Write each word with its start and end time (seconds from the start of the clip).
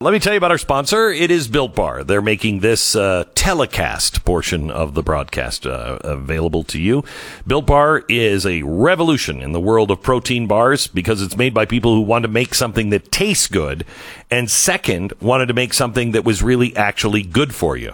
Let 0.00 0.12
me 0.12 0.20
tell 0.20 0.32
you 0.32 0.36
about 0.36 0.52
our 0.52 0.58
sponsor. 0.58 1.08
It 1.08 1.32
is 1.32 1.48
Built 1.48 1.74
Bar. 1.74 2.04
They're 2.04 2.22
making 2.22 2.60
this 2.60 2.94
uh, 2.94 3.24
telecast 3.34 4.24
portion 4.24 4.70
of 4.70 4.94
the 4.94 5.02
broadcast 5.02 5.66
uh, 5.66 5.98
available 6.04 6.62
to 6.66 6.80
you. 6.80 7.02
Built 7.44 7.66
Bar 7.66 8.04
is 8.08 8.46
a 8.46 8.62
revolution 8.62 9.42
in 9.42 9.50
the 9.50 9.60
world 9.60 9.90
of 9.90 10.00
protein 10.00 10.46
bars 10.46 10.86
because 10.86 11.20
it's 11.20 11.36
made 11.36 11.52
by 11.52 11.64
people 11.64 11.96
who 11.96 12.02
want 12.02 12.22
to 12.22 12.28
make 12.28 12.54
something 12.54 12.90
that 12.90 13.10
tastes 13.10 13.48
good, 13.48 13.84
and 14.30 14.48
second, 14.48 15.14
wanted 15.20 15.46
to 15.46 15.54
make 15.54 15.74
something 15.74 16.12
that 16.12 16.24
was 16.24 16.44
really 16.44 16.76
actually 16.76 17.24
good 17.24 17.52
for 17.52 17.76
you. 17.76 17.92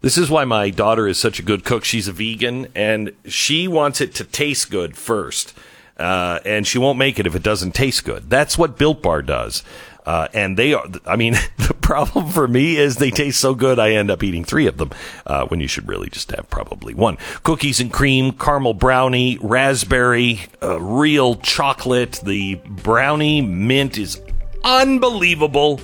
This 0.00 0.18
is 0.18 0.28
why 0.28 0.44
my 0.44 0.70
daughter 0.70 1.06
is 1.06 1.18
such 1.18 1.38
a 1.38 1.44
good 1.44 1.64
cook. 1.64 1.84
She's 1.84 2.08
a 2.08 2.12
vegan, 2.12 2.66
and 2.74 3.12
she 3.26 3.68
wants 3.68 4.00
it 4.00 4.12
to 4.16 4.24
taste 4.24 4.72
good 4.72 4.96
first. 4.96 5.56
Uh, 5.96 6.40
and 6.44 6.66
she 6.66 6.76
won't 6.76 6.98
make 6.98 7.20
it 7.20 7.26
if 7.28 7.36
it 7.36 7.42
doesn't 7.44 7.72
taste 7.72 8.04
good. 8.04 8.28
That's 8.28 8.58
what 8.58 8.76
Built 8.76 9.00
Bar 9.00 9.22
does. 9.22 9.62
Uh, 10.06 10.28
and 10.34 10.56
they 10.56 10.74
are, 10.74 10.84
I 11.06 11.16
mean, 11.16 11.32
the 11.58 11.74
problem 11.80 12.28
for 12.30 12.46
me 12.46 12.76
is 12.76 12.96
they 12.96 13.10
taste 13.10 13.40
so 13.40 13.54
good, 13.54 13.78
I 13.78 13.92
end 13.92 14.10
up 14.10 14.22
eating 14.22 14.44
three 14.44 14.66
of 14.66 14.76
them, 14.76 14.90
uh, 15.26 15.46
when 15.46 15.60
you 15.60 15.68
should 15.68 15.88
really 15.88 16.10
just 16.10 16.30
have 16.32 16.48
probably 16.50 16.94
one. 16.94 17.16
Cookies 17.42 17.80
and 17.80 17.92
cream, 17.92 18.32
caramel 18.32 18.74
brownie, 18.74 19.38
raspberry, 19.40 20.40
uh, 20.62 20.80
real 20.80 21.36
chocolate. 21.36 22.20
The 22.24 22.56
brownie 22.66 23.40
mint 23.40 23.98
is 23.98 24.20
unbelievable. 24.62 25.80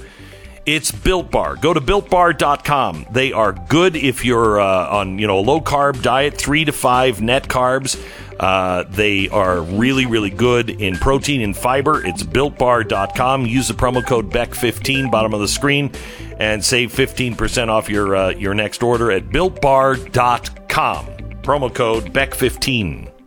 It's 0.67 0.93
Built 0.93 1.31
Bar. 1.31 1.57
Go 1.57 1.73
to 1.73 1.81
builtbar.com. 1.81 3.07
They 3.11 3.33
are 3.33 3.53
good 3.53 3.97
if 3.97 4.25
you're 4.25 4.61
uh, 4.61 4.89
on, 4.99 5.19
you 5.19 5.27
know, 5.27 5.39
a 5.39 5.41
low 5.41 5.61
carb 5.61 6.03
diet, 6.03 6.35
three 6.37 6.65
to 6.67 6.73
five 6.73 7.23
net 7.23 7.49
carbs. 7.49 8.01
Uh, 8.41 8.85
they 8.89 9.29
are 9.29 9.61
really, 9.61 10.07
really 10.07 10.31
good 10.31 10.71
in 10.71 10.97
protein 10.97 11.43
and 11.43 11.55
fiber. 11.55 12.05
It's 12.05 12.23
builtbar.com. 12.23 13.45
Use 13.45 13.69
the 13.69 13.75
promo 13.75 14.05
code 14.05 14.31
BECK15, 14.31 15.11
bottom 15.11 15.35
of 15.35 15.41
the 15.41 15.49
screen, 15.49 15.93
and 16.39 16.65
save 16.65 16.91
15% 16.91 17.69
off 17.69 17.91
your, 17.91 18.17
uh, 18.17 18.31
your 18.31 18.55
next 18.55 18.83
order 18.83 19.11
at 19.11 19.29
builtbar.com. 19.29 21.07
Promo 21.43 21.75
code 21.75 22.15
BECK15. 22.15 23.20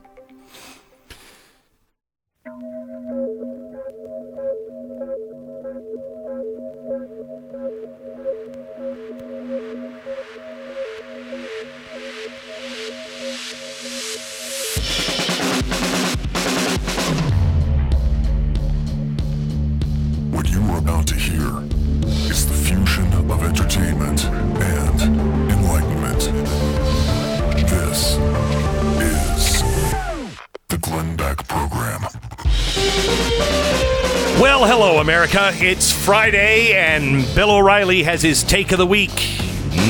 America. 35.03 35.51
It's 35.55 35.91
Friday, 35.91 36.71
and 36.71 37.25
Bill 37.35 37.51
O'Reilly 37.51 38.03
has 38.03 38.21
his 38.21 38.41
take 38.41 38.71
of 38.71 38.77
the 38.77 38.85
week. 38.85 39.11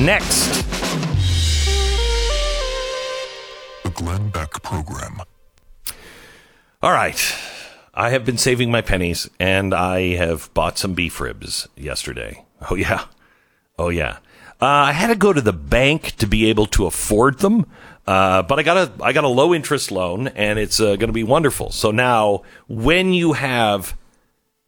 Next. 0.02 0.64
The 3.84 3.92
Glenn 3.94 4.30
Beck 4.32 4.64
Program. 4.64 5.22
All 6.82 6.92
right. 6.92 7.36
I 7.94 8.10
have 8.10 8.26
been 8.26 8.40
saving 8.40 8.72
my 8.72 8.82
pennies, 8.82 9.30
and 9.40 9.72
I 9.72 10.16
have 10.16 10.52
bought 10.56 10.80
some 10.80 10.96
beef 10.96 11.20
ribs 11.20 11.68
yesterday. 11.78 12.44
Oh, 12.72 12.74
yeah. 12.74 13.06
Oh, 13.78 13.90
yeah. 13.90 14.18
Uh, 14.60 14.66
I 14.66 14.94
had 14.94 15.08
to 15.08 15.16
go 15.16 15.32
to 15.32 15.42
the 15.42 15.54
bank 15.54 16.16
to 16.18 16.26
be 16.26 16.48
able 16.50 16.66
to 16.68 16.88
afford 16.88 17.38
them. 17.38 17.68
Uh, 18.08 18.42
but 18.42 18.58
I 18.58 18.64
got 18.64 18.78
a 18.78 19.04
I 19.04 19.14
got 19.14 19.26
a 19.26 19.30
low 19.30 19.54
interest 19.54 19.92
loan, 19.92 20.30
and 20.30 20.58
it's 20.58 20.80
uh, 20.80 20.96
going 20.96 21.08
to 21.08 21.14
be 21.14 21.24
wonderful. 21.24 21.70
So 21.70 21.92
now, 21.92 22.42
when 22.68 23.14
you 23.14 23.34
have 23.34 23.96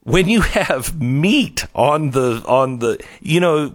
when 0.06 0.30
you 0.30 0.42
have 0.42 1.02
meat 1.02 1.66
on 1.76 2.12
the 2.12 2.42
on 2.48 2.80
the 2.80 3.04
you 3.22 3.42
know 3.42 3.74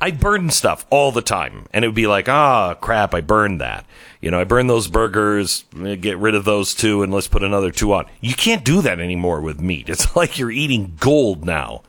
I 0.00 0.10
burn 0.10 0.50
stuff 0.50 0.84
all 0.90 1.12
the 1.12 1.22
time, 1.22 1.66
and 1.72 1.84
it 1.84 1.88
would 1.88 1.94
be 1.94 2.08
like, 2.08 2.28
ah, 2.28 2.74
crap, 2.74 3.14
I 3.14 3.20
burned 3.20 3.60
that. 3.60 3.86
You 4.20 4.32
know, 4.32 4.40
I 4.40 4.42
burned 4.42 4.68
those 4.68 4.88
burgers, 4.88 5.64
get 6.00 6.18
rid 6.18 6.34
of 6.34 6.44
those 6.44 6.74
two, 6.74 7.04
and 7.04 7.12
let's 7.12 7.28
put 7.28 7.44
another 7.44 7.70
two 7.70 7.92
on. 7.92 8.06
You 8.20 8.34
can't 8.34 8.64
do 8.64 8.82
that 8.82 8.98
anymore 8.98 9.40
with 9.40 9.60
meat. 9.60 9.88
It's 9.88 10.16
like 10.16 10.40
you're 10.40 10.50
eating 10.50 10.96
gold 10.98 11.44
now. 11.44 11.82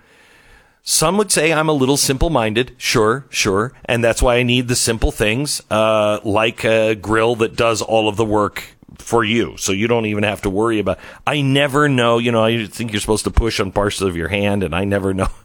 Some 0.83 1.17
would 1.17 1.31
say 1.31 1.51
I'm 1.51 1.69
a 1.69 1.73
little 1.73 1.97
simple 1.97 2.29
minded. 2.29 2.75
Sure, 2.77 3.25
sure. 3.29 3.71
And 3.85 4.03
that's 4.03 4.21
why 4.21 4.35
I 4.35 4.43
need 4.43 4.67
the 4.67 4.75
simple 4.75 5.11
things, 5.11 5.61
uh, 5.71 6.19
like 6.23 6.63
a 6.65 6.93
grill 6.93 7.35
that 7.37 7.55
does 7.55 7.81
all 7.81 8.07
of 8.09 8.15
the 8.15 8.25
work 8.25 8.75
for 8.97 9.23
you. 9.23 9.57
So 9.57 9.71
you 9.71 9.87
don't 9.87 10.05
even 10.05 10.23
have 10.23 10.41
to 10.43 10.49
worry 10.49 10.79
about, 10.79 10.99
I 11.25 11.41
never 11.41 11.87
know, 11.89 12.17
you 12.17 12.31
know, 12.31 12.43
I 12.43 12.65
think 12.65 12.91
you're 12.91 13.01
supposed 13.01 13.25
to 13.25 13.31
push 13.31 13.59
on 13.59 13.71
parts 13.71 14.01
of 14.01 14.15
your 14.15 14.29
hand 14.29 14.63
and 14.63 14.75
I 14.75 14.85
never 14.85 15.13
know. 15.13 15.27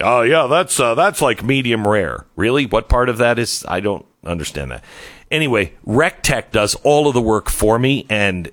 Oh 0.00 0.22
yeah, 0.22 0.48
that's, 0.48 0.80
uh, 0.80 0.96
that's 0.96 1.22
like 1.22 1.44
medium 1.44 1.86
rare. 1.86 2.26
Really? 2.34 2.66
What 2.66 2.88
part 2.88 3.08
of 3.08 3.18
that 3.18 3.38
is, 3.38 3.64
I 3.68 3.78
don't 3.78 4.04
understand 4.24 4.72
that. 4.72 4.82
Anyway, 5.30 5.74
Recteq 5.86 6.50
does 6.50 6.74
all 6.82 7.06
of 7.06 7.14
the 7.14 7.22
work 7.22 7.48
for 7.48 7.78
me 7.78 8.04
and 8.10 8.50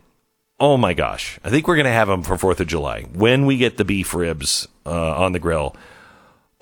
oh 0.60 0.78
my 0.78 0.94
gosh, 0.94 1.40
I 1.44 1.50
think 1.50 1.68
we're 1.68 1.78
to 1.82 1.90
have 1.90 2.08
them 2.08 2.22
for 2.22 2.36
4th 2.36 2.60
of 2.60 2.68
July. 2.68 3.08
When 3.12 3.48
we 3.48 3.58
get 3.58 3.78
the 3.78 3.84
beef 3.84 4.14
ribs, 4.14 4.68
uh, 4.86 5.16
on 5.16 5.32
the 5.32 5.40
grill, 5.40 5.76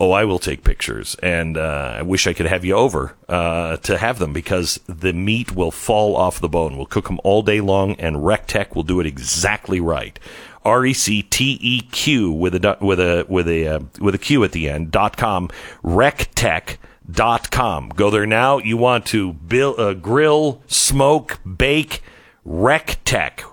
Oh, 0.02 0.12
I 0.12 0.24
will 0.24 0.40
take 0.40 0.64
pictures, 0.64 1.18
and 1.22 1.58
uh, 1.58 1.96
I 1.98 2.04
wish 2.04 2.26
I 2.26 2.32
could 2.32 2.46
have 2.46 2.64
you 2.64 2.74
over 2.74 3.18
uh, 3.28 3.76
to 3.78 3.98
have 3.98 4.18
them 4.18 4.32
because 4.32 4.80
the 4.88 5.12
meat 5.12 5.54
will 5.54 5.72
fall 5.72 6.16
off 6.16 6.40
the 6.40 6.48
bone. 6.48 6.78
We'll 6.78 6.86
cook 6.86 7.08
them 7.08 7.20
all 7.26 7.42
day 7.42 7.60
long, 7.60 7.96
and 8.00 8.16
Recteq 8.16 8.76
will 8.76 8.84
do 8.84 9.02
it 9.02 9.06
exactly 9.06 9.82
right. 9.82 10.18
R 10.64 10.86
e 10.86 10.94
c 10.94 11.22
t 11.22 11.58
e 11.62 11.82
q 11.82 12.32
with 12.32 12.56
a 12.56 12.78
with 12.80 13.00
a 13.02 13.26
with 13.28 13.50
a 13.50 13.68
uh, 13.68 13.80
with 14.00 14.16
a 14.16 14.18
q 14.18 14.46
at 14.46 14.54
the 14.54 14.70
end 14.70 14.92
dot 14.92 15.18
com 15.18 15.50
recteq 15.84 16.78
dot 17.10 17.52
com. 17.52 17.90
Go 17.90 18.10
there 18.10 18.26
now. 18.26 18.58
You 18.58 18.78
want 18.78 19.06
to 19.08 19.34
build, 19.34 19.80
uh, 19.80 19.96
grill, 19.96 20.62
smoke, 20.68 21.40
bake. 21.44 22.02
Recteq, 22.48 23.44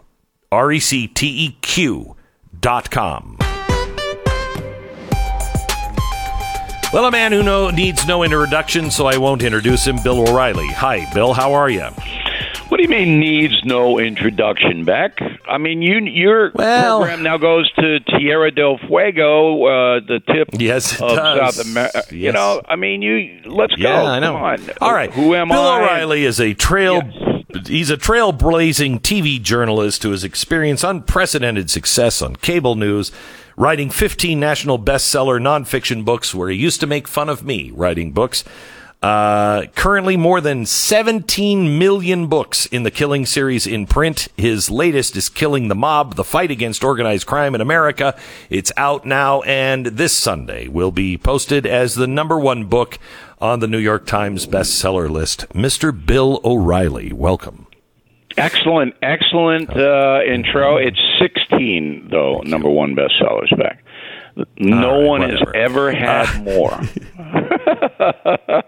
R 0.53 0.73
e 0.73 0.79
c 0.79 1.09
t 1.09 1.27
e 1.27 1.59
q 1.61 2.15
dot 2.61 2.91
com. 2.91 3.37
Well, 6.97 7.05
a 7.05 7.11
man 7.11 7.31
who 7.31 7.43
know, 7.43 7.69
needs 7.69 8.07
no 8.07 8.23
introduction, 8.23 8.91
so 8.91 9.05
I 9.07 9.19
won't 9.19 9.43
introduce 9.43 9.87
him, 9.87 10.03
Bill 10.03 10.27
O'Reilly. 10.27 10.69
Hi, 10.69 11.07
Bill. 11.13 11.35
How 11.35 11.53
are 11.53 11.69
you? 11.69 11.83
What 12.69 12.79
do 12.79 12.83
you 12.83 12.89
mean 12.89 13.21
needs 13.21 13.63
no 13.67 13.99
introduction, 13.99 14.87
Beck? 14.87 15.19
I 15.47 15.59
mean, 15.59 15.83
you 15.83 15.99
your 15.99 16.53
Well- 16.55 17.01
program 17.01 17.23
now 17.23 17.37
goes 17.37 17.71
to 17.73 18.01
Tierra 18.01 18.51
del 18.51 18.79
Fuego, 18.79 19.63
uh, 19.67 20.01
the 20.09 20.21
tip 20.27 20.49
Yes, 20.55 20.99
of 20.99 21.17
does. 21.17 21.57
South 21.57 21.67
America. 21.67 22.03
You 22.13 22.33
know, 22.33 22.63
I 22.67 22.77
mean, 22.77 23.03
you 23.03 23.41
let's 23.45 23.75
go. 23.75 23.83
Yeah, 23.83 24.03
I 24.13 24.19
know. 24.19 24.33
Come 24.33 24.43
on. 24.43 24.59
All 24.81 24.95
right. 24.95 25.13
Who 25.13 25.35
am 25.35 25.49
Bill 25.51 25.61
I? 25.61 25.83
O'Reilly 25.83 26.25
is 26.25 26.41
a 26.41 26.55
trail. 26.55 27.03
He's 27.67 27.91
a 27.91 27.99
trailblazing 27.99 29.01
TV 29.03 29.39
journalist 29.39 30.03
who 30.03 30.13
has 30.13 30.25
experienced 30.25 30.83
unprecedented 30.83 31.69
success 31.71 32.23
on 32.23 32.37
cable 32.37 32.75
news, 32.75 33.13
writing 33.57 33.91
15 33.91 34.39
national 34.39 34.79
bestseller 34.79 35.41
nonfiction 35.41 36.05
books 36.05 36.35
where 36.35 36.51
he 36.51 36.57
used 36.57 36.81
to 36.81 36.87
make 36.87 37.09
fun 37.09 37.29
of 37.29 37.45
me 37.45 37.71
writing 37.75 38.13
books. 38.13 38.45
Uh, 39.03 39.67
currently 39.77 40.17
more 40.17 40.41
than 40.41 40.65
17 40.67 41.79
million 41.79 42.27
books 42.27 42.67
in 42.67 42.83
the 42.83 42.91
Killing 42.91 43.27
series 43.27 43.67
in 43.67 43.87
print. 43.87 44.29
His 44.37 44.71
latest 44.71 45.17
is 45.17 45.29
Killing 45.29 45.69
the 45.69 45.75
Mob, 45.75 46.17
the 46.17 46.25
fight 46.25 46.51
against 46.51 46.83
organized 46.83 47.27
crime 47.27 47.55
in 47.55 47.61
America. 47.61 48.19
It's 48.51 48.73
out 48.77 49.05
now 49.05 49.43
and 49.43 49.87
this 49.87 50.15
Sunday 50.15 50.67
will 50.67 50.93
be 50.93 51.19
posted 51.19 51.67
as 51.67 51.95
the 51.95 52.07
number 52.07 52.39
one 52.39 52.65
book 52.65 52.99
on 53.39 53.61
the 53.61 53.69
New 53.69 53.79
York 53.79 54.07
Times 54.07 54.47
bestseller 54.47 55.11
list. 55.11 55.49
Mr. 55.51 55.93
Bill 56.07 56.41
O'Reilly, 56.43 57.13
welcome. 57.13 57.66
Excellent, 58.37 58.95
excellent 59.03 59.71
uh, 59.77 60.21
intro. 60.27 60.77
It's 60.77 60.99
16, 61.21 62.09
though, 62.11 62.41
number 62.45 62.69
one 62.69 62.95
bestsellers, 62.95 63.57
back. 63.59 63.83
No 64.59 64.91
All 64.91 65.01
right, 65.01 65.07
one 65.09 65.21
whatever. 65.23 65.39
has 65.39 65.53
ever 65.55 65.93
had 65.93 66.45
more. 66.45 66.79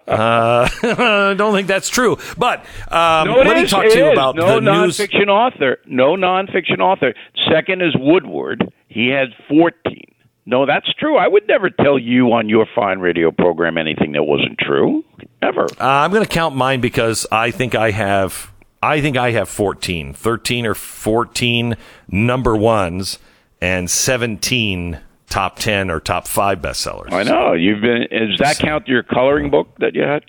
I 0.08 1.34
don't 1.36 1.52
think 1.54 1.68
that's 1.68 1.88
true, 1.90 2.16
but 2.38 2.60
um, 2.90 3.28
No, 3.28 3.40
it 3.40 3.46
let 3.46 3.56
me 3.58 3.66
talk 3.66 3.84
it 3.84 3.92
to 3.92 3.98
you 3.98 4.06
is. 4.06 4.12
about 4.12 4.36
no 4.36 4.60
the 4.60 4.60
news. 4.60 4.98
nonfiction 4.98 5.28
author. 5.28 5.78
No 5.86 6.16
nonfiction 6.16 6.80
author. 6.80 7.14
Second 7.50 7.82
is 7.82 7.94
Woodward. 7.98 8.72
He 8.88 9.08
has 9.08 9.28
14. 9.48 10.00
No, 10.46 10.64
that's 10.64 10.90
true. 10.94 11.18
I 11.18 11.28
would 11.28 11.46
never 11.46 11.68
tell 11.68 11.98
you 11.98 12.32
on 12.32 12.48
your 12.48 12.66
fine 12.74 13.00
radio 13.00 13.30
program 13.30 13.76
anything 13.76 14.12
that 14.12 14.22
wasn't 14.24 14.56
true. 14.58 15.04
Ever. 15.42 15.64
Uh, 15.78 15.84
I'm 15.84 16.10
going 16.10 16.22
to 16.24 16.28
count 16.28 16.56
mine 16.56 16.80
because 16.80 17.26
I 17.30 17.50
think 17.50 17.74
I 17.74 17.90
have 17.90 18.50
I 18.82 19.00
think 19.00 19.16
I 19.16 19.32
have 19.32 19.48
14, 19.48 20.12
13 20.12 20.66
or 20.66 20.74
14 20.74 21.76
number 22.08 22.56
ones 22.56 23.18
and 23.60 23.90
17 23.90 25.00
top 25.28 25.56
ten 25.58 25.90
or 25.90 26.00
top 26.00 26.26
five 26.26 26.60
bestsellers. 26.60 27.12
I 27.12 27.22
know 27.22 27.52
you've 27.52 27.80
been. 27.80 28.06
Does 28.10 28.38
that 28.38 28.58
count 28.58 28.88
your 28.88 29.02
coloring 29.02 29.50
book 29.50 29.68
that 29.78 29.94
you 29.94 30.02
had? 30.02 30.24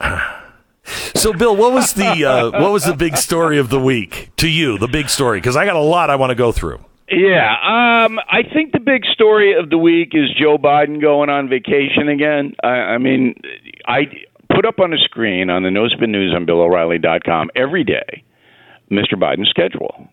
So, 1.14 1.32
Bill, 1.32 1.54
what 1.54 1.72
was 1.72 1.92
the 1.92 2.24
uh, 2.24 2.50
what 2.50 2.72
was 2.72 2.84
the 2.84 2.94
big 2.94 3.16
story 3.16 3.58
of 3.58 3.68
the 3.70 3.78
week 3.78 4.30
to 4.38 4.48
you? 4.48 4.78
The 4.78 4.88
big 4.88 5.08
story, 5.08 5.38
because 5.38 5.56
I 5.56 5.64
got 5.64 5.76
a 5.76 5.80
lot 5.80 6.10
I 6.10 6.16
want 6.16 6.30
to 6.30 6.34
go 6.34 6.50
through. 6.50 6.84
Yeah, 7.08 7.52
um, 7.52 8.18
I 8.28 8.42
think 8.42 8.72
the 8.72 8.80
big 8.80 9.04
story 9.04 9.56
of 9.56 9.70
the 9.70 9.78
week 9.78 10.10
is 10.12 10.28
Joe 10.34 10.58
Biden 10.58 11.00
going 11.00 11.30
on 11.30 11.48
vacation 11.48 12.08
again. 12.08 12.54
I, 12.64 12.68
I 12.68 12.98
mean, 12.98 13.40
I 13.86 14.06
put 14.54 14.66
up 14.66 14.80
on 14.80 14.92
a 14.92 14.98
screen 14.98 15.50
on 15.50 15.62
the 15.62 15.70
No 15.70 15.88
Spin 15.88 16.12
News 16.12 16.34
on 16.34 16.46
BillO'Reilly.com 16.46 17.50
every 17.54 17.84
day 17.84 18.24
Mr. 18.90 19.14
Biden's 19.14 19.48
schedule, 19.48 20.08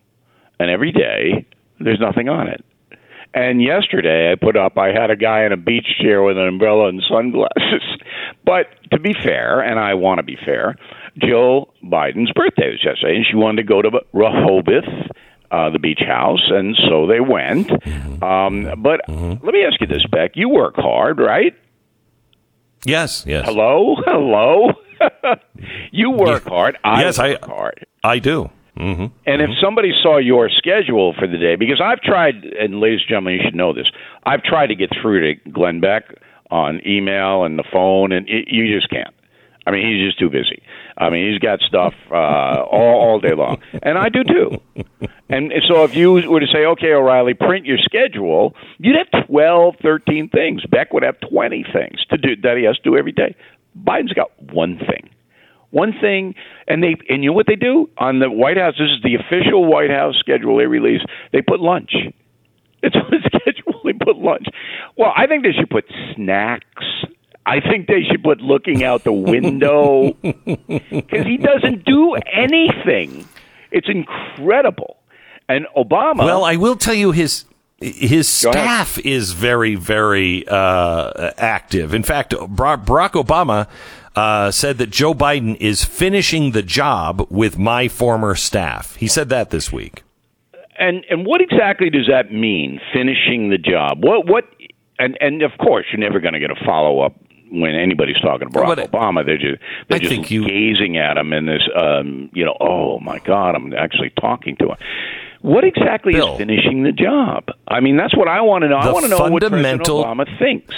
and 0.58 0.70
every 0.70 0.90
day 0.90 1.46
there's 1.78 2.00
nothing 2.00 2.28
on 2.28 2.48
it. 2.48 2.64
And 3.32 3.62
yesterday 3.62 4.32
I 4.32 4.34
put 4.34 4.56
up 4.56 4.76
I 4.76 4.88
had 4.88 5.10
a 5.10 5.16
guy 5.16 5.44
in 5.44 5.52
a 5.52 5.56
beach 5.56 5.86
chair 6.00 6.22
with 6.22 6.36
an 6.36 6.48
umbrella 6.48 6.88
and 6.88 7.02
sunglasses. 7.08 7.82
But 8.42 8.66
to 8.90 8.98
be 8.98 9.12
fair, 9.12 9.60
and 9.60 9.78
I 9.78 9.94
want 9.94 10.18
to 10.18 10.22
be 10.22 10.36
fair, 10.36 10.76
Jill 11.18 11.72
Biden's 11.84 12.32
birthday 12.32 12.70
was 12.70 12.82
yesterday, 12.82 13.16
and 13.16 13.26
she 13.28 13.36
wanted 13.36 13.62
to 13.62 13.68
go 13.68 13.82
to 13.82 13.90
Rehoboth, 14.12 14.88
uh, 15.50 15.70
the 15.70 15.78
beach 15.78 16.00
house, 16.04 16.48
and 16.48 16.74
so 16.88 17.06
they 17.06 17.20
went. 17.20 17.68
Mm-hmm. 17.68 18.24
Um, 18.24 18.82
but 18.82 19.02
let 19.08 19.52
me 19.52 19.62
ask 19.64 19.80
you 19.80 19.86
this, 19.86 20.04
Beck: 20.10 20.32
you 20.36 20.48
work 20.48 20.76
hard, 20.76 21.18
right? 21.18 21.54
Yes, 22.84 23.24
yes, 23.26 23.46
Hello, 23.46 23.96
hello. 24.06 24.70
you 25.92 26.10
work 26.10 26.44
hard. 26.44 26.76
I 26.84 27.02
Yes, 27.02 27.18
I- 27.18 27.38
hard. 27.42 27.86
I 28.04 28.18
do. 28.18 28.50
hmm 28.76 29.06
And 29.26 29.42
if 29.42 29.50
somebody 29.62 29.92
saw 30.02 30.16
your 30.18 30.48
schedule 30.50 31.14
for 31.18 31.26
the 31.26 31.36
day, 31.38 31.56
because 31.56 31.80
I've 31.82 32.00
tried, 32.00 32.44
and 32.58 32.80
ladies 32.80 33.00
and 33.00 33.08
gentlemen, 33.08 33.34
you 33.34 33.40
should 33.44 33.54
know 33.54 33.72
this, 33.72 33.86
I've 34.24 34.42
tried 34.42 34.68
to 34.68 34.74
get 34.74 34.90
through 35.00 35.20
to 35.34 35.50
Glenn 35.50 35.80
Beck 35.80 36.04
on 36.50 36.80
email 36.86 37.44
and 37.44 37.58
the 37.58 37.64
phone, 37.72 38.12
and 38.12 38.28
it, 38.28 38.48
you 38.48 38.74
just 38.74 38.88
can't. 38.90 39.14
I 39.66 39.70
mean, 39.70 39.86
he's 39.86 40.06
just 40.06 40.18
too 40.18 40.30
busy. 40.30 40.62
I 41.00 41.08
mean, 41.08 41.32
he's 41.32 41.38
got 41.38 41.60
stuff 41.60 41.94
uh, 42.10 42.14
all, 42.14 43.00
all 43.00 43.20
day 43.20 43.34
long, 43.34 43.62
and 43.82 43.96
I 43.96 44.10
do 44.10 44.22
too. 44.22 44.60
And 45.30 45.50
so, 45.66 45.84
if 45.84 45.94
you 45.94 46.12
were 46.12 46.40
to 46.40 46.46
say, 46.46 46.66
"Okay, 46.66 46.92
O'Reilly, 46.92 47.32
print 47.32 47.64
your 47.64 47.78
schedule," 47.78 48.54
you'd 48.78 48.96
have 48.96 49.26
twelve, 49.26 49.76
thirteen 49.82 50.28
things. 50.28 50.62
Beck 50.66 50.92
would 50.92 51.02
have 51.02 51.18
twenty 51.20 51.64
things 51.72 52.04
to 52.10 52.18
do 52.18 52.36
that 52.42 52.58
he 52.58 52.64
has 52.64 52.76
to 52.76 52.82
do 52.82 52.98
every 52.98 53.12
day. 53.12 53.34
Biden's 53.82 54.12
got 54.12 54.30
one 54.52 54.78
thing. 54.78 55.08
One 55.70 55.94
thing 56.00 56.34
and 56.66 56.82
they 56.82 56.96
and 57.08 57.22
you 57.22 57.30
know 57.30 57.34
what 57.34 57.46
they 57.46 57.56
do? 57.56 57.88
On 57.96 58.18
the 58.18 58.30
white 58.30 58.56
house 58.56 58.74
this 58.78 58.90
is 58.90 59.02
the 59.02 59.14
official 59.14 59.64
white 59.64 59.90
house 59.90 60.16
schedule 60.18 60.58
they 60.58 60.66
release. 60.66 61.00
They 61.32 61.42
put 61.42 61.60
lunch. 61.60 61.92
It's 62.82 62.96
on 62.96 63.10
the 63.10 63.18
schedule. 63.38 63.80
They 63.84 63.92
put 63.92 64.16
lunch. 64.16 64.46
Well 64.96 65.12
i 65.16 65.26
think 65.26 65.44
they 65.44 65.52
should 65.52 65.70
put 65.70 65.84
snacks 66.14 66.66
i 67.56 67.58
think 67.68 67.86
they 67.86 68.02
should 68.08 68.22
put 68.22 68.38
looking 68.40 68.82
out 68.84 69.04
the 69.04 69.12
window 69.34 70.12
because 70.22 71.24
he 71.32 71.36
doesn't 71.36 71.84
do 71.84 72.02
anything 72.32 73.26
it's 73.70 73.88
incredible 73.88 74.92
and 75.48 75.66
obama 75.76 76.24
Well, 76.24 76.44
I 76.44 76.56
will 76.56 76.76
tell 76.76 76.94
you 76.94 77.10
his 77.12 77.44
his 77.80 78.28
staff 78.28 78.98
is 78.98 79.32
very 79.32 79.74
very 79.74 80.46
uh, 80.46 81.30
active. 81.38 81.94
In 81.94 82.02
fact, 82.02 82.32
Barack 82.32 83.12
Obama 83.24 83.68
uh, 84.14 84.50
said 84.50 84.76
that 84.78 84.90
Joe 84.90 85.14
Biden 85.14 85.56
is 85.58 85.82
finishing 85.82 86.50
the 86.52 86.62
job 86.62 87.26
with 87.30 87.56
my 87.58 87.88
former 87.88 88.34
staff. 88.34 88.96
He 88.96 89.08
said 89.08 89.28
that 89.30 89.48
this 89.50 89.72
week. 89.72 90.02
and 90.78 90.96
and 91.10 91.24
what 91.24 91.40
exactly 91.40 91.88
does 91.90 92.06
that 92.08 92.30
mean? 92.32 92.80
Finishing 92.92 93.48
the 93.50 93.58
job. 93.58 94.04
What 94.04 94.26
what? 94.26 94.44
And 94.98 95.16
and 95.20 95.42
of 95.42 95.52
course, 95.58 95.86
you're 95.90 96.00
never 96.06 96.20
going 96.20 96.34
to 96.34 96.40
get 96.46 96.50
a 96.50 96.60
follow 96.66 97.00
up 97.00 97.14
when 97.50 97.74
anybody's 97.74 98.18
talking 98.20 98.48
to 98.50 98.58
Barack 98.58 98.76
But 98.76 98.90
Obama. 98.92 99.24
They're 99.26 99.36
just 99.38 99.60
they're 99.88 99.96
I 99.96 99.98
just 99.98 100.30
you- 100.30 100.46
gazing 100.46 100.96
at 100.98 101.16
him 101.16 101.32
in 101.32 101.46
this. 101.46 101.62
Um, 101.74 102.30
you 102.32 102.44
know, 102.44 102.56
oh 102.60 102.98
my 103.00 103.18
God, 103.20 103.54
I'm 103.54 103.72
actually 103.74 104.10
talking 104.20 104.56
to 104.56 104.68
him. 104.70 104.76
What 105.42 105.64
exactly 105.64 106.12
Bill. 106.12 106.32
is 106.32 106.38
finishing 106.38 106.82
the 106.82 106.92
job? 106.92 107.44
I 107.66 107.80
mean, 107.80 107.96
that's 107.96 108.14
what 108.16 108.28
I 108.28 108.42
want 108.42 108.62
to 108.62 108.68
know. 108.68 108.76
I 108.76 108.92
want 108.92 109.04
to 109.04 109.10
know 109.10 109.18
what 109.28 109.40
President 109.42 109.82
Obama 109.84 110.38
thinks. 110.38 110.74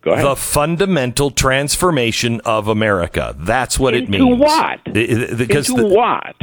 Go 0.00 0.12
ahead. 0.12 0.24
The 0.26 0.34
fundamental 0.36 1.30
transformation 1.30 2.40
of 2.44 2.66
America. 2.66 3.36
That's 3.38 3.78
what 3.78 3.94
it 3.94 4.04
Into 4.06 4.18
means. 4.24 4.38
what? 4.40 4.50
I- 4.50 4.80
I- 4.86 5.34
Because 5.36 5.68
Into 5.70 5.82
the- 5.82 5.88
what? 5.88 6.36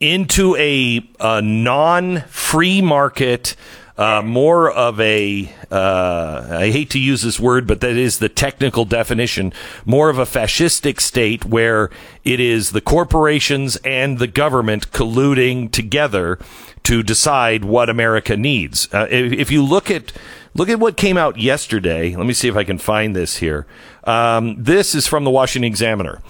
into 0.00 0.54
a, 0.56 1.00
a 1.20 1.40
non-free 1.40 2.82
market, 2.82 3.56
uh, 3.96 4.22
more 4.22 4.70
of 4.70 4.98
a 5.00 5.52
uh, 5.70 6.46
I 6.50 6.70
hate 6.70 6.90
to 6.90 6.98
use 6.98 7.22
this 7.22 7.38
word, 7.38 7.66
but 7.66 7.80
that 7.80 7.96
is 7.96 8.18
the 8.18 8.28
technical 8.28 8.84
definition. 8.84 9.52
More 9.84 10.10
of 10.10 10.18
a 10.18 10.24
fascistic 10.24 11.00
state 11.00 11.44
where 11.44 11.90
it 12.24 12.40
is 12.40 12.70
the 12.70 12.80
corporations 12.80 13.76
and 13.84 14.18
the 14.18 14.26
government 14.26 14.90
colluding 14.90 15.70
together 15.70 16.38
to 16.84 17.02
decide 17.02 17.64
what 17.64 17.88
America 17.88 18.36
needs. 18.36 18.92
Uh, 18.92 19.06
if, 19.10 19.32
if 19.32 19.50
you 19.50 19.64
look 19.64 19.90
at 19.90 20.12
look 20.54 20.68
at 20.68 20.80
what 20.80 20.96
came 20.96 21.16
out 21.16 21.38
yesterday, 21.38 22.16
let 22.16 22.26
me 22.26 22.32
see 22.32 22.48
if 22.48 22.56
I 22.56 22.64
can 22.64 22.78
find 22.78 23.14
this 23.14 23.36
here. 23.36 23.66
Um, 24.04 24.62
this 24.62 24.94
is 24.94 25.06
from 25.06 25.24
the 25.24 25.30
Washington 25.30 25.66
Examiner. 25.66 26.20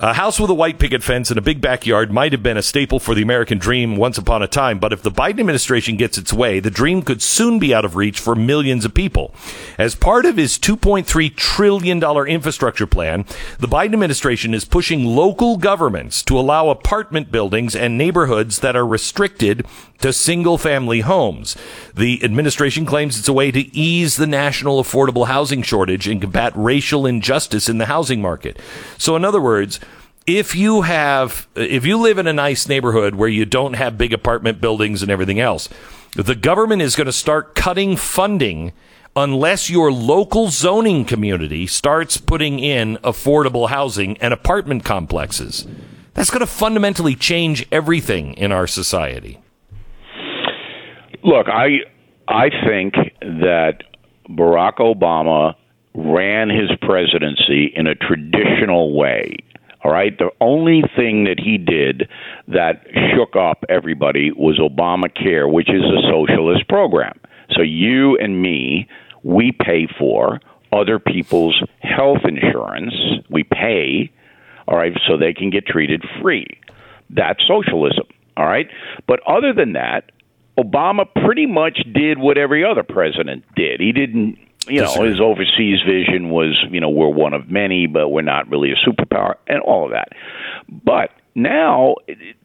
A 0.00 0.14
house 0.14 0.38
with 0.38 0.48
a 0.48 0.54
white 0.54 0.78
picket 0.78 1.02
fence 1.02 1.28
and 1.28 1.38
a 1.38 1.42
big 1.42 1.60
backyard 1.60 2.12
might 2.12 2.30
have 2.30 2.40
been 2.40 2.56
a 2.56 2.62
staple 2.62 3.00
for 3.00 3.16
the 3.16 3.22
American 3.22 3.58
dream 3.58 3.96
once 3.96 4.16
upon 4.16 4.44
a 4.44 4.46
time, 4.46 4.78
but 4.78 4.92
if 4.92 5.02
the 5.02 5.10
Biden 5.10 5.40
administration 5.40 5.96
gets 5.96 6.16
its 6.16 6.32
way, 6.32 6.60
the 6.60 6.70
dream 6.70 7.02
could 7.02 7.20
soon 7.20 7.58
be 7.58 7.74
out 7.74 7.84
of 7.84 7.96
reach 7.96 8.20
for 8.20 8.36
millions 8.36 8.84
of 8.84 8.94
people. 8.94 9.34
As 9.76 9.96
part 9.96 10.24
of 10.24 10.36
his 10.36 10.56
$2.3 10.56 11.34
trillion 11.34 12.00
infrastructure 12.28 12.86
plan, 12.86 13.24
the 13.58 13.66
Biden 13.66 13.92
administration 13.94 14.54
is 14.54 14.64
pushing 14.64 15.04
local 15.04 15.56
governments 15.56 16.22
to 16.22 16.38
allow 16.38 16.68
apartment 16.68 17.32
buildings 17.32 17.74
and 17.74 17.98
neighborhoods 17.98 18.60
that 18.60 18.76
are 18.76 18.86
restricted 18.86 19.66
to 19.98 20.12
single 20.12 20.58
family 20.58 21.00
homes. 21.00 21.56
The 21.92 22.22
administration 22.22 22.86
claims 22.86 23.18
it's 23.18 23.26
a 23.26 23.32
way 23.32 23.50
to 23.50 23.76
ease 23.76 24.14
the 24.14 24.28
national 24.28 24.80
affordable 24.80 25.26
housing 25.26 25.62
shortage 25.62 26.06
and 26.06 26.20
combat 26.20 26.52
racial 26.54 27.04
injustice 27.04 27.68
in 27.68 27.78
the 27.78 27.86
housing 27.86 28.22
market. 28.22 28.60
So, 28.96 29.16
in 29.16 29.24
other 29.24 29.40
words, 29.40 29.80
if 30.28 30.54
you 30.54 30.82
have, 30.82 31.48
if 31.56 31.86
you 31.86 31.96
live 31.96 32.18
in 32.18 32.26
a 32.26 32.34
nice 32.34 32.68
neighborhood 32.68 33.14
where 33.14 33.30
you 33.30 33.46
don't 33.46 33.72
have 33.72 33.96
big 33.96 34.12
apartment 34.12 34.60
buildings 34.60 35.02
and 35.02 35.10
everything 35.10 35.40
else, 35.40 35.70
the 36.14 36.34
government 36.34 36.82
is 36.82 36.94
going 36.94 37.06
to 37.06 37.12
start 37.12 37.54
cutting 37.54 37.96
funding 37.96 38.74
unless 39.16 39.70
your 39.70 39.90
local 39.90 40.48
zoning 40.48 41.06
community 41.06 41.66
starts 41.66 42.18
putting 42.18 42.58
in 42.58 42.98
affordable 42.98 43.70
housing 43.70 44.18
and 44.18 44.34
apartment 44.34 44.84
complexes. 44.84 45.66
That's 46.12 46.28
going 46.28 46.40
to 46.40 46.46
fundamentally 46.46 47.14
change 47.14 47.66
everything 47.72 48.34
in 48.34 48.52
our 48.52 48.66
society. 48.66 49.40
Look, 51.24 51.48
I 51.48 51.78
I 52.28 52.50
think 52.66 52.94
that 53.20 53.78
Barack 54.28 54.76
Obama 54.76 55.54
ran 55.94 56.50
his 56.50 56.70
presidency 56.82 57.72
in 57.74 57.86
a 57.86 57.94
traditional 57.94 58.94
way. 58.94 59.36
All 59.88 59.94
right, 59.94 60.18
the 60.18 60.28
only 60.42 60.82
thing 60.96 61.24
that 61.24 61.40
he 61.42 61.56
did 61.56 62.10
that 62.46 62.84
shook 63.16 63.34
up 63.36 63.64
everybody 63.70 64.30
was 64.30 64.58
Obamacare, 64.58 65.50
which 65.50 65.70
is 65.70 65.80
a 65.80 66.10
socialist 66.10 66.68
program. 66.68 67.18
So 67.52 67.62
you 67.62 68.18
and 68.18 68.42
me, 68.42 68.86
we 69.22 69.50
pay 69.50 69.88
for 69.98 70.40
other 70.74 70.98
people's 70.98 71.62
health 71.80 72.18
insurance. 72.24 72.92
We 73.30 73.44
pay, 73.44 74.12
all 74.66 74.76
right, 74.76 74.92
so 75.08 75.16
they 75.16 75.32
can 75.32 75.48
get 75.48 75.64
treated 75.64 76.04
free. 76.20 76.46
That's 77.08 77.40
socialism, 77.48 78.08
all 78.36 78.44
right? 78.44 78.68
But 79.06 79.20
other 79.26 79.54
than 79.54 79.72
that, 79.72 80.12
Obama 80.58 81.06
pretty 81.24 81.46
much 81.46 81.78
did 81.94 82.18
what 82.18 82.36
every 82.36 82.62
other 82.62 82.82
president 82.82 83.42
did. 83.56 83.80
He 83.80 83.92
didn't, 83.92 84.36
you 84.68 84.82
know, 84.82 85.02
his 85.04 85.20
overseas 85.20 85.78
vision 85.86 86.30
was, 86.30 86.64
you 86.70 86.80
know, 86.80 86.88
we're 86.88 87.08
one 87.08 87.32
of 87.32 87.50
many, 87.50 87.86
but 87.86 88.08
we're 88.08 88.22
not 88.22 88.48
really 88.48 88.70
a 88.70 88.76
superpower, 88.88 89.34
and 89.46 89.60
all 89.60 89.84
of 89.84 89.92
that. 89.92 90.08
But 90.68 91.10
now 91.34 91.96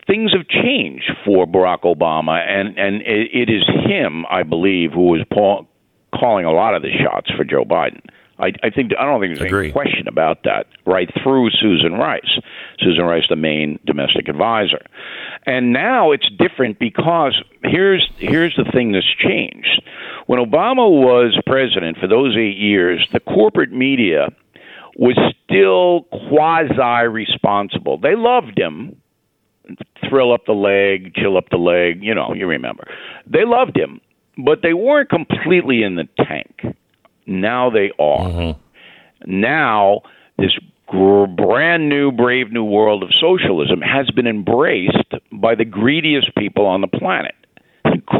things 0.07 0.31
have 0.33 0.47
changed 0.47 1.11
for 1.25 1.45
Barack 1.45 1.81
Obama, 1.81 2.39
and 2.47 2.77
and 2.77 3.01
it, 3.01 3.29
it 3.33 3.49
is 3.49 3.63
him, 3.85 4.25
I 4.29 4.43
believe, 4.43 4.91
who 4.91 5.15
is 5.15 5.21
calling 5.31 6.45
a 6.45 6.51
lot 6.51 6.75
of 6.75 6.81
the 6.81 6.91
shots 7.03 7.29
for 7.31 7.43
Joe 7.43 7.65
Biden. 7.65 8.01
I, 8.39 8.51
I 8.63 8.69
think 8.71 8.91
I 8.99 9.05
don't 9.05 9.21
think 9.21 9.37
there's 9.37 9.47
Agree. 9.47 9.65
any 9.65 9.71
question 9.71 10.07
about 10.07 10.43
that. 10.43 10.65
Right 10.85 11.09
through 11.21 11.51
Susan 11.51 11.93
Rice, 11.93 12.39
Susan 12.79 13.05
Rice, 13.05 13.25
the 13.29 13.35
main 13.35 13.79
domestic 13.85 14.27
advisor, 14.27 14.81
and 15.45 15.71
now 15.71 16.11
it's 16.11 16.27
different 16.39 16.79
because 16.79 17.41
here's 17.63 18.09
here's 18.17 18.55
the 18.55 18.65
thing 18.73 18.91
that's 18.91 19.13
changed. 19.19 19.83
When 20.25 20.39
Obama 20.39 20.89
was 20.89 21.37
president 21.45 21.97
for 21.97 22.07
those 22.07 22.35
eight 22.37 22.57
years, 22.57 23.07
the 23.13 23.19
corporate 23.19 23.71
media 23.71 24.29
was 24.95 25.17
still 25.43 26.03
quasi 26.27 27.07
responsible. 27.07 27.97
They 27.97 28.15
loved 28.15 28.57
him, 28.57 29.01
thrill 30.09 30.33
up 30.33 30.45
the 30.45 30.53
leg, 30.53 31.13
chill 31.15 31.37
up 31.37 31.49
the 31.49 31.57
leg, 31.57 32.03
you 32.03 32.13
know, 32.13 32.33
you 32.33 32.47
remember. 32.47 32.87
They 33.27 33.45
loved 33.45 33.77
him, 33.77 34.01
but 34.37 34.61
they 34.61 34.73
weren't 34.73 35.09
completely 35.09 35.83
in 35.83 35.95
the 35.95 36.07
tank. 36.17 36.75
Now 37.25 37.69
they 37.69 37.91
are. 37.99 38.27
Mm-hmm. 38.27 39.41
Now 39.41 40.01
this 40.37 40.51
gr- 40.87 41.25
brand 41.25 41.89
new, 41.89 42.11
brave 42.11 42.51
new 42.51 42.63
world 42.63 43.03
of 43.03 43.09
socialism 43.19 43.81
has 43.81 44.09
been 44.11 44.27
embraced 44.27 45.13
by 45.31 45.55
the 45.55 45.65
greediest 45.65 46.35
people 46.37 46.65
on 46.65 46.81
the 46.81 46.87
planet, 46.87 47.35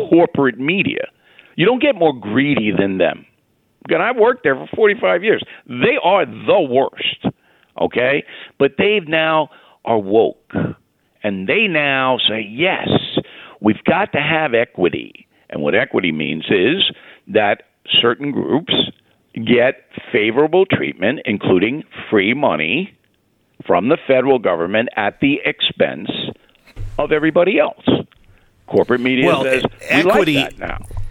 corporate 0.09 0.59
media. 0.59 1.07
You 1.55 1.65
don't 1.65 1.81
get 1.81 1.95
more 1.95 2.13
greedy 2.13 2.71
than 2.77 2.97
them. 2.97 3.25
And 3.89 4.01
I've 4.01 4.15
worked 4.15 4.43
there 4.43 4.55
for 4.55 4.67
45 4.75 5.23
years. 5.23 5.43
They 5.67 5.97
are 6.01 6.25
the 6.25 6.67
worst, 6.69 7.25
okay? 7.79 8.23
But 8.57 8.71
they've 8.77 9.07
now 9.07 9.49
are 9.85 9.99
woke, 9.99 10.53
and 11.21 11.47
they 11.47 11.67
now 11.67 12.17
say, 12.17 12.47
yes, 12.49 12.87
we've 13.59 13.83
got 13.85 14.13
to 14.13 14.19
have 14.19 14.53
equity. 14.53 15.27
And 15.49 15.61
what 15.61 15.75
equity 15.75 16.11
means 16.11 16.45
is 16.49 16.91
that 17.27 17.63
certain 18.01 18.31
groups 18.31 18.73
get 19.33 19.85
favorable 20.11 20.65
treatment, 20.65 21.21
including 21.25 21.83
free 22.09 22.33
money 22.33 22.95
from 23.65 23.89
the 23.89 23.97
federal 24.07 24.39
government 24.39 24.89
at 24.95 25.19
the 25.19 25.39
expense 25.45 26.09
of 26.99 27.11
everybody 27.11 27.59
else. 27.59 27.85
Corporate 28.67 29.01
media 29.01 29.25
well, 29.25 29.43
says 29.43 29.63
equity, 29.89 30.35
like 30.35 30.57
that 30.57 30.59
now. 30.59 31.02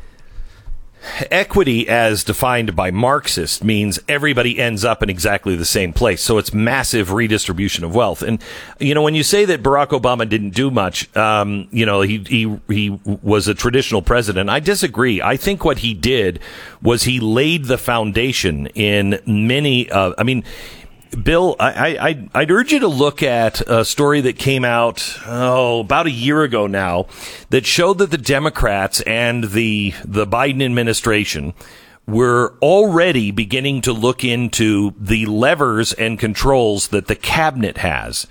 Equity, 1.31 1.89
as 1.89 2.25
defined 2.25 2.77
by 2.77 2.91
Marxists, 2.91 3.63
means 3.63 3.99
everybody 4.09 4.59
ends 4.59 4.85
up 4.85 5.03
in 5.03 5.11
exactly 5.11 5.57
the 5.57 5.65
same 5.65 5.93
place. 5.93 6.23
So 6.23 6.39
it's 6.39 6.55
massive 6.55 7.13
redistribution 7.13 7.85
of 7.85 7.95
wealth. 7.95 8.23
And 8.23 8.43
you 8.79 8.95
know, 8.95 9.03
when 9.03 9.15
you 9.15 9.23
say 9.23 9.45
that 9.45 9.63
Barack 9.63 9.89
Obama 9.89 10.29
didn't 10.29 10.51
do 10.51 10.71
much, 10.71 11.15
um, 11.17 11.69
you 11.71 11.87
know, 11.87 12.03
he 12.03 12.19
he 12.29 12.59
he 12.69 13.01
was 13.05 13.49
a 13.49 13.55
traditional 13.55 14.03
president. 14.03 14.51
I 14.51 14.61
disagree. 14.61 15.21
I 15.21 15.37
think 15.37 15.65
what 15.65 15.79
he 15.79 15.95
did 15.95 16.41
was 16.81 17.05
he 17.05 17.21
laid 17.21 17.65
the 17.65 17.79
foundation 17.79 18.67
in 18.69 19.21
many. 19.27 19.91
I 19.93 20.23
mean 20.23 20.45
Bill, 21.21 21.57
I, 21.61 22.27
I, 22.35 22.41
would 22.41 22.51
urge 22.51 22.73
you 22.73 22.81
to 22.81 22.89
look 22.89 23.23
at 23.23 23.61
a 23.69 23.85
story 23.85 24.23
that 24.23 24.39
came 24.39 24.65
out 24.65 25.19
oh 25.27 25.81
about 25.81 26.07
a 26.07 26.11
year 26.11 26.43
ago 26.43 26.67
now 26.67 27.07
that 27.51 27.67
showed 27.67 27.99
that 27.99 28.11
the 28.11 28.19
Democrats 28.19 29.03
and 29.03 29.45
the 29.45 29.93
the 30.05 30.27
Biden 30.27 30.65
administration 30.65 31.53
were 32.07 32.57
already 32.63 33.31
beginning 33.31 33.83
to 33.83 33.93
look 33.93 34.25
into 34.25 34.95
the 34.99 35.27
levers 35.27 35.93
and 35.93 36.19
controls 36.19 36.89
that 36.89 37.09
the 37.09 37.17
cabinet 37.17 37.79
has. 37.79 38.27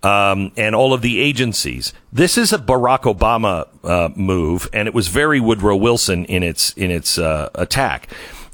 Um, 0.00 0.52
and 0.56 0.76
all 0.76 0.94
of 0.94 1.02
the 1.02 1.18
agencies. 1.20 1.92
This 2.12 2.38
is 2.38 2.52
a 2.52 2.58
Barack 2.58 3.12
Obama 3.12 3.66
uh, 3.82 4.10
move, 4.14 4.68
and 4.72 4.86
it 4.86 4.94
was 4.94 5.08
very 5.08 5.40
Woodrow 5.40 5.74
Wilson 5.74 6.24
in 6.26 6.44
its 6.44 6.72
in 6.74 6.92
its 6.92 7.18
uh, 7.18 7.48
attack 7.56 8.08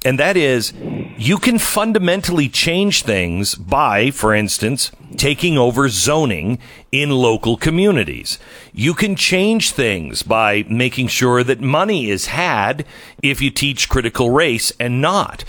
and 0.05 0.19
that 0.19 0.37
is 0.37 0.73
you 1.17 1.39
can 1.39 1.59
fundamentally 1.59 2.49
change 2.49 3.03
things 3.03 3.55
by, 3.55 4.11
for 4.11 4.35
instance, 4.35 4.91
taking 5.17 5.57
over 5.57 5.89
zoning 5.89 6.59
in 6.91 7.11
local 7.11 7.57
communities. 7.57 8.39
You 8.73 8.95
can 8.95 9.15
change 9.17 9.71
things 9.71 10.23
by 10.23 10.65
making 10.69 11.09
sure 11.09 11.45
that 11.45 11.61
money 11.61 12.11
is 12.11 12.27
had 12.27 12.85
if 13.23 13.41
you 13.41 13.51
teach 13.51 13.89
critical 13.89 14.31
race 14.31 14.73
and 14.81 15.01
not. 15.01 15.45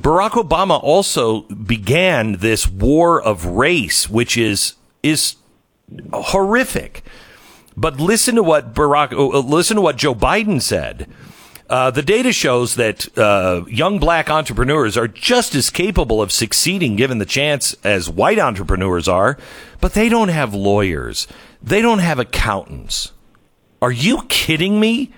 Barack 0.00 0.32
Obama 0.32 0.82
also 0.82 1.42
began 1.42 2.38
this 2.38 2.68
war 2.68 3.22
of 3.22 3.44
race, 3.46 4.08
which 4.10 4.36
is, 4.36 4.74
is 5.02 5.36
horrific. 6.12 7.02
But 7.76 8.00
listen 8.00 8.34
to 8.36 8.42
what 8.42 8.74
Barack, 8.74 9.12
uh, 9.12 9.38
listen 9.40 9.76
to 9.76 9.82
what 9.82 9.96
Joe 9.96 10.14
Biden 10.14 10.60
said. 10.60 11.08
Uh, 11.68 11.90
the 11.90 12.02
data 12.02 12.32
shows 12.32 12.76
that 12.76 13.16
uh, 13.18 13.64
young 13.68 13.98
black 13.98 14.30
entrepreneurs 14.30 14.96
are 14.96 15.08
just 15.08 15.54
as 15.54 15.68
capable 15.68 16.22
of 16.22 16.30
succeeding 16.30 16.94
given 16.94 17.18
the 17.18 17.26
chance 17.26 17.74
as 17.82 18.08
white 18.08 18.38
entrepreneurs 18.38 19.08
are, 19.08 19.36
but 19.80 19.94
they 19.94 20.08
don't 20.08 20.28
have 20.28 20.54
lawyers. 20.54 21.26
They 21.60 21.82
don't 21.82 21.98
have 21.98 22.20
accountants. 22.20 23.12
Are 23.82 23.90
you 23.90 24.22
kidding 24.28 24.78
me? 24.78 25.12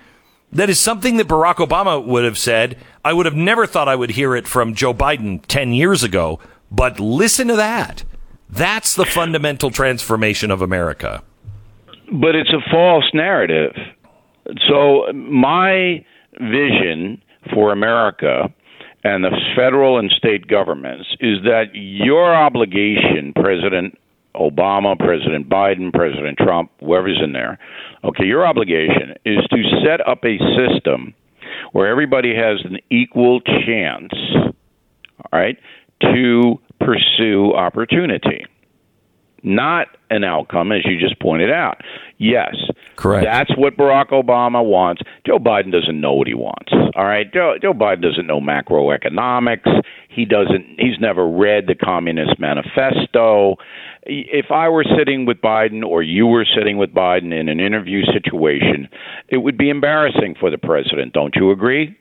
That 0.51 0.71
is 0.71 0.79
something 0.79 1.17
that 1.17 1.27
Barack 1.27 1.55
Obama 1.55 2.03
would 2.03 2.25
have 2.25 2.37
said. 2.37 2.77
I 3.05 3.13
would 3.13 3.27
have 3.27 3.35
never 3.35 3.67
thought 3.67 3.87
I 3.87 3.95
would 3.95 4.11
hear 4.11 4.35
it 4.35 4.47
from 4.47 4.73
Joe 4.73 4.93
Biden 4.93 5.45
10 5.47 5.73
years 5.73 6.01
ago, 6.01 6.39
but 6.71 6.99
listen 6.99 7.47
to 7.49 7.55
that. 7.55 8.03
That's 8.49 8.95
the 8.95 9.05
fundamental 9.05 9.69
transformation 9.69 10.49
of 10.49 10.63
America. 10.63 11.21
But 12.11 12.33
it's 12.33 12.49
a 12.49 12.67
false 12.71 13.05
narrative. 13.13 13.75
So 14.67 15.13
my 15.13 16.03
vision 16.39 17.21
for 17.53 17.71
America 17.71 18.53
and 19.03 19.23
the 19.23 19.31
federal 19.55 19.97
and 19.97 20.11
state 20.11 20.47
governments 20.47 21.07
is 21.19 21.41
that 21.43 21.65
your 21.73 22.35
obligation, 22.35 23.33
President 23.35 23.97
Obama, 24.35 24.97
President 24.97 25.49
Biden, 25.49 25.91
President 25.93 26.37
Trump, 26.37 26.71
whoever's 26.79 27.19
in 27.23 27.31
there, 27.31 27.57
okay, 28.03 28.25
your 28.25 28.45
obligation 28.45 29.15
is 29.25 29.39
to 29.49 29.63
set 29.85 30.05
up 30.07 30.23
a 30.25 30.37
system 30.57 31.13
where 31.71 31.87
everybody 31.87 32.35
has 32.35 32.59
an 32.65 32.77
equal 32.89 33.41
chance, 33.41 34.13
all 34.43 35.39
right, 35.39 35.57
to 36.01 36.59
pursue 36.79 37.53
opportunity 37.53 38.45
not 39.43 39.87
an 40.09 40.23
outcome, 40.23 40.71
as 40.71 40.85
you 40.85 40.99
just 40.99 41.19
pointed 41.19 41.51
out. 41.51 41.81
Yes, 42.17 42.55
correct. 42.95 43.25
That's 43.25 43.55
what 43.57 43.77
Barack 43.77 44.09
Obama 44.09 44.65
wants. 44.65 45.01
Joe 45.25 45.39
Biden 45.39 45.71
doesn't 45.71 45.99
know 45.99 46.13
what 46.13 46.27
he 46.27 46.33
wants. 46.33 46.71
All 46.95 47.05
right, 47.05 47.31
Joe, 47.31 47.57
Joe 47.61 47.73
Biden 47.73 48.01
doesn't 48.01 48.27
know 48.27 48.41
macroeconomics. 48.41 49.83
He 50.09 50.25
doesn't. 50.25 50.79
He's 50.79 50.99
never 50.99 51.27
read 51.27 51.67
the 51.67 51.75
Communist 51.75 52.39
Manifesto. 52.39 53.55
If 54.03 54.51
I 54.51 54.69
were 54.69 54.85
sitting 54.97 55.25
with 55.25 55.37
Biden, 55.37 55.83
or 55.83 56.01
you 56.01 56.27
were 56.27 56.45
sitting 56.45 56.77
with 56.77 56.93
Biden 56.93 57.37
in 57.37 57.47
an 57.47 57.59
interview 57.59 58.03
situation, 58.11 58.89
it 59.27 59.37
would 59.37 59.57
be 59.57 59.69
embarrassing 59.69 60.35
for 60.39 60.49
the 60.49 60.57
president. 60.57 61.13
Don't 61.13 61.35
you 61.35 61.51
agree? 61.51 61.97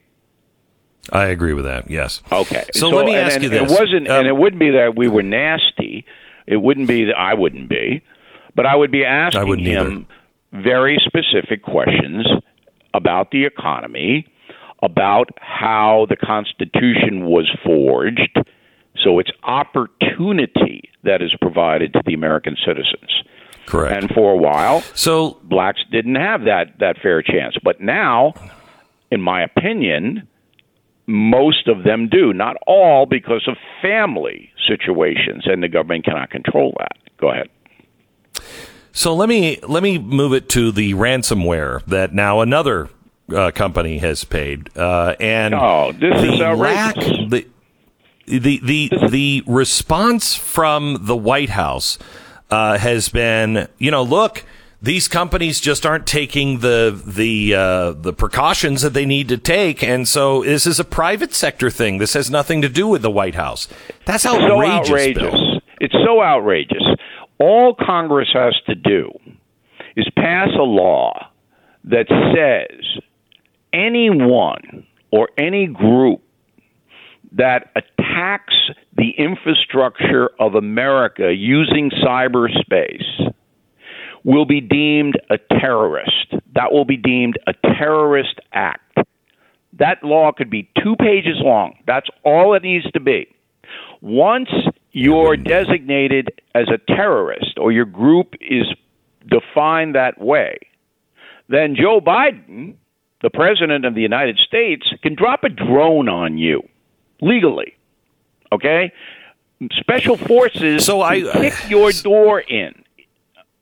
I 1.12 1.26
agree 1.26 1.54
with 1.54 1.64
that. 1.64 1.90
Yes. 1.90 2.23
Okay. 2.30 2.64
So, 2.75 2.90
so 2.90 2.97
let 2.97 3.07
me 3.07 3.14
ask 3.14 3.37
and, 3.37 3.45
you 3.45 3.50
this: 3.50 3.71
It 3.71 3.80
wasn't, 3.80 4.09
um, 4.09 4.21
and 4.21 4.26
it 4.26 4.37
wouldn't 4.37 4.61
be 4.61 4.71
that 4.71 4.97
we 4.97 5.09
were 5.09 5.23
nasty 5.23 6.04
it 6.49 6.57
wouldn't 6.57 6.88
be 6.88 7.05
that 7.05 7.17
I 7.17 7.35
wouldn't 7.35 7.69
be, 7.69 8.02
but 8.57 8.67
I 8.67 8.75
would 8.75 8.90
be 8.90 9.05
asking 9.05 9.59
him 9.61 10.07
either. 10.52 10.64
very 10.64 10.99
specific 11.05 11.62
questions 11.62 12.26
about 12.95 13.31
the 13.31 13.45
economy, 13.45 14.26
about 14.83 15.28
how 15.40 16.07
the 16.09 16.17
Constitution 16.17 17.26
was 17.26 17.49
forged. 17.64 18.38
So 19.05 19.19
it's 19.19 19.31
opportunity 19.45 20.90
that 21.05 21.23
is 21.23 21.33
provided 21.40 21.93
to 21.93 22.02
the 22.05 22.14
American 22.14 22.57
citizens. 22.67 23.23
Correct. 23.67 24.02
And 24.02 24.11
for 24.14 24.33
a 24.33 24.37
while, 24.37 24.81
so 24.95 25.38
blacks 25.45 25.81
didn't 25.90 26.14
have 26.14 26.45
that 26.45 26.78
that 26.81 26.97
fair 27.02 27.23
chance. 27.23 27.55
But 27.62 27.81
now, 27.81 28.33
in 29.11 29.21
my 29.21 29.43
opinion, 29.43 30.27
most 31.08 31.68
of 31.68 31.84
them 31.84 32.08
do, 32.08 32.32
not 32.34 32.56
all 32.66 33.06
because 33.06 33.48
of 33.48 33.56
family 33.80 34.52
situations, 34.68 35.44
and 35.46 35.62
the 35.62 35.68
government 35.68 36.04
cannot 36.04 36.30
control 36.30 36.76
that. 36.78 36.96
Go 37.18 37.30
ahead. 37.30 37.48
So 38.92 39.14
let 39.14 39.28
me 39.28 39.58
let 39.66 39.82
me 39.82 39.98
move 39.98 40.32
it 40.34 40.48
to 40.50 40.70
the 40.70 40.92
ransomware 40.94 41.84
that 41.86 42.12
now 42.12 42.40
another 42.40 42.90
uh, 43.34 43.50
company 43.52 43.98
has 43.98 44.24
paid, 44.24 44.76
uh, 44.76 45.14
and 45.18 45.54
oh, 45.54 45.92
this 45.92 46.22
is 46.22 46.40
outrageous. 46.40 47.08
Lack, 47.08 47.30
the 47.30 47.46
the 48.26 48.60
the 48.62 48.90
the 49.08 49.42
response 49.46 50.34
from 50.34 50.98
the 51.00 51.16
White 51.16 51.50
House 51.50 51.98
uh, 52.50 52.76
has 52.76 53.08
been, 53.08 53.68
you 53.78 53.90
know, 53.90 54.02
look 54.02 54.44
these 54.80 55.08
companies 55.08 55.61
just 55.61 55.85
aren't 55.85 56.06
taking 56.06 56.61
the 56.61 57.00
the 57.04 57.54
uh, 57.54 57.92
the 57.92 58.12
precautions 58.12 58.82
that 58.82 58.94
they 58.94 59.06
need 59.06 59.28
to 59.28 59.37
take, 59.37 59.82
and 59.82 60.06
so 60.06 60.42
this 60.44 60.66
is 60.66 60.78
a 60.78 60.85
private 60.85 61.35
sector 61.35 61.70
thing. 61.70 61.99
This 61.99 62.14
has 62.14 62.30
nothing 62.30 62.62
to 62.62 62.68
do 62.68 62.87
with 62.87 63.02
the 63.02 63.11
White 63.11 63.35
House. 63.35 63.68
That's 64.04 64.25
outrageous. 64.25 64.88
So 64.88 64.94
outrageous. 64.94 65.32
Bill. 65.32 65.61
It's 65.80 65.94
so 66.04 66.23
outrageous. 66.23 66.82
All 67.40 67.75
Congress 67.75 68.28
has 68.35 68.54
to 68.66 68.75
do 68.75 69.11
is 69.97 70.06
pass 70.16 70.49
a 70.56 70.62
law 70.62 71.30
that 71.85 72.06
says 72.08 73.02
anyone 73.73 74.87
or 75.11 75.28
any 75.38 75.66
group 75.66 76.23
that 77.32 77.70
attacks 77.76 78.54
the 78.97 79.11
infrastructure 79.18 80.30
of 80.40 80.54
America 80.54 81.32
using 81.32 81.90
cyberspace 82.02 83.32
will 84.25 84.44
be 84.44 84.60
deemed 84.60 85.18
a 85.30 85.38
terrorist. 85.60 86.34
That 86.54 86.72
will 86.72 86.84
be 86.84 86.96
deemed 86.96 87.38
a 87.46 87.52
terrorist 87.78 88.38
act. 88.52 88.98
That 89.75 90.02
law 90.02 90.32
could 90.32 90.50
be 90.50 90.68
two 90.82 90.96
pages 90.96 91.37
long. 91.38 91.78
That's 91.87 92.08
all 92.25 92.54
it 92.54 92.62
needs 92.62 92.90
to 92.92 93.00
be. 93.00 93.28
Once 94.00 94.48
you're 94.92 95.37
designated 95.37 96.28
as 96.54 96.68
a 96.68 96.78
terrorist 96.78 97.58
or 97.58 97.70
your 97.72 97.84
group 97.84 98.34
is 98.40 98.64
defined 99.28 99.94
that 99.94 100.20
way, 100.20 100.58
then 101.48 101.76
Joe 101.76 102.00
Biden 102.00 102.75
the 103.20 103.30
president 103.30 103.84
of 103.84 103.94
the 103.94 104.00
United 104.02 104.38
States 104.38 104.87
can 105.02 105.14
drop 105.14 105.42
a 105.44 105.48
drone 105.48 106.08
on 106.08 106.38
you 106.38 106.62
legally. 107.20 107.75
Okay? 108.52 108.92
Special 109.72 110.16
forces 110.16 110.84
So 110.84 111.02
I- 111.02 111.20
kick 111.22 111.68
your 111.68 111.90
door 111.92 112.40
in. 112.40 112.84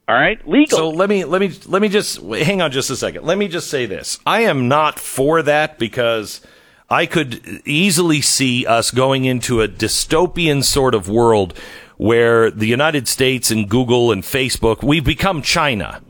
All 0.08 0.14
right? 0.14 0.46
Legal. 0.46 0.78
So 0.78 0.88
let 0.90 1.08
me 1.08 1.24
let 1.24 1.40
me 1.40 1.52
let 1.66 1.82
me 1.82 1.88
just 1.88 2.22
hang 2.22 2.62
on 2.62 2.70
just 2.70 2.90
a 2.90 2.96
second. 2.96 3.24
Let 3.24 3.38
me 3.38 3.48
just 3.48 3.68
say 3.68 3.86
this. 3.86 4.20
I 4.24 4.42
am 4.42 4.68
not 4.68 5.00
for 5.00 5.42
that 5.42 5.78
because 5.78 6.40
I 6.88 7.06
could 7.06 7.62
easily 7.64 8.20
see 8.20 8.64
us 8.66 8.92
going 8.92 9.24
into 9.24 9.60
a 9.60 9.68
dystopian 9.68 10.62
sort 10.62 10.94
of 10.94 11.08
world 11.08 11.58
where 11.96 12.52
the 12.52 12.66
United 12.66 13.08
States 13.08 13.50
and 13.50 13.68
Google 13.68 14.12
and 14.12 14.22
Facebook 14.22 14.82
we've 14.82 15.04
become 15.04 15.42
China. 15.42 16.00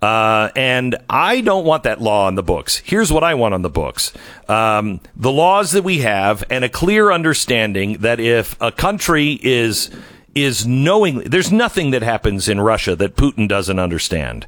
Uh, 0.00 0.50
and 0.56 0.96
I 1.08 1.40
don't 1.42 1.64
want 1.64 1.84
that 1.84 2.00
law 2.00 2.26
on 2.26 2.34
the 2.34 2.42
books. 2.42 2.78
Here's 2.78 3.12
what 3.12 3.22
I 3.22 3.34
want 3.34 3.54
on 3.54 3.62
the 3.62 3.70
books. 3.70 4.12
Um, 4.48 5.00
the 5.16 5.30
laws 5.30 5.70
that 5.72 5.84
we 5.84 5.98
have 5.98 6.42
and 6.50 6.64
a 6.64 6.68
clear 6.68 7.12
understanding 7.12 7.98
that 7.98 8.18
if 8.18 8.60
a 8.60 8.72
country 8.72 9.38
is 9.42 9.90
is 10.34 10.66
knowingly 10.66 11.26
there's 11.28 11.52
nothing 11.52 11.90
that 11.90 12.02
happens 12.02 12.48
in 12.48 12.60
Russia 12.60 12.96
that 12.96 13.16
Putin 13.16 13.48
doesn't 13.48 13.78
understand 13.78 14.46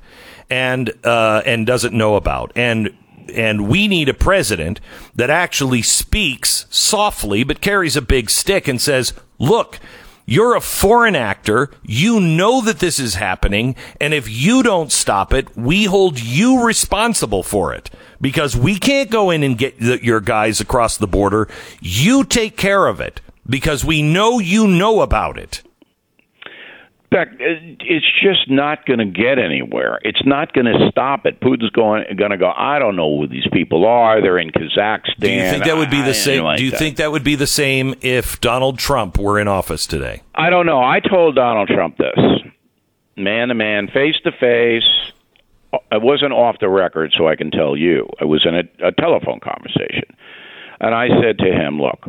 and 0.50 0.92
uh, 1.04 1.42
and 1.44 1.66
doesn't 1.66 1.94
know 1.94 2.16
about 2.16 2.52
and 2.56 2.96
and 3.34 3.68
we 3.68 3.88
need 3.88 4.08
a 4.08 4.14
president 4.14 4.80
that 5.14 5.30
actually 5.30 5.82
speaks 5.82 6.66
softly 6.70 7.44
but 7.44 7.60
carries 7.60 7.96
a 7.96 8.02
big 8.02 8.30
stick 8.30 8.68
and 8.68 8.80
says 8.80 9.12
look 9.38 9.78
you're 10.26 10.54
a 10.54 10.60
foreign 10.60 11.16
actor. 11.16 11.70
You 11.82 12.18
know 12.18 12.62
that 12.62 12.78
this 12.78 12.98
is 12.98 13.16
happening. 13.16 13.76
And 14.00 14.14
if 14.14 14.28
you 14.28 14.62
don't 14.62 14.90
stop 14.90 15.34
it, 15.34 15.54
we 15.56 15.84
hold 15.84 16.18
you 16.18 16.64
responsible 16.64 17.42
for 17.42 17.74
it 17.74 17.90
because 18.20 18.56
we 18.56 18.78
can't 18.78 19.10
go 19.10 19.30
in 19.30 19.42
and 19.42 19.58
get 19.58 19.78
the, 19.78 20.02
your 20.02 20.20
guys 20.20 20.60
across 20.60 20.96
the 20.96 21.06
border. 21.06 21.48
You 21.80 22.24
take 22.24 22.56
care 22.56 22.86
of 22.86 23.00
it 23.00 23.20
because 23.46 23.84
we 23.84 24.00
know 24.00 24.38
you 24.38 24.66
know 24.66 25.02
about 25.02 25.38
it. 25.38 25.62
Beck, 27.14 27.28
it's 27.38 28.06
just 28.20 28.50
not 28.50 28.86
going 28.86 28.98
to 28.98 29.04
get 29.04 29.38
anywhere. 29.38 30.00
It's 30.02 30.26
not 30.26 30.52
going 30.52 30.66
to 30.66 30.88
stop 30.90 31.26
it. 31.26 31.38
Putin's 31.38 31.70
going 31.70 32.04
going 32.16 32.32
to 32.32 32.36
go. 32.36 32.50
I 32.50 32.80
don't 32.80 32.96
know 32.96 33.18
who 33.18 33.28
these 33.28 33.46
people 33.52 33.86
are. 33.86 34.20
They're 34.20 34.36
in 34.36 34.50
Kazakhstan. 34.50 35.20
Do 35.20 35.30
you 35.30 35.48
think 35.48 35.62
that 35.62 35.76
would 35.76 35.90
be 35.90 36.02
the 36.02 36.10
ah, 36.10 36.12
same? 36.12 36.42
like 36.42 36.58
do 36.58 36.64
you 36.64 36.72
that. 36.72 36.76
think 36.76 36.96
that 36.96 37.12
would 37.12 37.22
be 37.22 37.36
the 37.36 37.46
same 37.46 37.94
if 38.00 38.40
Donald 38.40 38.80
Trump 38.80 39.16
were 39.16 39.38
in 39.38 39.46
office 39.46 39.86
today? 39.86 40.22
I 40.34 40.50
don't 40.50 40.66
know. 40.66 40.80
I 40.82 40.98
told 40.98 41.36
Donald 41.36 41.68
Trump 41.68 41.98
this, 41.98 42.18
man 43.16 43.46
to 43.46 43.54
man, 43.54 43.86
face 43.86 44.16
to 44.24 44.32
face. 44.32 44.82
I 45.92 45.98
wasn't 45.98 46.32
off 46.32 46.56
the 46.60 46.68
record, 46.68 47.14
so 47.16 47.28
I 47.28 47.36
can 47.36 47.52
tell 47.52 47.76
you. 47.76 48.08
I 48.20 48.24
was 48.24 48.44
in 48.44 48.56
a, 48.56 48.88
a 48.88 48.90
telephone 48.90 49.38
conversation, 49.38 50.16
and 50.80 50.92
I 50.96 51.06
said 51.22 51.38
to 51.38 51.52
him, 51.52 51.80
"Look, 51.80 52.08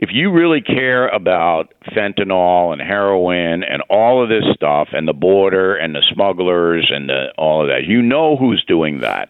if 0.00 0.08
you 0.12 0.32
really 0.32 0.62
care 0.62 1.08
about 1.08 1.72
fentanyl 1.94 2.72
and 2.72 2.80
heroin 2.80 3.62
and 3.62 3.82
all 3.90 4.22
of 4.22 4.28
this 4.28 4.44
stuff 4.54 4.88
and 4.92 5.06
the 5.06 5.12
border 5.12 5.76
and 5.76 5.94
the 5.94 6.02
smugglers 6.12 6.90
and 6.92 7.08
the, 7.08 7.32
all 7.36 7.62
of 7.62 7.68
that, 7.68 7.84
you 7.84 8.02
know 8.02 8.36
who's 8.36 8.64
doing 8.66 9.00
that." 9.00 9.28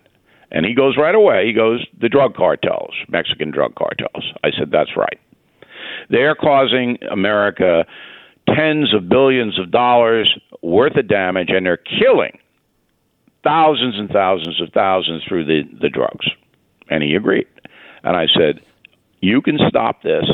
And 0.53 0.65
he 0.65 0.75
goes 0.75 0.97
right 0.97 1.15
away. 1.15 1.47
He 1.47 1.53
goes, 1.53 1.85
"The 2.01 2.09
drug 2.09 2.35
cartels, 2.35 2.95
Mexican 3.09 3.51
drug 3.51 3.75
cartels." 3.75 4.33
I 4.43 4.51
said, 4.57 4.71
"That's 4.71 4.97
right." 4.97 5.19
They're 6.09 6.35
causing 6.35 6.99
America 7.11 7.85
tens 8.49 8.95
of 8.95 9.09
billions 9.09 9.59
of 9.59 9.71
dollars 9.71 10.33
worth 10.63 10.97
of 10.97 11.09
damage, 11.09 11.51
and 11.51 11.67
they're 11.67 11.77
killing 11.77 12.39
thousands 13.43 13.99
and 13.99 14.11
thousands 14.11 14.61
of 14.61 14.73
thousands 14.73 15.23
through 15.25 15.45
the, 15.45 15.63
the 15.81 15.89
drugs. 15.89 16.27
And 16.89 17.03
he 17.03 17.15
agreed. 17.15 17.47
And 18.03 18.17
I 18.17 18.27
said, 18.37 18.61
You 19.21 19.41
can 19.41 19.59
stop 19.69 20.03
this 20.03 20.25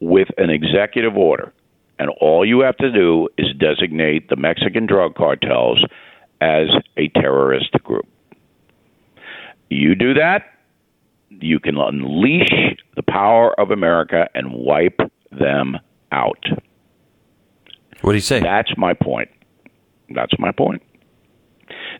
with 0.00 0.28
an 0.38 0.50
executive 0.50 1.16
order. 1.16 1.52
And 1.98 2.10
all 2.20 2.44
you 2.44 2.60
have 2.60 2.76
to 2.78 2.92
do 2.92 3.28
is 3.38 3.46
designate 3.58 4.28
the 4.28 4.36
Mexican 4.36 4.86
drug 4.86 5.14
cartels 5.14 5.84
as 6.40 6.68
a 6.96 7.08
terrorist 7.08 7.72
group. 7.82 8.06
You 9.70 9.94
do 9.94 10.14
that, 10.14 10.44
you 11.30 11.58
can 11.58 11.76
unleash 11.76 12.76
the 12.94 13.02
power 13.02 13.58
of 13.58 13.70
America 13.70 14.28
and 14.34 14.52
wipe 14.52 15.00
them 15.32 15.78
out. 16.12 16.44
What 18.02 18.12
do 18.12 18.16
you 18.16 18.20
say? 18.20 18.40
That's 18.40 18.72
my 18.76 18.92
point. 18.92 19.30
That's 20.10 20.38
my 20.38 20.52
point. 20.52 20.82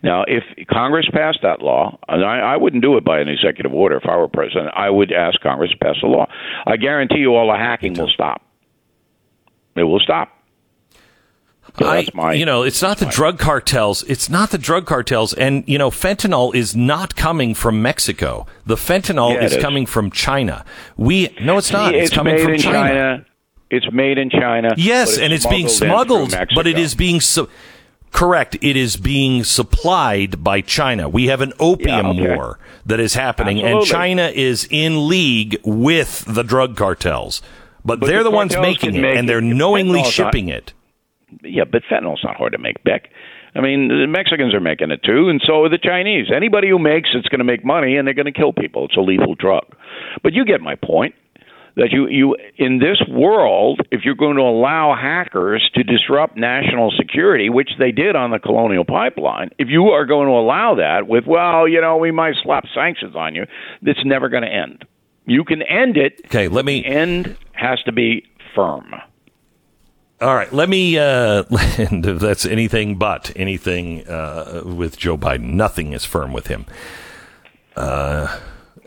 Now, 0.03 0.25
if 0.27 0.45
Congress 0.69 1.07
passed 1.13 1.39
that 1.43 1.61
law, 1.63 1.99
and 2.09 2.25
I, 2.25 2.39
I 2.39 2.57
wouldn't 2.57 2.83
do 2.83 2.97
it 2.97 3.05
by 3.05 3.21
an 3.21 3.29
executive 3.29 3.73
order 3.73 3.97
if 3.97 4.07
I 4.07 4.17
were 4.17 4.29
president, 4.29 4.71
I 4.75 4.91
would 4.91 5.13
ask 5.13 5.41
Congress 5.41 5.71
to 5.71 5.79
pass 5.79 5.97
a 6.03 6.07
law. 6.07 6.27
I 6.67 6.77
guarantee 6.77 7.19
you 7.19 7.35
all 7.35 7.51
the 7.51 7.59
hacking 7.59 7.95
will 7.95 8.09
stop. 8.09 8.43
It 9.75 9.85
will 9.85 10.01
stop. 10.01 10.33
So 11.79 11.87
I, 11.87 12.07
my. 12.15 12.33
you 12.33 12.47
know, 12.47 12.63
it's 12.63 12.81
not 12.81 12.99
the 12.99 13.07
drug 13.07 13.39
cartels. 13.39 14.03
It's 14.05 14.31
not 14.31 14.51
the 14.51 14.57
drug 14.57 14.87
cartels. 14.87 15.35
And, 15.35 15.65
you 15.69 15.77
know, 15.77 15.91
fentanyl 15.91 16.55
is 16.55 16.75
not 16.75 17.17
coming 17.17 17.55
from 17.55 17.83
Mexico. 17.83 18.47
The 18.65 18.77
fentanyl 18.77 19.35
Yeah, 19.35 19.45
is, 19.45 19.53
is. 19.55 19.63
coming 19.63 19.85
from 19.85 20.11
China. 20.11 20.65
We, 20.97 21.37
no, 21.43 21.59
it's 21.59 21.73
not. 21.73 21.95
it's, 21.95 22.07
It's, 22.07 22.15
coming 22.15 22.37
made 22.37 22.45
from 22.45 22.55
in 22.55 22.61
China. 22.61 23.27
It's 23.69 23.93
made 23.93 24.17
in 24.17 24.31
China. 24.31 24.75
Yes, 24.77 25.19
and 25.19 25.33
it's 25.33 25.45
being 25.47 25.69
smuggled, 25.69 26.35
but 26.55 26.67
it 26.67 26.79
is 26.79 26.95
being 26.95 27.21
su- 27.21 27.49
correct. 28.17 28.57
It 28.63 28.77
is 28.77 28.97
being 28.97 29.45
supplied 29.45 30.43
by 30.43 30.61
China. 30.61 31.09
We 31.09 31.27
have 31.27 31.41
an 31.41 31.53
opium 31.61 32.07
Yeah, 32.17 32.23
okay. 32.25 32.37
war 32.37 32.59
that 32.87 32.99
is 33.01 33.15
happening, 33.15 33.61
and 33.63 33.85
China 33.85 34.31
is 34.35 34.67
in 34.71 35.09
league 35.09 35.59
with 35.65 36.25
the 36.27 36.43
drug 36.43 36.77
cartels. 36.77 37.43
But, 37.85 38.01
But 38.01 38.07
they're 38.07 38.25
the 38.25 38.31
the, 38.31 38.37
ones 38.37 38.57
making 38.57 38.97
it, 38.97 39.01
make 39.01 39.17
and 39.17 39.29
they're 39.29 39.39
it. 39.39 39.43
knowingly 39.43 40.01
Fentanyl's 40.01 40.19
not- 40.19 40.33
shipping 40.33 40.49
it. 40.49 40.73
Yeah, 41.43 41.65
but 41.65 41.83
fentanyl's 41.91 42.23
not 42.25 42.37
hard 42.37 42.53
to 42.53 42.59
make, 42.59 42.83
Beck. 42.85 43.11
I 43.55 43.61
mean, 43.61 43.89
the 43.89 44.07
Mexicans 44.07 44.55
are 44.55 44.61
making 44.61 44.91
it 44.91 45.03
too, 45.03 45.29
and 45.29 45.41
so 45.47 45.65
are 45.65 45.69
the 45.69 45.79
Chinese. 45.79 46.27
Anybody 46.35 46.69
who 46.69 46.79
makes 46.79 47.11
it's 47.15 47.29
going 47.29 47.39
to 47.39 47.45
make 47.45 47.65
money, 47.65 47.97
and 47.97 48.07
they're 48.07 48.15
going 48.15 48.27
to 48.27 48.33
kill 48.33 48.53
people. 48.53 48.85
It's 48.85 48.97
a 48.97 49.01
lethal 49.01 49.35
drug. 49.35 49.65
But 50.23 50.35
you 50.35 50.45
get 50.45 50.61
my 50.61 50.75
point. 50.77 51.15
That 51.77 51.91
you, 51.93 52.09
you 52.09 52.37
in 52.57 52.79
this 52.79 53.03
world, 53.07 53.81
if 53.91 54.01
you're 54.03 54.15
going 54.15 54.37
to 54.37 54.43
allow 54.43 54.97
hackers 54.99 55.69
to 55.75 55.83
disrupt 55.83 56.35
national 56.35 56.91
security, 56.97 57.51
which 57.51 57.69
they 57.79 57.93
did 57.93 58.17
on 58.17 58.31
the 58.31 58.39
Colonial 58.39 58.85
Pipeline, 58.85 59.51
if 59.59 59.69
you 59.69 59.89
are 59.89 60.07
going 60.07 60.27
to 60.27 60.33
allow 60.33 60.77
that 60.77 61.07
with, 61.07 61.27
well, 61.27 61.69
you 61.69 61.83
know, 61.83 61.99
we 61.99 62.11
might 62.11 62.35
slap 62.43 62.65
sanctions 62.75 63.15
on 63.15 63.35
you, 63.35 63.45
it's 63.83 64.01
never 64.07 64.31
going 64.31 64.43
to 64.43 64.49
end. 64.49 64.87
You 65.27 65.45
can 65.45 65.61
end 65.61 65.99
it. 65.99 66.23
Okay, 66.27 66.49
let 66.49 66.65
me. 66.65 66.81
The 66.81 66.89
end 66.89 67.37
has 67.53 67.83
to 67.83 67.93
be 67.93 68.25
firm. 68.55 68.95
All 70.21 70.35
right, 70.35 70.51
let 70.53 70.71
me. 70.71 70.99
Uh, 70.99 71.45
and 71.77 72.07
if 72.07 72.21
that's 72.21 72.47
anything 72.47 72.97
but 72.97 73.33
anything 73.37 74.07
uh, 74.09 74.63
with 74.65 74.97
Joe 74.97 75.19
Biden, 75.19 75.53
nothing 75.55 75.93
is 75.93 76.05
firm 76.05 76.33
with 76.33 76.47
him. 76.47 76.65
Uh, 77.75 78.39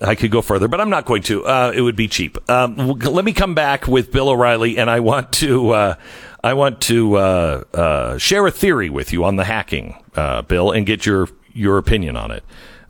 I 0.01 0.15
could 0.15 0.31
go 0.31 0.41
further, 0.41 0.67
but 0.67 0.79
I'm 0.79 0.89
not 0.89 1.05
going 1.05 1.23
to. 1.23 1.45
Uh, 1.45 1.71
it 1.75 1.81
would 1.81 1.95
be 1.95 2.07
cheap. 2.07 2.37
Um, 2.49 2.75
let 2.99 3.25
me 3.25 3.33
come 3.33 3.53
back 3.53 3.87
with 3.87 4.11
Bill 4.11 4.29
O'Reilly, 4.29 4.77
and 4.77 4.89
I 4.89 4.99
want 5.01 5.33
to. 5.33 5.71
Uh, 5.71 5.95
I 6.43 6.53
want 6.53 6.81
to 6.83 7.15
uh, 7.15 7.63
uh, 7.73 8.17
share 8.17 8.47
a 8.47 8.51
theory 8.51 8.89
with 8.89 9.11
you 9.11 9.25
on 9.25 9.35
the 9.35 9.43
hacking, 9.43 10.01
uh, 10.15 10.41
Bill, 10.43 10.71
and 10.71 10.85
get 10.85 11.05
your 11.05 11.27
your 11.53 11.77
opinion 11.77 12.15
on 12.15 12.31
it. 12.31 12.43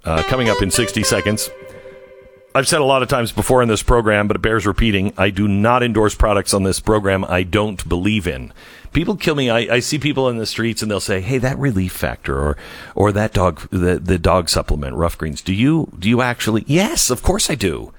Uh, 0.05 0.23
coming 0.23 0.49
up 0.49 0.61
in 0.61 0.71
60 0.71 1.03
seconds. 1.03 1.49
I've 2.55 2.67
said 2.67 2.81
a 2.81 2.85
lot 2.85 3.03
of 3.03 3.09
times 3.09 3.31
before 3.31 3.61
in 3.61 3.67
this 3.67 3.83
program, 3.83 4.27
but 4.27 4.35
it 4.35 4.41
bears 4.41 4.65
repeating. 4.65 5.13
I 5.17 5.29
do 5.29 5.47
not 5.47 5.83
endorse 5.83 6.15
products 6.15 6.53
on 6.53 6.63
this 6.63 6.79
program 6.79 7.23
I 7.25 7.43
don't 7.43 7.87
believe 7.87 8.27
in. 8.27 8.53
People 8.93 9.15
kill 9.15 9.35
me. 9.35 9.49
I, 9.49 9.75
I 9.75 9.79
see 9.79 9.99
people 9.99 10.29
in 10.29 10.37
the 10.37 10.45
streets 10.45 10.81
and 10.81 10.89
they'll 10.89 10.99
say, 10.99 11.21
"Hey, 11.21 11.37
that 11.37 11.57
relief 11.57 11.93
factor 11.93 12.37
or 12.37 12.57
or 12.95 13.11
that 13.11 13.33
dog 13.33 13.67
the 13.69 13.99
the 13.99 14.17
dog 14.17 14.49
supplement, 14.49 14.95
Rough 14.95 15.17
Greens. 15.17 15.41
Do 15.41 15.53
you 15.53 15.91
do 15.97 16.09
you 16.09 16.21
actually?" 16.21 16.63
Yes, 16.67 17.09
of 17.09 17.21
course 17.21 17.49
I 17.49 17.55
do. 17.55 17.93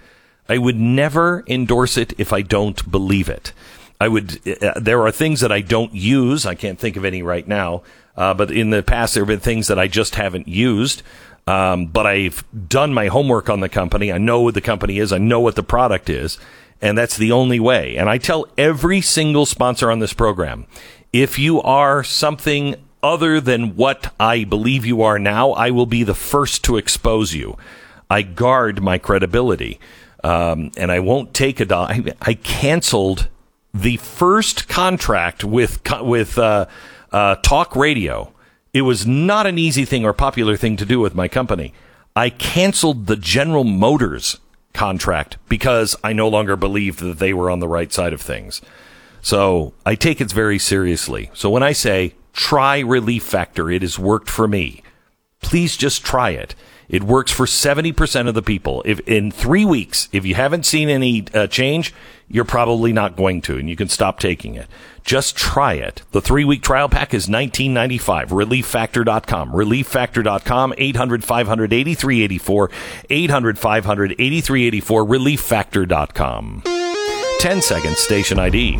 I 0.48 0.58
would 0.58 0.76
never 0.76 1.44
endorse 1.46 1.96
it 1.96 2.12
if 2.18 2.32
I 2.32 2.42
don't 2.42 2.90
believe 2.90 3.28
it. 3.28 3.52
I 4.00 4.08
would. 4.08 4.40
Uh, 4.62 4.72
there 4.80 5.02
are 5.02 5.12
things 5.12 5.40
that 5.40 5.52
I 5.52 5.60
don't 5.60 5.94
use. 5.94 6.46
I 6.46 6.54
can't 6.54 6.78
think 6.78 6.96
of 6.96 7.04
any 7.04 7.22
right 7.22 7.46
now. 7.46 7.82
Uh, 8.16 8.34
but 8.34 8.50
in 8.50 8.70
the 8.70 8.82
past, 8.82 9.14
there 9.14 9.22
have 9.22 9.28
been 9.28 9.40
things 9.40 9.68
that 9.68 9.78
I 9.78 9.86
just 9.86 10.16
haven't 10.16 10.48
used. 10.48 11.02
Um, 11.46 11.86
but 11.86 12.06
I've 12.06 12.44
done 12.68 12.92
my 12.92 13.08
homework 13.08 13.48
on 13.48 13.60
the 13.60 13.68
company. 13.68 14.12
I 14.12 14.18
know 14.18 14.40
what 14.40 14.54
the 14.54 14.60
company 14.60 14.98
is. 14.98 15.12
I 15.12 15.18
know 15.18 15.40
what 15.40 15.56
the 15.56 15.62
product 15.62 16.10
is. 16.10 16.38
And 16.82 16.96
that's 16.96 17.16
the 17.16 17.32
only 17.32 17.60
way. 17.60 17.96
And 17.96 18.08
I 18.08 18.18
tell 18.18 18.46
every 18.56 19.00
single 19.00 19.46
sponsor 19.46 19.90
on 19.90 19.98
this 19.98 20.12
program, 20.12 20.66
if 21.12 21.38
you 21.38 21.60
are 21.60 22.02
something 22.02 22.76
other 23.02 23.40
than 23.40 23.76
what 23.76 24.14
I 24.18 24.44
believe 24.44 24.86
you 24.86 25.02
are 25.02 25.18
now, 25.18 25.52
I 25.52 25.70
will 25.70 25.86
be 25.86 26.02
the 26.02 26.14
first 26.14 26.64
to 26.64 26.76
expose 26.76 27.34
you. 27.34 27.56
I 28.08 28.22
guard 28.22 28.82
my 28.82 28.98
credibility. 28.98 29.78
Um, 30.22 30.72
and 30.76 30.92
I 30.92 31.00
won't 31.00 31.32
take 31.32 31.60
a 31.60 31.64
dollar. 31.64 31.94
I, 32.20 32.34
canceled 32.34 33.28
the 33.72 33.96
first 33.96 34.68
contract 34.68 35.44
with, 35.44 35.80
with, 36.02 36.36
uh, 36.36 36.66
uh, 37.10 37.36
talk 37.36 37.74
radio. 37.74 38.32
It 38.74 38.82
was 38.82 39.06
not 39.06 39.46
an 39.46 39.58
easy 39.58 39.84
thing 39.84 40.04
or 40.04 40.12
popular 40.12 40.56
thing 40.56 40.76
to 40.76 40.84
do 40.84 41.00
with 41.00 41.14
my 41.14 41.26
company. 41.26 41.72
I 42.14 42.28
canceled 42.28 43.06
the 43.06 43.16
General 43.16 43.64
Motors 43.64 44.38
contract 44.72 45.36
because 45.48 45.96
I 46.02 46.12
no 46.12 46.28
longer 46.28 46.56
believed 46.56 47.00
that 47.00 47.18
they 47.18 47.32
were 47.32 47.50
on 47.50 47.60
the 47.60 47.68
right 47.68 47.92
side 47.92 48.12
of 48.12 48.20
things. 48.20 48.60
So 49.22 49.74
I 49.84 49.94
take 49.94 50.20
it 50.20 50.32
very 50.32 50.58
seriously. 50.58 51.30
So 51.34 51.50
when 51.50 51.62
I 51.62 51.72
say 51.72 52.14
try 52.32 52.78
Relief 52.80 53.22
Factor, 53.22 53.70
it 53.70 53.82
has 53.82 53.98
worked 53.98 54.30
for 54.30 54.48
me. 54.48 54.82
Please 55.42 55.76
just 55.76 56.04
try 56.04 56.30
it. 56.30 56.54
It 56.88 57.04
works 57.04 57.30
for 57.30 57.46
70% 57.46 58.28
of 58.28 58.34
the 58.34 58.42
people. 58.42 58.82
If 58.84 59.00
in 59.00 59.30
three 59.30 59.64
weeks, 59.64 60.08
if 60.12 60.26
you 60.26 60.34
haven't 60.34 60.66
seen 60.66 60.88
any 60.88 61.24
uh, 61.32 61.46
change, 61.46 61.94
you're 62.30 62.44
probably 62.44 62.92
not 62.92 63.16
going 63.16 63.42
to, 63.42 63.58
and 63.58 63.68
you 63.68 63.76
can 63.76 63.88
stop 63.88 64.20
taking 64.20 64.54
it. 64.54 64.68
Just 65.02 65.36
try 65.36 65.74
it. 65.74 66.02
The 66.12 66.20
three 66.20 66.44
week 66.44 66.62
trial 66.62 66.88
pack 66.88 67.12
is 67.12 67.26
$19.95. 67.26 68.28
ReliefFactor.com. 68.28 69.52
ReliefFactor.com. 69.52 70.74
800 70.78 71.24
500 71.24 71.72
8384. 71.72 72.70
800 73.10 73.58
500 73.58 74.12
8384. 74.12 75.04
ReliefFactor.com. 75.06 76.62
10 77.40 77.62
seconds, 77.62 77.98
station 77.98 78.38
ID. 78.38 78.78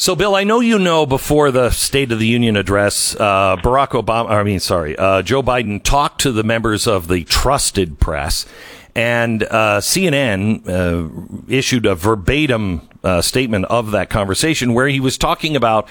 So, 0.00 0.14
Bill, 0.14 0.36
I 0.36 0.44
know 0.44 0.60
you 0.60 0.78
know 0.78 1.06
before 1.06 1.50
the 1.50 1.70
State 1.70 2.12
of 2.12 2.20
the 2.20 2.26
Union 2.28 2.54
address, 2.54 3.16
uh, 3.16 3.56
Barack 3.56 4.00
Obama, 4.00 4.30
I 4.30 4.44
mean, 4.44 4.60
sorry, 4.60 4.96
uh, 4.96 5.22
Joe 5.22 5.42
Biden 5.42 5.82
talked 5.82 6.20
to 6.20 6.30
the 6.30 6.44
members 6.44 6.86
of 6.86 7.08
the 7.08 7.24
trusted 7.24 7.98
press, 7.98 8.46
and 8.94 9.42
uh, 9.42 9.80
CNN 9.80 10.68
uh, 10.68 11.52
issued 11.52 11.84
a 11.84 11.96
verbatim 11.96 12.88
uh, 13.02 13.20
statement 13.22 13.64
of 13.64 13.90
that 13.90 14.08
conversation 14.08 14.72
where 14.72 14.86
he 14.86 15.00
was 15.00 15.18
talking 15.18 15.56
about. 15.56 15.88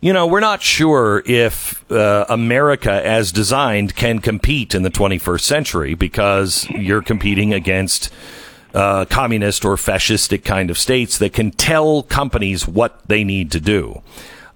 You 0.00 0.14
know, 0.14 0.26
we're 0.26 0.40
not 0.40 0.62
sure 0.62 1.22
if 1.26 1.84
uh, 1.92 2.24
America 2.30 3.06
as 3.06 3.30
designed 3.30 3.94
can 3.94 4.20
compete 4.20 4.74
in 4.74 4.84
the 4.84 4.90
21st 4.90 5.42
century 5.42 5.92
because 5.92 6.66
you're 6.70 7.02
competing 7.02 7.52
against 7.52 8.10
uh, 8.74 9.04
communist 9.06 9.64
or 9.64 9.76
fascistic 9.76 10.44
kind 10.44 10.70
of 10.70 10.78
states 10.78 11.18
that 11.18 11.32
can 11.32 11.50
tell 11.50 12.02
companies 12.02 12.66
what 12.66 13.06
they 13.08 13.24
need 13.24 13.50
to 13.52 13.60
do. 13.60 14.02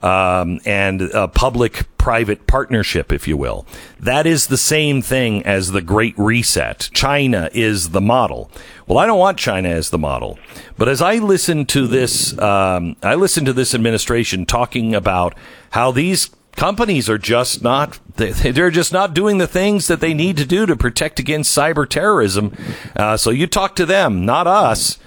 Um, 0.03 0.61
and 0.67 1.01
a 1.01 1.29
public 1.29 1.87
private 1.97 2.47
partnership, 2.47 3.11
if 3.11 3.27
you 3.27 3.39
will. 3.39 3.65
That 3.99 4.27
is 4.27 4.49
the 4.49 4.59
same 4.59 5.01
thing 5.01 5.43
as 5.47 5.73
the 5.73 5.81
Great 5.81 6.15
Reset. 6.19 6.91
China 6.93 7.49
is 7.55 7.91
the 7.91 8.03
model. 8.03 8.51
Well, 8.87 8.99
I 8.99 9.07
don't 9.07 9.19
want 9.19 9.39
China 9.39 9.71
as 9.71 9.89
the 9.89 9.97
model. 9.97 10.39
But 10.77 10.91
as 10.91 11.01
I 11.01 11.15
listen 11.15 11.65
to 11.67 11.87
this, 11.87 12.37
um, 12.39 12.97
I 13.03 13.15
listen 13.15 13.47
to 13.47 13.55
this 13.55 13.75
administration 13.75 14.45
talking 14.45 14.95
about 14.95 15.35
how 15.71 15.91
these 15.91 16.29
companies 16.57 17.09
are 17.09 17.19
just 17.19 17.63
not 17.63 17.99
they're 18.17 18.71
just 18.71 18.93
not 18.93 19.13
doing 19.13 19.39
the 19.39 19.47
things 19.47 19.89
that 19.89 20.01
they 20.01 20.15
need 20.15 20.37
to 20.37 20.47
do 20.47 20.67
to 20.67 20.77
protect 20.77 21.19
against 21.19 21.57
cyber 21.57 21.89
terrorism. 21.89 22.57
Uh, 22.95 23.17
so 23.17 23.31
you 23.31 23.47
talk 23.47 23.75
to 23.77 23.87
them, 23.87 24.25
not 24.25 24.47
us. 24.47 24.99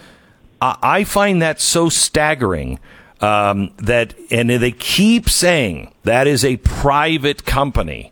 I 0.59 1.03
find 1.03 1.41
that 1.41 1.61
so 1.61 1.87
staggering 1.87 2.79
um, 3.21 3.71
that, 3.77 4.15
and 4.31 4.49
they 4.49 4.71
keep 4.71 5.29
saying 5.29 5.93
that 6.03 6.27
is 6.27 6.43
a 6.43 6.57
private 6.57 7.45
company. 7.45 8.11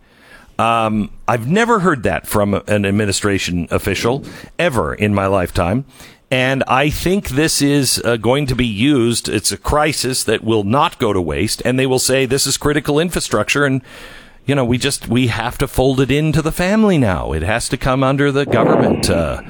Um, 0.58 1.12
I've 1.28 1.50
never 1.50 1.80
heard 1.80 2.04
that 2.04 2.28
from 2.28 2.54
an 2.54 2.86
administration 2.86 3.68
official 3.72 4.24
ever 4.58 4.94
in 4.94 5.14
my 5.14 5.28
lifetime. 5.28 5.86
And 6.32 6.64
I 6.68 6.90
think 6.90 7.30
this 7.30 7.62
is 7.62 8.02
uh, 8.04 8.18
going 8.18 8.48
to 8.48 8.56
be 8.56 8.66
used. 8.66 9.30
It's 9.30 9.52
a 9.52 9.58
crisis 9.58 10.24
that 10.24 10.44
will 10.44 10.64
not 10.64 10.98
go 11.00 11.14
to 11.14 11.22
waste. 11.22 11.62
And 11.64 11.78
they 11.78 11.86
will 11.86 12.00
say 12.00 12.26
this 12.26 12.48
is 12.48 12.58
critical 12.58 13.00
infrastructure. 13.00 13.64
And, 13.64 13.82
you 14.46 14.56
know, 14.56 14.66
we 14.66 14.78
just, 14.78 15.08
we 15.08 15.28
have 15.28 15.58
to 15.60 15.68
fold 15.68 16.02
it 16.02 16.10
into 16.10 16.42
the 16.42 16.52
family 16.52 16.98
now. 16.98 17.32
It 17.32 17.44
has 17.44 17.70
to 17.70 17.78
come 17.78 18.04
under 18.04 18.32
the 18.32 18.46
government 18.46 19.10
uh, 19.10 19.44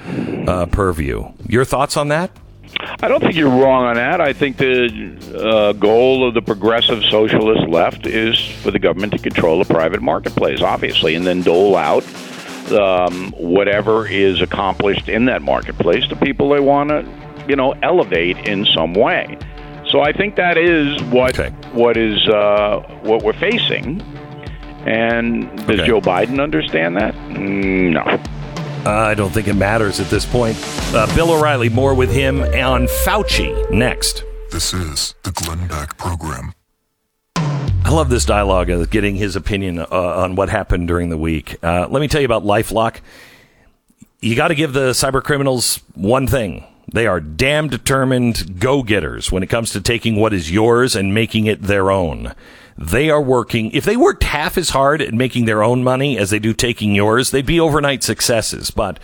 uh, 0.48 0.66
purview. 0.68 1.32
Your 1.48 1.64
thoughts 1.64 1.96
on 1.96 2.10
that? 2.10 2.30
I 3.02 3.08
don't 3.08 3.22
think 3.22 3.36
you're 3.36 3.50
wrong 3.50 3.86
on 3.86 3.96
that. 3.96 4.20
I 4.20 4.34
think 4.34 4.58
the 4.58 5.16
uh, 5.34 5.72
goal 5.74 6.28
of 6.28 6.34
the 6.34 6.42
progressive 6.42 7.04
socialist 7.06 7.70
left 7.70 8.06
is 8.06 8.38
for 8.38 8.70
the 8.70 8.80
government 8.80 9.14
to 9.14 9.20
control 9.20 9.60
the 9.60 9.74
private 9.74 10.02
marketplace, 10.02 10.62
obviously, 10.62 11.16
and 11.16 11.26
then 11.26 11.42
dole 11.42 11.78
out 11.78 12.04
um, 12.72 13.32
whatever 13.38 14.08
is 14.08 14.42
accomplished 14.42 15.10
in 15.10 15.26
that 15.26 15.42
marketplace 15.42 16.08
to 16.08 16.16
people 16.16 16.50
they 16.50 16.60
want 16.60 16.90
to, 16.90 17.46
you 17.48 17.56
know, 17.56 17.72
elevate 17.84 18.38
in 18.48 18.66
some 18.66 18.94
way. 18.94 19.38
So 19.90 20.02
I 20.02 20.12
think 20.12 20.36
that 20.36 20.58
is 20.58 21.02
what 21.04 21.40
okay. 21.40 21.56
what 21.74 21.96
is 21.98 22.28
uh, 22.28 22.82
what 23.04 23.24
we're 23.24 23.34
facing. 23.34 24.02
And 24.86 25.50
does 25.66 25.80
okay. 25.80 25.88
Joe 25.88 26.02
Biden 26.02 26.42
understand 26.42 26.96
that? 26.98 27.16
Mm, 27.16 27.94
no. 27.94 28.90
I 28.90 29.16
don't 29.16 29.34
think 29.34 29.48
it 29.48 29.56
matters 29.56 30.00
at 30.00 30.08
this 30.08 30.26
point. 30.26 30.58
Uh, 30.94 31.08
Bill 31.16 31.32
O'Reilly, 31.32 31.70
more 31.70 31.96
with 31.96 32.14
him 32.14 32.42
on 32.42 32.86
Fauci 33.04 33.72
next. 33.72 34.24
This 34.52 34.74
is 34.74 35.16
the 35.24 35.32
Glenn 35.32 35.68
Beck 35.68 35.98
Program. 35.98 36.54
I 37.86 37.92
love 37.92 38.10
this 38.10 38.26
dialogue 38.26 38.72
of 38.72 38.90
getting 38.90 39.16
his 39.16 39.36
opinion 39.36 39.78
uh, 39.78 39.86
on 39.92 40.36
what 40.36 40.50
happened 40.50 40.88
during 40.88 41.10
the 41.10 41.20
week. 41.20 41.64
Uh, 41.64 41.88
let 41.88 42.00
me 42.00 42.08
tell 42.08 42.20
you 42.20 42.26
about 42.26 42.44
Lifelock. 42.44 43.00
You 44.22 44.36
got 44.36 44.48
to 44.48 44.56
give 44.56 44.74
the 44.74 44.90
cyber 44.90 45.24
criminals 45.24 45.82
one 45.94 46.26
thing. 46.26 46.66
They 46.92 47.06
are 47.06 47.20
damn 47.20 47.68
determined 47.68 48.60
go 48.60 48.82
getters 48.82 49.32
when 49.32 49.44
it 49.44 49.52
comes 49.52 49.72
to 49.74 49.82
taking 49.82 50.16
what 50.16 50.34
is 50.34 50.52
yours 50.52 50.96
and 50.96 51.14
making 51.14 51.46
it 51.46 51.62
their 51.62 51.92
own. 51.92 52.34
They 52.76 53.12
are 53.12 53.22
working, 53.22 53.70
if 53.70 53.86
they 53.86 53.98
worked 53.98 54.24
half 54.24 54.58
as 54.58 54.72
hard 54.72 55.00
at 55.00 55.14
making 55.14 55.46
their 55.46 55.62
own 55.62 55.84
money 55.84 56.18
as 56.18 56.32
they 56.32 56.40
do 56.40 56.56
taking 56.56 56.96
yours, 56.96 57.30
they'd 57.30 57.46
be 57.46 57.60
overnight 57.60 58.02
successes. 58.02 58.72
But 58.72 59.00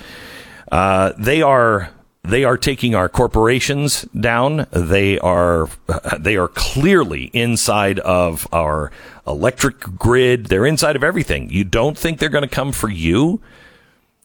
uh, 0.71 1.13
they 1.19 1.43
are 1.43 1.91
they 2.23 2.43
are 2.43 2.57
taking 2.57 2.93
our 2.93 3.09
corporations 3.09 4.03
down. 4.19 4.67
They 4.71 5.17
are 5.19 5.69
uh, 5.89 6.17
they 6.19 6.35
are 6.35 6.47
clearly 6.47 7.25
inside 7.33 7.99
of 7.99 8.47
our 8.51 8.91
electric 9.25 9.79
grid. 9.79 10.47
They're 10.47 10.65
inside 10.65 10.95
of 10.95 11.03
everything. 11.03 11.49
You 11.49 11.63
don't 11.63 11.97
think 11.97 12.19
they're 12.19 12.29
going 12.29 12.47
to 12.47 12.55
come 12.55 12.71
for 12.71 12.89
you? 12.89 13.41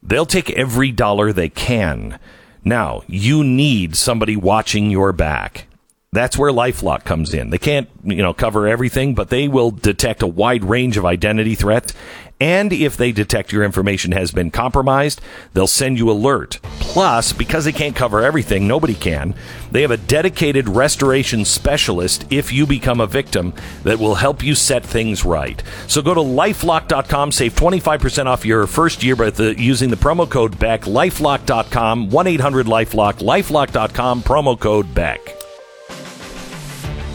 They'll 0.03 0.27
take 0.27 0.51
every 0.51 0.93
dollar 0.93 1.33
they 1.33 1.49
can. 1.49 2.19
Now, 2.65 3.03
you 3.07 3.43
need 3.43 3.97
somebody 3.97 4.37
watching 4.37 4.91
your 4.91 5.13
back. 5.13 5.67
That's 6.13 6.39
where 6.39 6.51
LifeLock 6.51 7.05
comes 7.05 7.35
in. 7.35 7.51
They 7.51 7.59
can't, 7.59 7.89
you 8.03 8.23
know, 8.23 8.33
cover 8.33 8.67
everything, 8.67 9.15
but 9.15 9.29
they 9.29 9.49
will 9.49 9.71
detect 9.71 10.23
a 10.23 10.27
wide 10.27 10.65
range 10.65 10.97
of 10.97 11.05
identity 11.05 11.55
threats 11.55 11.93
and 12.41 12.73
if 12.73 12.97
they 12.97 13.13
detect 13.13 13.53
your 13.53 13.65
information 13.65 14.13
has 14.13 14.31
been 14.31 14.51
compromised, 14.51 15.21
they'll 15.55 15.67
send 15.67 15.99
you 15.99 16.11
alert. 16.11 16.59
Plus, 16.81 17.33
because 17.33 17.65
they 17.65 17.73
can't 17.73 17.97
cover 17.97 18.23
everything, 18.23 18.67
nobody 18.67 18.95
can, 18.95 19.35
they 19.71 19.83
have 19.83 19.91
a 19.91 19.97
dedicated 19.97 20.69
restoration 20.69 21.45
specialist 21.45 22.27
if 22.31 22.53
you 22.53 22.67
become 22.67 23.01
a 23.01 23.07
victim 23.07 23.53
that 23.85 23.99
will 23.99 24.17
help 24.17 24.43
you 24.43 24.55
set 24.55 24.85
things 24.85 25.25
right. 25.25 25.63
So 25.87 26.03
go 26.03 26.15
to 26.15 26.21
lifelock.com, 26.21 27.33
save 27.33 27.55
25% 27.55 28.27
off 28.27 28.45
your 28.45 28.67
first 28.67 29.03
year 29.03 29.17
by 29.17 29.31
the, 29.31 29.59
using 29.59 29.91
the 29.91 29.97
promo 29.97 30.29
code 30.29 30.59
BECK, 30.59 30.83
lifelock.com, 30.83 32.11
1 32.11 32.27
800 32.27 32.67
Lifelock, 32.67 33.15
lifelock.com, 33.15 34.23
promo 34.23 34.59
code 34.59 34.95
BECK. 34.95 35.46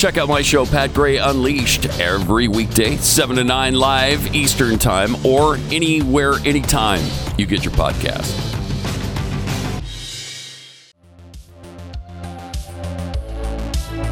Check 0.02 0.18
out 0.18 0.28
my 0.28 0.42
show, 0.42 0.66
Pat 0.66 0.96
Gray 0.96 1.18
Unleashed, 1.18 1.86
every 2.00 2.48
weekday, 2.48 2.96
7 2.96 3.36
to 3.36 3.44
9 3.44 3.76
live 3.76 4.34
Eastern 4.34 4.80
Time, 4.80 5.24
or 5.24 5.58
anywhere, 5.70 6.34
anytime 6.44 7.04
you 7.38 7.46
get 7.46 7.64
your 7.64 7.72
podcast. 7.76 8.32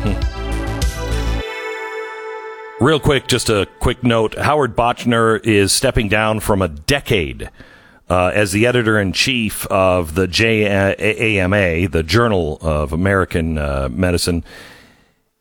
Hmm. 0.03 0.13
Real 2.85 2.99
quick, 2.99 3.25
just 3.25 3.49
a 3.49 3.67
quick 3.79 4.03
note 4.03 4.37
Howard 4.37 4.75
Bauchner 4.75 5.43
is 5.43 5.71
stepping 5.71 6.07
down 6.07 6.39
from 6.39 6.61
a 6.61 6.67
decade. 6.67 7.49
Uh, 8.07 8.31
as 8.31 8.51
the 8.51 8.67
editor 8.67 8.99
in 8.99 9.11
chief 9.11 9.65
of 9.67 10.13
the 10.13 10.27
JAMA, 10.27 11.87
the 11.87 12.03
Journal 12.03 12.59
of 12.61 12.93
American 12.93 13.57
uh, 13.57 13.89
Medicine, 13.91 14.43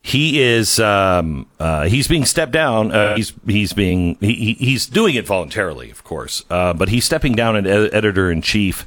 he 0.09 0.40
is 0.40 0.81
um, 0.81 1.47
uh, 1.61 1.85
he's 1.85 2.09
being 2.09 2.25
stepped 2.25 2.53
down. 2.53 2.92
Uh, 2.92 3.14
he's 3.14 3.35
he's 3.47 3.75
being 3.75 4.16
he, 4.21 4.55
he's 4.55 4.87
doing 4.87 5.14
it 5.14 5.27
voluntarily, 5.27 5.90
of 5.90 6.03
course, 6.03 6.47
uh, 6.49 6.73
but 6.73 6.88
he's 6.88 7.05
stepping 7.05 7.35
down 7.35 7.57
as 7.57 7.66
ed- 7.66 7.94
editor 7.94 8.31
in 8.31 8.40
chief 8.40 8.87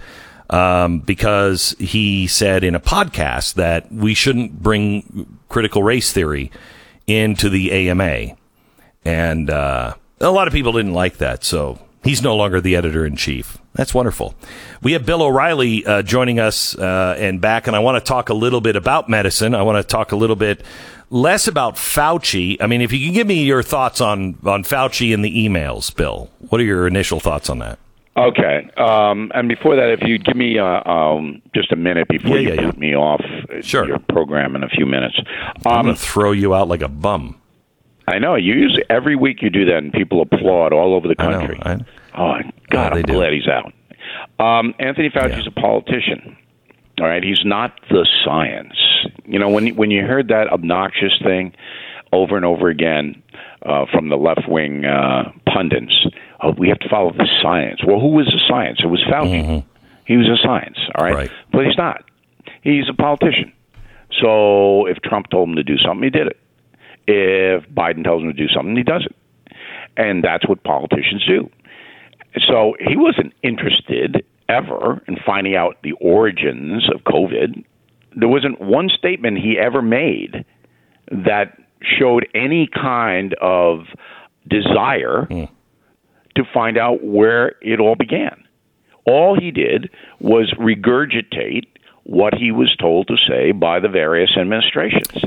um, 0.49 0.99
because 0.99 1.75
he 1.77 2.25
said 2.25 2.63
in 2.63 2.73
a 2.73 2.79
podcast 2.79 3.53
that 3.53 3.91
we 3.91 4.15
shouldn't 4.15 4.63
bring 4.63 5.37
critical 5.47 5.83
race 5.83 6.11
theory 6.11 6.51
into 7.05 7.49
the 7.49 7.71
AMA, 7.71 8.35
and 9.05 9.51
uh, 9.51 9.93
a 10.19 10.31
lot 10.31 10.47
of 10.47 10.53
people 10.53 10.71
didn't 10.71 10.93
like 10.93 11.17
that. 11.17 11.43
So 11.43 11.77
He's 12.03 12.23
no 12.23 12.35
longer 12.35 12.59
the 12.59 12.75
editor 12.75 13.05
in 13.05 13.15
chief. 13.15 13.59
That's 13.73 13.93
wonderful. 13.93 14.33
We 14.81 14.93
have 14.93 15.05
Bill 15.05 15.21
O'Reilly 15.21 15.85
uh, 15.85 16.01
joining 16.01 16.39
us 16.39 16.75
uh, 16.75 17.15
and 17.17 17.39
back, 17.39 17.67
and 17.67 17.75
I 17.75 17.79
want 17.79 18.03
to 18.03 18.07
talk 18.07 18.29
a 18.29 18.33
little 18.33 18.59
bit 18.59 18.75
about 18.75 19.07
medicine. 19.07 19.53
I 19.53 19.61
want 19.61 19.77
to 19.77 19.83
talk 19.83 20.11
a 20.11 20.15
little 20.15 20.35
bit 20.35 20.63
less 21.11 21.47
about 21.47 21.75
Fauci. 21.75 22.57
I 22.59 22.65
mean, 22.67 22.81
if 22.81 22.91
you 22.91 23.05
can 23.05 23.13
give 23.13 23.27
me 23.27 23.43
your 23.43 23.61
thoughts 23.61 24.01
on 24.01 24.37
on 24.45 24.63
Fauci 24.63 25.13
and 25.13 25.23
the 25.23 25.47
emails, 25.47 25.95
Bill. 25.95 26.29
What 26.49 26.59
are 26.59 26.63
your 26.63 26.87
initial 26.87 27.19
thoughts 27.19 27.49
on 27.49 27.59
that? 27.59 27.77
Okay. 28.17 28.69
Um, 28.75 29.31
and 29.33 29.47
before 29.47 29.75
that, 29.77 29.89
if 29.89 30.01
you 30.01 30.17
give 30.17 30.35
me 30.35 30.59
uh, 30.59 30.83
um, 30.89 31.41
just 31.55 31.71
a 31.71 31.77
minute 31.77 32.07
before 32.09 32.37
Yeah, 32.37 32.49
you 32.49 32.55
yeah, 32.55 32.65
put 32.71 32.77
me 32.77 32.93
off 32.95 33.21
Sure. 33.61 33.87
your 33.87 33.99
program 34.09 34.53
in 34.55 34.63
a 34.63 34.67
few 34.69 34.85
minutes. 34.85 35.15
I'm 35.65 35.77
Um, 35.77 35.85
going 35.85 35.95
to 35.95 36.01
throw 36.01 36.31
you 36.33 36.53
out 36.53 36.67
like 36.67 36.81
a 36.81 36.89
bum. 36.89 37.37
I 38.09 38.19
know 38.19 38.35
you 38.35 38.53
usually 38.53 38.83
every 38.89 39.15
week 39.15 39.41
you 39.41 39.49
do 39.49 39.63
that, 39.65 39.77
and 39.77 39.93
people 39.93 40.21
applaud 40.21 40.73
all 40.73 40.93
over 40.93 41.07
the 41.07 41.15
I 41.19 41.31
know. 41.31 41.39
country. 41.39 41.59
I, 41.63 41.77
Oh 42.13 42.35
God, 42.69 42.93
they 42.93 42.99
I'm 42.99 43.03
do. 43.03 43.13
glad 43.13 43.31
he's 43.31 43.47
out. 43.47 43.71
Um, 44.45 44.73
Anthony 44.79 45.09
Fauci's 45.09 45.45
Yeah. 45.45 45.51
a 45.55 45.61
politician. 45.61 46.35
All 47.01 47.07
right, 47.07 47.23
he's 47.23 47.41
not 47.43 47.79
the 47.89 48.07
science. 48.23 48.77
You 49.25 49.39
know, 49.39 49.49
when 49.49 49.75
when 49.75 49.89
you 49.91 50.05
heard 50.05 50.27
that 50.29 50.47
obnoxious 50.49 51.13
thing 51.23 51.53
over 52.13 52.35
and 52.35 52.45
over 52.45 52.69
again 52.69 53.21
uh, 53.65 53.85
from 53.91 54.09
the 54.09 54.17
left 54.17 54.47
wing 54.47 54.85
uh, 54.85 55.31
pundits, 55.51 56.05
oh, 56.41 56.51
we 56.57 56.69
have 56.69 56.79
to 56.79 56.89
follow 56.89 57.11
the 57.11 57.27
science. 57.41 57.81
Well, 57.85 57.99
who 57.99 58.09
was 58.09 58.27
the 58.27 58.41
science? 58.47 58.81
It 58.83 58.87
was 58.87 59.03
Fauci. 59.11 59.65
He 60.05 60.17
was 60.17 60.27
a 60.27 60.37
science. 60.45 60.77
All 60.95 61.03
right, 61.05 61.13
Mm-hmm. 61.13 61.17
Right. 61.17 61.31
but 61.51 61.65
he's 61.65 61.77
not. 61.77 62.03
He's 62.61 62.87
a 62.89 62.93
politician. 62.93 63.51
So 64.21 64.85
if 64.85 64.97
Trump 64.97 65.29
told 65.29 65.49
him 65.49 65.55
to 65.55 65.63
do 65.63 65.77
something, 65.77 66.03
he 66.03 66.09
did 66.09 66.27
it. 66.27 66.37
If 67.07 67.67
Biden 67.69 68.03
tells 68.03 68.21
him 68.21 68.27
to 68.29 68.33
do 68.33 68.47
something, 68.49 68.75
he 68.75 68.83
does 68.83 69.05
it. 69.09 69.15
And 69.97 70.23
that's 70.23 70.47
what 70.47 70.63
politicians 70.63 71.25
do. 71.27 71.49
So 72.47 72.75
he 72.79 72.95
wasn't 72.95 73.33
interested 73.43 74.23
ever 74.51 75.01
in 75.07 75.17
finding 75.25 75.55
out 75.55 75.77
the 75.83 75.93
origins 75.93 76.89
of 76.93 77.01
COVID. 77.03 77.63
There 78.15 78.27
wasn't 78.27 78.59
one 78.59 78.89
statement 78.89 79.37
he 79.37 79.57
ever 79.57 79.81
made 79.81 80.45
that 81.11 81.57
showed 81.81 82.27
any 82.35 82.67
kind 82.67 83.33
of 83.41 83.85
desire 84.47 85.27
to 86.35 86.43
find 86.53 86.77
out 86.77 87.03
where 87.03 87.55
it 87.61 87.79
all 87.79 87.95
began. 87.95 88.43
All 89.05 89.39
he 89.39 89.51
did 89.51 89.89
was 90.19 90.53
regurgitate 90.59 91.67
what 92.03 92.33
he 92.33 92.51
was 92.51 92.75
told 92.79 93.07
to 93.07 93.15
say 93.27 93.51
by 93.51 93.79
the 93.79 93.89
various 93.89 94.31
administrations. 94.37 95.23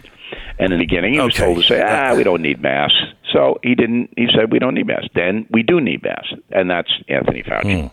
And 0.59 0.73
in 0.73 0.79
the 0.79 0.85
beginning, 0.87 1.15
he 1.15 1.21
was 1.21 1.35
told 1.35 1.57
to 1.57 1.63
say, 1.63 1.81
"Ah, 1.83 2.15
we 2.17 2.23
don't 2.25 2.43
need 2.43 2.61
masks." 2.61 3.03
So 3.33 3.59
he 3.63 3.75
didn't. 3.75 4.11
He 4.17 4.29
said, 4.35 4.53
"We 4.53 4.59
don't 4.61 4.75
need 4.75 4.87
masks." 4.87 5.09
Then 5.15 5.47
we 5.51 5.63
do 5.63 5.81
need 5.81 6.03
masks, 6.03 6.35
and 6.53 6.71
that's 6.71 6.91
Anthony 7.09 7.43
Fauci. 7.43 7.91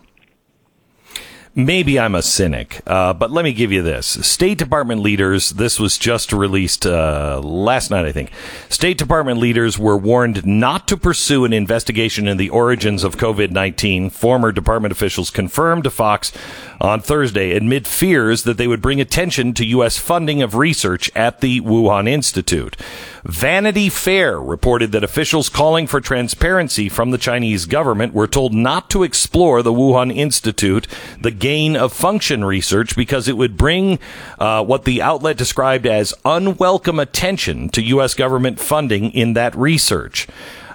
Maybe 1.54 1.98
I'm 1.98 2.14
a 2.14 2.22
cynic, 2.22 2.80
uh, 2.86 3.12
but 3.12 3.30
let 3.30 3.44
me 3.44 3.52
give 3.52 3.72
you 3.72 3.82
this. 3.82 4.06
State 4.06 4.58
Department 4.58 5.00
leaders, 5.00 5.50
this 5.50 5.78
was 5.78 5.98
just 5.98 6.32
released 6.32 6.86
uh, 6.86 7.40
last 7.42 7.90
night, 7.90 8.04
I 8.04 8.12
think. 8.12 8.30
State 8.68 8.98
Department 8.98 9.38
leaders 9.38 9.78
were 9.78 9.96
warned 9.96 10.46
not 10.46 10.88
to 10.88 10.96
pursue 10.96 11.44
an 11.44 11.52
investigation 11.52 12.26
in 12.26 12.36
the 12.36 12.50
origins 12.50 13.04
of 13.04 13.16
COVID 13.16 13.50
19. 13.50 14.10
Former 14.10 14.52
department 14.52 14.92
officials 14.92 15.30
confirmed 15.30 15.84
to 15.84 15.90
Fox 15.90 16.32
on 16.80 17.00
Thursday 17.00 17.56
amid 17.56 17.86
fears 17.86 18.42
that 18.44 18.56
they 18.56 18.66
would 18.66 18.82
bring 18.82 19.00
attention 19.00 19.54
to 19.54 19.66
U.S. 19.66 19.98
funding 19.98 20.42
of 20.42 20.54
research 20.56 21.10
at 21.14 21.40
the 21.40 21.60
Wuhan 21.60 22.08
Institute. 22.08 22.76
Vanity 23.24 23.88
Fair 23.88 24.40
reported 24.40 24.90
that 24.92 25.04
officials 25.04 25.48
calling 25.48 25.86
for 25.86 26.00
transparency 26.00 26.88
from 26.88 27.12
the 27.12 27.18
Chinese 27.18 27.66
government 27.66 28.12
were 28.12 28.26
told 28.26 28.52
not 28.52 28.90
to 28.90 29.04
explore 29.04 29.62
the 29.62 29.72
Wuhan 29.72 30.14
Institute, 30.14 30.88
the 31.20 31.30
gain 31.30 31.76
of 31.76 31.92
function 31.92 32.44
research, 32.44 32.96
because 32.96 33.28
it 33.28 33.36
would 33.36 33.56
bring 33.56 34.00
uh, 34.40 34.64
what 34.64 34.84
the 34.84 35.00
outlet 35.00 35.36
described 35.36 35.86
as 35.86 36.14
unwelcome 36.24 36.98
attention 36.98 37.68
to 37.68 37.82
U.S. 37.82 38.14
government 38.14 38.58
funding 38.58 39.12
in 39.12 39.34
that 39.34 39.54
research. 39.54 40.26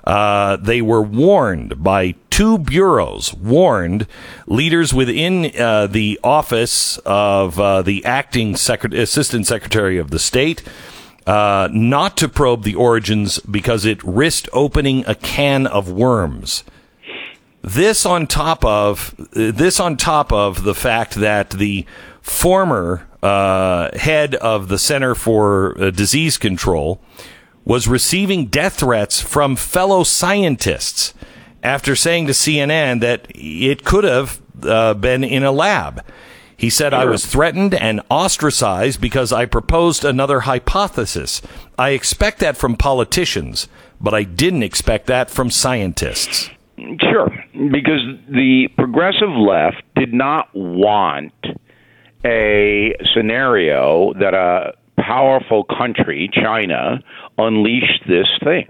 Uh, 0.06 0.56
they 0.56 0.82
were 0.82 1.02
warned 1.02 1.84
by 1.84 2.16
two 2.30 2.58
bureaus, 2.58 3.34
warned 3.34 4.08
leaders 4.46 4.94
within 4.94 5.52
uh, 5.60 5.86
the 5.86 6.18
office 6.24 6.98
of 7.00 7.60
uh, 7.60 7.82
the 7.82 8.06
acting 8.06 8.56
secret- 8.56 8.94
assistant 8.94 9.46
secretary 9.46 9.98
of 9.98 10.10
the 10.10 10.20
state 10.20 10.64
uh, 11.28 11.68
not 11.72 12.16
to 12.18 12.30
probe 12.30 12.64
the 12.64 12.76
origins 12.76 13.40
because 13.40 13.86
it 13.86 14.02
risked 14.04 14.48
opening 14.54 15.04
a 15.06 15.14
can 15.14 15.68
of 15.68 15.92
worms. 15.92 16.64
This 17.62 18.06
on 18.06 18.28
top 18.28 18.64
of 18.64 19.14
this 19.34 19.80
on 19.80 19.98
top 19.98 20.32
of 20.32 20.64
the 20.64 20.74
fact 20.74 21.16
that 21.16 21.50
the 21.50 21.86
former 22.22 23.08
uh, 23.22 23.96
head 23.98 24.36
of 24.36 24.70
the 24.70 24.78
Center 24.78 25.16
for 25.16 25.78
uh, 25.82 25.92
Disease 25.92 26.38
Control 26.38 27.02
was 27.66 27.88
receiving 27.88 28.46
death 28.46 28.76
threats 28.76 29.20
from 29.20 29.58
fellow 29.58 30.04
scientists 30.04 31.14
after 31.62 31.94
saying 31.94 32.28
to 32.28 32.34
CNN 32.34 33.02
that 33.02 33.28
it 33.36 33.84
could 33.84 34.06
have 34.06 34.42
uh, 34.64 34.94
been 34.94 35.26
in 35.26 35.44
a 35.44 35.52
lab. 35.52 36.06
He 36.58 36.72
said, 36.72 36.92
I 36.92 37.06
was 37.06 37.24
threatened 37.24 37.76
and 37.76 38.02
ostracized 38.10 39.00
because 39.00 39.32
I 39.32 39.46
proposed 39.46 40.04
another 40.04 40.42
hypothesis. 40.42 41.40
I 41.78 41.92
expect 41.92 42.40
that 42.40 42.58
from 42.58 42.76
politicians, 42.76 43.68
but 44.02 44.16
I 44.16 44.24
didn't 44.24 44.64
expect 44.64 45.06
that 45.06 45.30
from 45.30 45.52
scientists. 45.52 46.50
Sure, 47.00 47.30
because 47.54 48.02
the 48.28 48.70
progressive 48.76 49.30
left 49.30 49.84
did 49.96 50.14
not 50.14 50.50
want 50.54 51.34
a 52.26 52.96
scenario 53.14 54.14
that 54.14 54.34
a 54.34 54.74
powerful 55.00 55.64
country, 55.64 56.30
China, 56.34 57.00
unleashed 57.38 58.04
this 58.08 58.28
thing. 58.44 58.68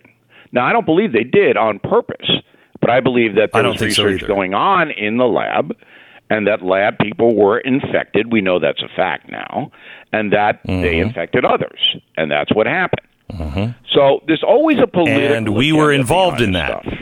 Now, 0.51 0.65
I 0.65 0.73
don't 0.73 0.85
believe 0.85 1.13
they 1.13 1.23
did 1.23 1.57
on 1.57 1.79
purpose, 1.79 2.29
but 2.79 2.89
I 2.89 2.99
believe 2.99 3.35
that 3.35 3.49
I 3.53 3.57
there 3.57 3.63
don't 3.63 3.71
was 3.73 3.79
think 3.79 3.93
so 3.93 4.05
research 4.05 4.27
going 4.27 4.53
on 4.53 4.91
in 4.91 5.17
the 5.17 5.25
lab, 5.25 5.73
and 6.29 6.47
that 6.47 6.61
lab 6.61 6.97
people 6.99 7.35
were 7.35 7.59
infected. 7.59 8.31
We 8.31 8.41
know 8.41 8.59
that's 8.59 8.81
a 8.81 8.89
fact 8.95 9.29
now, 9.31 9.71
and 10.11 10.33
that 10.33 10.59
they 10.65 10.71
Mm-hmm. 10.71 11.07
infected 11.09 11.45
others, 11.45 11.79
and 12.17 12.29
that's 12.31 12.53
what 12.55 12.67
happened. 12.67 13.75
So 13.93 14.21
there's 14.27 14.43
always 14.43 14.79
a 14.79 14.87
political 14.87 15.35
And 15.35 15.49
we 15.55 15.71
were 15.73 15.91
involved 15.91 16.39
in 16.41 16.53
that. 16.53 16.81
stuff. 16.83 16.93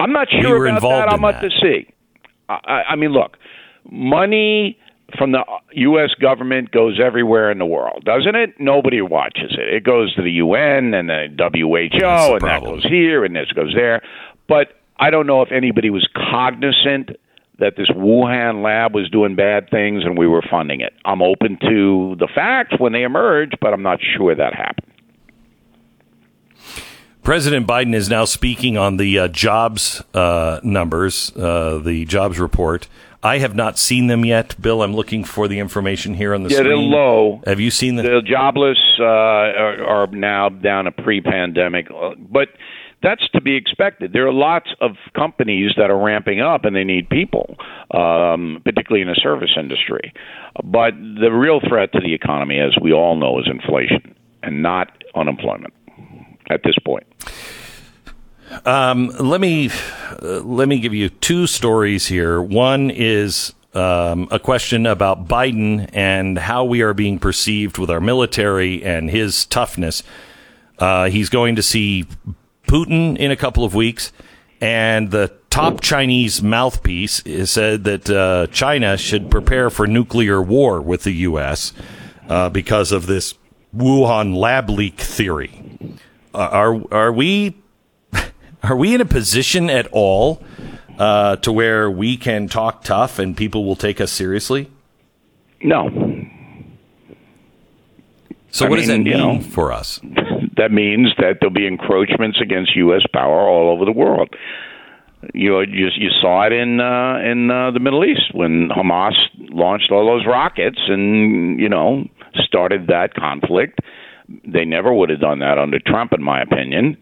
I'm 0.00 0.12
not 0.12 0.28
We 0.32 0.42
sure 0.42 0.58
were 0.58 0.66
about 0.66 0.80
that. 0.82 1.12
I'm 1.12 1.24
up 1.24 1.40
to 1.40 1.50
see. 1.60 1.92
I, 2.48 2.58
I- 2.64 2.82
I 2.90 2.96
mean, 2.96 3.12
look, 3.12 3.36
money 3.90 4.78
from 5.18 5.32
the 5.32 5.44
U.S. 5.74 6.10
government 6.20 6.70
goes 6.70 6.98
everywhere 7.04 7.50
in 7.50 7.58
the 7.58 7.66
world, 7.66 8.02
doesn't 8.04 8.34
it? 8.34 8.58
Nobody 8.58 9.02
watches 9.02 9.52
it. 9.58 9.74
It 9.74 9.84
goes 9.84 10.14
to 10.14 10.22
the 10.22 10.30
UN 10.32 10.94
and 10.94 11.08
the 11.10 11.26
WHO, 11.38 11.98
the 12.00 12.32
and 12.34 12.40
that 12.42 12.62
goes 12.62 12.84
here 12.84 13.24
and 13.24 13.36
this 13.36 13.50
goes 13.52 13.74
there. 13.74 14.02
But 14.48 14.68
I 14.98 15.10
don't 15.10 15.26
know 15.26 15.42
if 15.42 15.52
anybody 15.52 15.90
was 15.90 16.08
cognizant 16.14 17.10
that 17.62 17.76
this 17.76 17.88
Wuhan 17.90 18.62
lab 18.62 18.92
was 18.92 19.08
doing 19.08 19.36
bad 19.36 19.70
things 19.70 20.02
and 20.04 20.18
we 20.18 20.26
were 20.26 20.42
funding 20.50 20.80
it. 20.80 20.92
I'm 21.04 21.22
open 21.22 21.58
to 21.60 22.16
the 22.18 22.28
facts 22.34 22.74
when 22.78 22.92
they 22.92 23.04
emerge, 23.04 23.52
but 23.60 23.72
I'm 23.72 23.84
not 23.84 24.00
sure 24.16 24.34
that 24.34 24.52
happened. 24.52 24.92
President 27.22 27.68
Biden 27.68 27.94
is 27.94 28.08
now 28.10 28.24
speaking 28.24 28.76
on 28.76 28.96
the 28.96 29.16
uh, 29.16 29.28
jobs 29.28 30.02
uh, 30.12 30.58
numbers, 30.64 31.30
uh, 31.36 31.78
the 31.78 32.04
jobs 32.04 32.40
report. 32.40 32.88
I 33.22 33.38
have 33.38 33.54
not 33.54 33.78
seen 33.78 34.08
them 34.08 34.24
yet. 34.24 34.60
Bill, 34.60 34.82
I'm 34.82 34.96
looking 34.96 35.22
for 35.22 35.46
the 35.46 35.60
information 35.60 36.14
here 36.14 36.34
on 36.34 36.42
the 36.42 36.50
Yeah, 36.50 36.64
they're 36.64 36.76
low. 36.76 37.40
Have 37.46 37.60
you 37.60 37.70
seen 37.70 37.94
the? 37.94 38.02
the 38.02 38.22
jobless 38.22 38.78
uh, 38.98 39.04
are, 39.04 39.84
are 39.84 40.06
now 40.08 40.48
down 40.48 40.86
to 40.86 40.90
pre-pandemic, 40.90 41.88
uh, 41.92 42.16
but 42.18 42.48
that's 43.02 43.28
to 43.30 43.40
be 43.40 43.56
expected. 43.56 44.12
There 44.12 44.26
are 44.26 44.32
lots 44.32 44.70
of 44.80 44.92
companies 45.14 45.72
that 45.76 45.90
are 45.90 45.98
ramping 45.98 46.40
up 46.40 46.64
and 46.64 46.74
they 46.74 46.84
need 46.84 47.08
people, 47.08 47.56
um, 47.90 48.60
particularly 48.64 49.02
in 49.02 49.08
the 49.08 49.20
service 49.22 49.50
industry. 49.58 50.12
But 50.62 50.94
the 50.94 51.30
real 51.30 51.60
threat 51.60 51.92
to 51.92 52.00
the 52.00 52.14
economy, 52.14 52.58
as 52.58 52.76
we 52.80 52.92
all 52.92 53.16
know, 53.16 53.38
is 53.40 53.46
inflation 53.46 54.14
and 54.42 54.62
not 54.62 54.90
unemployment 55.14 55.74
at 56.50 56.62
this 56.64 56.76
point. 56.84 57.06
Um, 58.66 59.08
let 59.18 59.40
me 59.40 59.70
uh, 60.22 60.40
let 60.40 60.68
me 60.68 60.78
give 60.78 60.92
you 60.92 61.08
two 61.08 61.46
stories 61.46 62.06
here. 62.06 62.40
One 62.42 62.90
is 62.90 63.54
um, 63.74 64.28
a 64.30 64.38
question 64.38 64.84
about 64.84 65.26
Biden 65.26 65.88
and 65.94 66.38
how 66.38 66.64
we 66.64 66.82
are 66.82 66.92
being 66.92 67.18
perceived 67.18 67.78
with 67.78 67.90
our 67.90 68.00
military 68.00 68.84
and 68.84 69.08
his 69.08 69.46
toughness. 69.46 70.02
Uh, 70.78 71.08
he's 71.08 71.30
going 71.30 71.56
to 71.56 71.62
see 71.62 72.04
Putin 72.66 73.16
in 73.16 73.30
a 73.30 73.36
couple 73.36 73.64
of 73.64 73.74
weeks, 73.74 74.12
and 74.60 75.10
the 75.10 75.32
top 75.50 75.80
Chinese 75.80 76.42
mouthpiece 76.42 77.22
said 77.50 77.84
that 77.84 78.08
uh, 78.08 78.46
China 78.52 78.96
should 78.96 79.30
prepare 79.30 79.68
for 79.70 79.86
nuclear 79.86 80.40
war 80.40 80.80
with 80.80 81.02
the 81.02 81.12
U.S. 81.12 81.72
Uh, 82.28 82.48
because 82.48 82.92
of 82.92 83.06
this 83.06 83.34
Wuhan 83.76 84.36
lab 84.36 84.70
leak 84.70 84.98
theory. 85.00 85.60
Uh, 86.34 86.38
are 86.38 86.82
are 86.94 87.12
we 87.12 87.56
are 88.62 88.76
we 88.76 88.94
in 88.94 89.00
a 89.00 89.04
position 89.04 89.68
at 89.68 89.86
all 89.92 90.42
uh, 90.98 91.36
to 91.36 91.52
where 91.52 91.90
we 91.90 92.16
can 92.16 92.48
talk 92.48 92.84
tough 92.84 93.18
and 93.18 93.36
people 93.36 93.64
will 93.64 93.76
take 93.76 94.00
us 94.00 94.10
seriously? 94.12 94.70
No. 95.62 95.90
So, 98.50 98.66
I 98.66 98.68
what 98.68 98.76
does 98.76 98.88
mean, 98.88 99.04
that 99.04 99.10
you 99.10 99.16
mean 99.16 99.38
know- 99.38 99.42
for 99.42 99.72
us? 99.72 100.00
That 100.56 100.70
means 100.70 101.08
that 101.18 101.38
there'll 101.40 101.52
be 101.54 101.66
encroachments 101.66 102.40
against 102.40 102.76
U.S. 102.76 103.02
power 103.12 103.48
all 103.48 103.70
over 103.72 103.84
the 103.84 103.92
world. 103.92 104.28
You 105.34 105.60
you, 105.60 105.88
you 105.96 106.10
saw 106.20 106.46
it 106.46 106.52
in 106.52 106.80
uh, 106.80 107.18
in 107.24 107.50
uh, 107.50 107.70
the 107.70 107.78
Middle 107.80 108.04
East 108.04 108.34
when 108.34 108.68
Hamas 108.70 109.14
launched 109.50 109.90
all 109.92 110.04
those 110.06 110.26
rockets 110.26 110.78
and 110.88 111.60
you 111.60 111.68
know 111.68 112.04
started 112.34 112.88
that 112.88 113.14
conflict. 113.14 113.78
They 114.46 114.64
never 114.64 114.92
would 114.92 115.10
have 115.10 115.20
done 115.20 115.38
that 115.40 115.58
under 115.58 115.78
Trump, 115.78 116.12
in 116.12 116.22
my 116.22 116.40
opinion, 116.42 116.96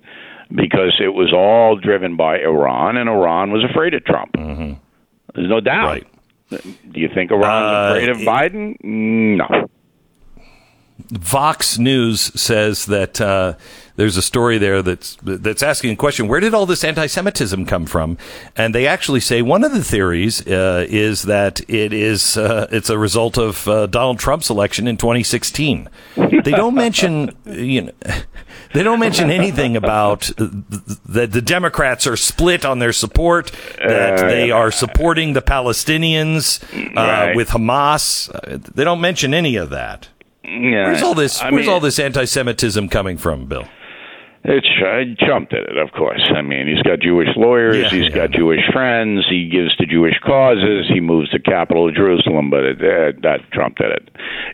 because 0.54 1.00
it 1.00 1.14
was 1.14 1.32
all 1.32 1.76
driven 1.76 2.16
by 2.16 2.38
Iran, 2.40 2.96
and 2.96 3.08
Iran 3.08 3.52
was 3.52 3.64
afraid 3.64 3.94
of 3.94 4.04
Trump. 4.04 4.32
Mm-hmm. 4.32 4.72
There's 5.34 5.48
no 5.48 5.60
doubt. 5.60 5.86
Right. 5.86 6.06
Do 6.50 7.00
you 7.00 7.08
think 7.14 7.30
Iran's 7.30 7.46
Uh, 7.46 7.94
afraid 7.94 8.08
of 8.08 8.16
Biden? 8.18 8.76
No. 8.82 9.46
Vox 11.10 11.78
News 11.78 12.20
says 12.40 12.86
that 12.86 13.20
uh, 13.20 13.54
there's 13.96 14.16
a 14.16 14.22
story 14.22 14.58
there 14.58 14.80
that's 14.82 15.16
that's 15.22 15.62
asking 15.62 15.90
a 15.92 15.96
question: 15.96 16.28
Where 16.28 16.40
did 16.40 16.54
all 16.54 16.66
this 16.66 16.84
anti-Semitism 16.84 17.66
come 17.66 17.86
from? 17.86 18.16
And 18.56 18.74
they 18.74 18.86
actually 18.86 19.20
say 19.20 19.42
one 19.42 19.64
of 19.64 19.72
the 19.72 19.82
theories 19.84 20.46
uh, 20.46 20.86
is 20.88 21.22
that 21.22 21.60
it 21.68 21.92
is 21.92 22.36
uh, 22.36 22.68
it's 22.70 22.90
a 22.90 22.96
result 22.98 23.36
of 23.38 23.66
uh, 23.66 23.86
Donald 23.86 24.18
Trump's 24.18 24.50
election 24.50 24.86
in 24.86 24.96
2016. 24.96 25.88
They 26.16 26.50
don't 26.52 26.74
mention 26.74 27.36
you 27.46 27.82
know. 27.82 27.92
They 28.72 28.84
don't 28.84 29.00
mention 29.00 29.30
anything 29.32 29.76
about 29.76 30.30
uh, 30.40 30.46
that 31.06 31.32
the 31.32 31.42
Democrats 31.42 32.06
are 32.06 32.16
split 32.16 32.64
on 32.64 32.78
their 32.78 32.92
support, 32.92 33.50
that 33.78 34.18
they 34.20 34.52
are 34.52 34.70
supporting 34.70 35.32
the 35.32 35.42
Palestinians 35.42 36.62
uh, 36.96 37.00
Right. 37.00 37.34
with 37.36 37.48
Hamas. 37.48 38.30
Uh, 38.32 38.58
They 38.72 38.84
don't 38.84 39.00
mention 39.00 39.34
any 39.34 39.56
of 39.56 39.70
that. 39.70 40.08
Yeah. 40.50 40.86
Where's 40.88 41.02
all 41.02 41.14
this? 41.14 41.40
I 41.40 41.50
where's 41.50 41.66
mean, 41.66 41.74
all 41.74 41.80
this 41.80 41.98
anti-Semitism 41.98 42.88
coming 42.88 43.16
from, 43.16 43.46
Bill? 43.46 43.68
It's 44.42 44.66
uh, 44.82 45.24
Trump 45.26 45.50
did 45.50 45.64
it, 45.64 45.76
of 45.76 45.92
course. 45.92 46.22
I 46.34 46.40
mean, 46.40 46.66
he's 46.66 46.80
got 46.82 47.00
Jewish 47.00 47.28
lawyers, 47.36 47.76
Yeah, 47.76 47.90
he's 47.90 48.08
yeah, 48.08 48.26
got 48.26 48.30
Jewish 48.30 48.62
friends, 48.72 49.26
he 49.28 49.50
gives 49.50 49.76
to 49.76 49.84
Jewish 49.84 50.18
causes, 50.24 50.88
he 50.88 50.98
moves 50.98 51.30
the 51.30 51.38
capital 51.40 51.86
of 51.88 51.94
Jerusalem, 51.94 52.48
but 52.48 52.64
it, 52.64 52.78
uh, 52.78 53.20
that 53.22 53.40
Trump 53.52 53.76
did 53.76 53.90
it. 53.92 54.08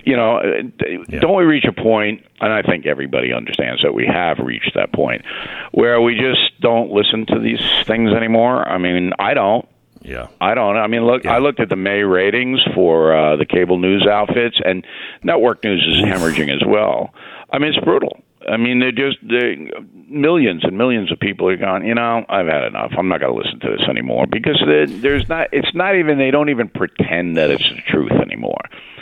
You 0.04 0.16
know, 0.16 0.38
uh, 0.38 1.18
don't 1.20 1.36
we 1.36 1.44
reach 1.44 1.66
a 1.66 1.72
point, 1.72 2.24
and 2.40 2.52
I 2.52 2.62
think 2.62 2.84
everybody 2.84 3.32
understands 3.32 3.80
that 3.84 3.94
we 3.94 4.06
have 4.06 4.38
reached 4.40 4.72
that 4.74 4.92
point, 4.92 5.22
where 5.70 6.00
we 6.00 6.16
just 6.16 6.60
don't 6.60 6.90
listen 6.90 7.24
to 7.26 7.38
these 7.38 7.62
things 7.84 8.10
anymore? 8.12 8.68
I 8.68 8.78
mean, 8.78 9.12
I 9.20 9.34
don't. 9.34 9.68
Yeah. 10.06 10.28
I 10.40 10.54
don't. 10.54 10.76
I 10.76 10.86
mean, 10.86 11.04
look. 11.04 11.24
Yeah. 11.24 11.34
I 11.34 11.38
looked 11.38 11.60
at 11.60 11.68
the 11.68 11.76
May 11.76 12.02
ratings 12.02 12.60
for 12.74 13.14
uh, 13.16 13.36
the 13.36 13.44
cable 13.46 13.78
news 13.78 14.06
outfits, 14.10 14.58
and 14.64 14.86
network 15.22 15.64
news 15.64 15.82
is 15.86 16.04
hemorrhaging 16.04 16.54
as 16.54 16.62
well. 16.66 17.12
I 17.52 17.58
mean, 17.58 17.72
it's 17.74 17.84
brutal. 17.84 18.16
I 18.48 18.56
mean, 18.56 18.78
they're 18.78 18.92
just 18.92 19.18
they, 19.28 19.68
millions 20.08 20.62
and 20.64 20.78
millions 20.78 21.10
of 21.10 21.18
people 21.18 21.48
are 21.48 21.56
gone. 21.56 21.84
You 21.84 21.94
know, 21.96 22.24
I've 22.28 22.46
had 22.46 22.64
enough. 22.64 22.92
I'm 22.96 23.08
not 23.08 23.18
going 23.20 23.32
to 23.32 23.38
listen 23.42 23.58
to 23.60 23.70
this 23.76 23.88
anymore 23.88 24.26
because 24.30 24.62
there- 24.64 24.86
there's 24.86 25.28
not. 25.28 25.48
It's 25.52 25.74
not 25.74 25.96
even. 25.96 26.18
They 26.18 26.30
don't 26.30 26.48
even 26.50 26.68
pretend 26.68 27.36
that 27.36 27.50
it's 27.50 27.68
the 27.68 27.82
truth 27.90 28.12
anymore. 28.12 28.60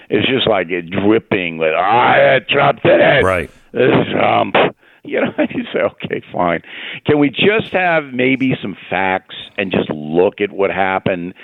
It's 0.08 0.26
just 0.28 0.46
like 0.46 0.70
it 0.70 0.88
dripping 0.90 1.58
with 1.58 1.74
ah, 1.76 2.38
Trump 2.48 2.82
did 2.82 3.00
it. 3.00 3.22
Right. 3.24 3.50
This 3.72 3.90
is 3.90 4.12
Trump. 4.12 4.54
You 5.14 5.20
know, 5.20 5.34
you 5.50 5.64
say, 5.70 5.80
okay, 5.80 6.22
fine. 6.32 6.62
Can 7.04 7.18
we 7.18 7.28
just 7.28 7.72
have 7.72 8.04
maybe 8.04 8.56
some 8.62 8.74
facts 8.88 9.36
and 9.58 9.70
just 9.70 9.90
look 9.90 10.40
at 10.40 10.50
what 10.50 10.70
happened? 10.70 11.34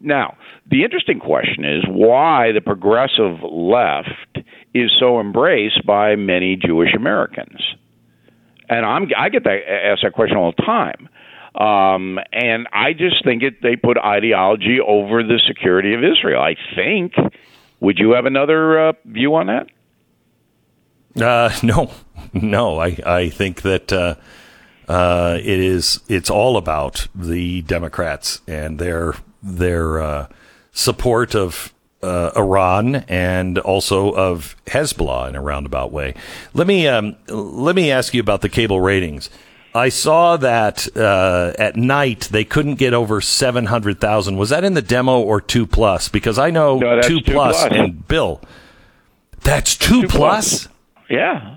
Now, 0.00 0.36
the 0.68 0.82
interesting 0.82 1.20
question 1.20 1.64
is 1.64 1.84
why 1.86 2.50
the 2.50 2.60
progressive 2.60 3.40
left 3.42 4.38
is 4.74 4.90
so 4.98 5.20
embraced 5.20 5.86
by 5.86 6.16
many 6.16 6.56
Jewish 6.56 6.92
Americans. 6.92 7.62
And 8.68 8.84
I'm 8.84 9.08
I 9.16 9.28
get 9.28 9.44
that 9.44 9.60
asked 9.68 10.02
that 10.02 10.12
question 10.12 10.36
all 10.36 10.52
the 10.56 10.62
time. 10.62 11.08
Um, 11.54 12.18
and 12.32 12.66
I 12.72 12.94
just 12.94 13.24
think 13.24 13.44
it 13.44 13.62
they 13.62 13.76
put 13.76 13.96
ideology 13.96 14.78
over 14.84 15.22
the 15.22 15.40
security 15.46 15.94
of 15.94 16.02
Israel. 16.02 16.42
I 16.42 16.56
think. 16.74 17.14
Would 17.80 17.98
you 17.98 18.12
have 18.12 18.24
another 18.24 18.88
uh, 18.88 18.92
view 19.04 19.34
on 19.34 19.48
that? 19.48 19.66
Uh, 21.22 21.54
no, 21.62 21.90
no. 22.34 22.78
I 22.78 22.98
I 23.06 23.28
think 23.30 23.62
that 23.62 23.92
uh, 23.92 24.14
uh, 24.88 25.38
it 25.40 25.58
is. 25.60 26.00
It's 26.08 26.30
all 26.30 26.56
about 26.56 27.08
the 27.14 27.62
Democrats 27.62 28.40
and 28.46 28.78
their 28.78 29.14
their 29.42 30.00
uh, 30.00 30.26
support 30.72 31.34
of. 31.34 31.70
Uh, 32.02 32.30
Iran 32.36 32.96
and 33.08 33.56
also 33.58 34.10
of 34.12 34.56
Hezbollah 34.66 35.30
in 35.30 35.36
a 35.36 35.40
roundabout 35.40 35.90
way. 35.90 36.12
Let 36.52 36.66
me 36.66 36.86
um, 36.86 37.16
let 37.28 37.74
me 37.74 37.90
ask 37.90 38.12
you 38.12 38.20
about 38.20 38.42
the 38.42 38.50
cable 38.50 38.78
ratings. 38.78 39.30
I 39.74 39.88
saw 39.88 40.36
that 40.36 40.86
uh, 40.98 41.54
at 41.58 41.76
night 41.76 42.28
they 42.30 42.44
couldn't 42.44 42.74
get 42.74 42.92
over 42.92 43.22
seven 43.22 43.64
hundred 43.64 44.02
thousand. 44.02 44.36
Was 44.36 44.50
that 44.50 44.64
in 44.64 44.74
the 44.74 44.82
demo 44.82 45.18
or 45.18 45.40
two 45.40 45.66
plus? 45.66 46.10
Because 46.10 46.38
I 46.38 46.50
know 46.50 46.76
No, 46.78 47.00
two 47.00 47.22
two 47.22 47.32
plus 47.32 47.56
plus. 47.66 47.72
and 47.72 48.06
Bill. 48.06 48.42
That's 49.40 49.74
two, 49.74 50.02
Two 50.02 50.08
plus? 50.08 50.66
plus. 50.66 50.68
Yeah, 51.08 51.56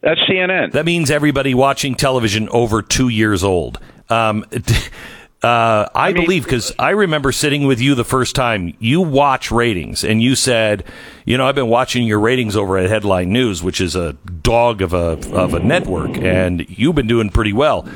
that's 0.00 0.20
CNN. 0.28 0.72
That 0.72 0.84
means 0.84 1.10
everybody 1.10 1.54
watching 1.54 1.94
television 1.94 2.48
over 2.50 2.82
two 2.82 3.08
years 3.08 3.42
old. 3.42 3.78
Um, 4.08 4.44
uh, 5.42 5.88
I, 5.94 6.12
mean- 6.12 6.24
believe 6.24 6.44
because 6.44 6.72
I 6.78 6.90
remember 6.90 7.32
sitting 7.32 7.66
with 7.66 7.80
you 7.80 7.94
the 7.94 8.04
first 8.04 8.34
time 8.34 8.74
you 8.78 9.00
watch 9.00 9.50
ratings, 9.50 10.04
and 10.04 10.22
you 10.22 10.34
said, 10.34 10.84
"You 11.24 11.36
know, 11.36 11.46
I've 11.46 11.54
been 11.54 11.68
watching 11.68 12.06
your 12.06 12.20
ratings 12.20 12.56
over 12.56 12.78
at 12.78 12.88
Headline 12.88 13.32
News, 13.32 13.62
which 13.62 13.80
is 13.80 13.96
a 13.96 14.12
dog 14.42 14.82
of 14.82 14.92
a 14.94 15.18
of 15.32 15.54
a 15.54 15.60
network, 15.60 16.16
and 16.18 16.66
you've 16.68 16.94
been 16.94 17.08
doing 17.08 17.30
pretty 17.30 17.52
well. 17.52 17.86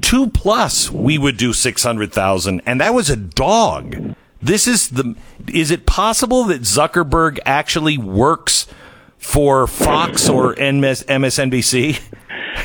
Two 0.00 0.28
plus, 0.28 0.90
we 0.90 1.18
would 1.18 1.36
do 1.36 1.52
six 1.52 1.82
hundred 1.82 2.12
thousand, 2.12 2.62
and 2.64 2.80
that 2.80 2.94
was 2.94 3.10
a 3.10 3.16
dog. 3.16 4.14
This 4.40 4.66
is 4.66 4.88
the. 4.90 5.16
Is 5.52 5.70
it 5.70 5.84
possible 5.84 6.44
that 6.44 6.62
Zuckerberg 6.62 7.38
actually 7.44 7.98
works?" 7.98 8.66
For 9.20 9.66
Fox 9.66 10.28
or 10.28 10.54
MS, 10.56 11.04
MSNBC? 11.04 12.00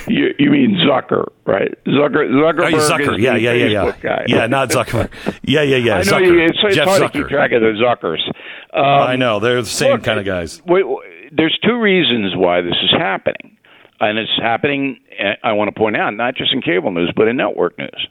You, 0.07 0.33
you 0.39 0.49
mean 0.49 0.77
Zucker, 0.87 1.25
right? 1.45 1.71
Zucker, 1.85 2.27
Zuckerberg. 2.29 2.73
Oh, 2.73 2.89
Zucker. 2.89 3.19
Yeah, 3.19 3.35
yeah, 3.35 3.53
yeah, 3.53 3.65
yeah. 3.65 3.95
Guy. 4.01 4.25
Yeah, 4.27 4.47
not 4.47 4.69
Zuckerberg. 4.69 5.09
Yeah, 5.43 5.61
yeah, 5.63 5.77
yeah. 5.77 5.93
I 5.95 5.97
know 5.97 6.03
Zucker. 6.03 6.25
you, 6.25 6.39
it's, 6.45 6.57
it's 6.63 6.75
Jeff 6.75 6.87
hard 6.87 7.01
Zucker. 7.01 7.11
to 7.11 7.19
keep 7.19 7.27
track 7.27 7.51
of 7.51 7.61
the 7.61 7.73
Zuckers. 7.83 8.25
Um, 8.73 8.83
I 8.85 9.15
know 9.15 9.39
they're 9.39 9.61
the 9.61 9.67
same 9.67 9.91
look, 9.93 10.03
kind 10.03 10.19
of 10.19 10.25
guys. 10.25 10.61
Wait, 10.65 10.87
wait, 10.87 11.31
there's 11.35 11.57
two 11.63 11.79
reasons 11.79 12.33
why 12.35 12.61
this 12.61 12.75
is 12.83 12.91
happening, 12.97 13.57
and 13.99 14.17
it's 14.17 14.31
happening. 14.41 14.99
eh, 15.17 15.33
I 15.43 15.53
want 15.53 15.73
to 15.73 15.77
point 15.79 15.97
out 15.97 16.11
not 16.15 16.35
just 16.35 16.53
in 16.53 16.61
cable 16.61 16.91
news, 16.91 17.11
but 17.15 17.27
in 17.27 17.35
network 17.37 17.77
news. 17.77 18.07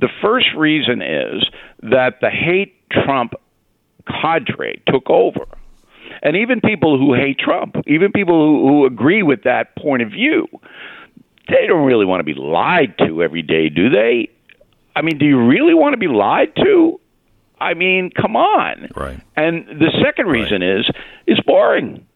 The 0.00 0.08
first 0.22 0.46
reason 0.56 1.02
is 1.02 1.44
that 1.82 2.14
the 2.20 2.30
hate 2.30 2.74
Trump 2.90 3.32
cadre 4.06 4.82
took 4.86 5.08
over, 5.10 5.46
and 6.22 6.36
even 6.36 6.60
people 6.60 6.98
who 6.98 7.14
hate 7.14 7.38
Trump, 7.38 7.76
even 7.86 8.12
people 8.12 8.34
who, 8.46 8.68
who 8.68 8.86
agree 8.86 9.22
with 9.22 9.42
that 9.44 9.74
point 9.76 10.02
of 10.02 10.10
view, 10.10 10.46
they 11.48 11.66
don't 11.66 11.86
really 11.86 12.04
want 12.06 12.20
to 12.20 12.24
be 12.24 12.34
lied 12.34 12.94
to 12.98 13.22
every 13.22 13.42
day, 13.42 13.68
do 13.68 13.88
they? 13.90 14.28
I 14.94 15.02
mean, 15.02 15.18
do 15.18 15.24
you 15.26 15.44
really 15.46 15.74
want 15.74 15.94
to 15.94 15.98
be 15.98 16.08
lied 16.08 16.54
to? 16.56 17.00
I 17.60 17.74
mean, 17.74 18.10
come 18.10 18.36
on. 18.36 18.88
Right. 18.96 19.20
And 19.36 19.66
the 19.66 19.90
second 20.04 20.26
reason 20.26 20.62
is 20.62 20.88
it's 21.26 21.40
boring. 21.40 22.06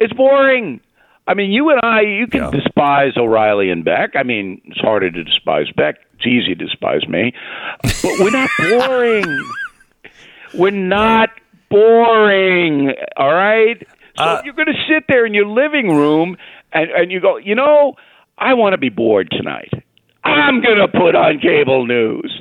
It's 0.00 0.12
boring. 0.12 0.80
I 1.26 1.34
mean, 1.34 1.52
you 1.52 1.70
and 1.70 1.80
I, 1.82 2.02
you 2.02 2.26
can 2.26 2.42
Yeah. 2.42 2.50
despise 2.50 3.16
O'Reilly 3.16 3.70
and 3.70 3.84
Beck. 3.84 4.14
I 4.14 4.24
mean, 4.24 4.60
it's 4.66 4.80
harder 4.80 5.10
to 5.10 5.24
despise 5.24 5.70
Beck. 5.76 5.96
It's 6.14 6.26
easy 6.26 6.54
to 6.54 6.64
despise 6.66 7.06
me. 7.08 7.32
But 7.82 8.18
we're 8.20 8.30
not 8.30 8.50
boring. 8.58 9.48
we're 10.54 10.70
not 10.70 11.30
boring. 11.74 12.92
All 13.16 13.32
right? 13.32 13.86
So 14.16 14.24
Uh, 14.24 14.36
if 14.38 14.44
you're 14.44 14.54
going 14.54 14.68
to 14.68 14.84
sit 14.88 15.04
there 15.08 15.26
in 15.26 15.34
your 15.34 15.46
living 15.46 15.88
room 15.88 16.36
and, 16.72 16.90
and 16.90 17.10
you 17.12 17.20
go, 17.20 17.36
you 17.36 17.54
know, 17.54 17.94
I 18.38 18.54
want 18.54 18.72
to 18.74 18.78
be 18.78 18.88
bored 18.88 19.28
tonight. 19.30 19.72
I'm 20.22 20.60
going 20.62 20.78
to 20.78 20.88
put 20.88 21.14
on 21.14 21.38
cable 21.40 21.86
news. 21.86 22.40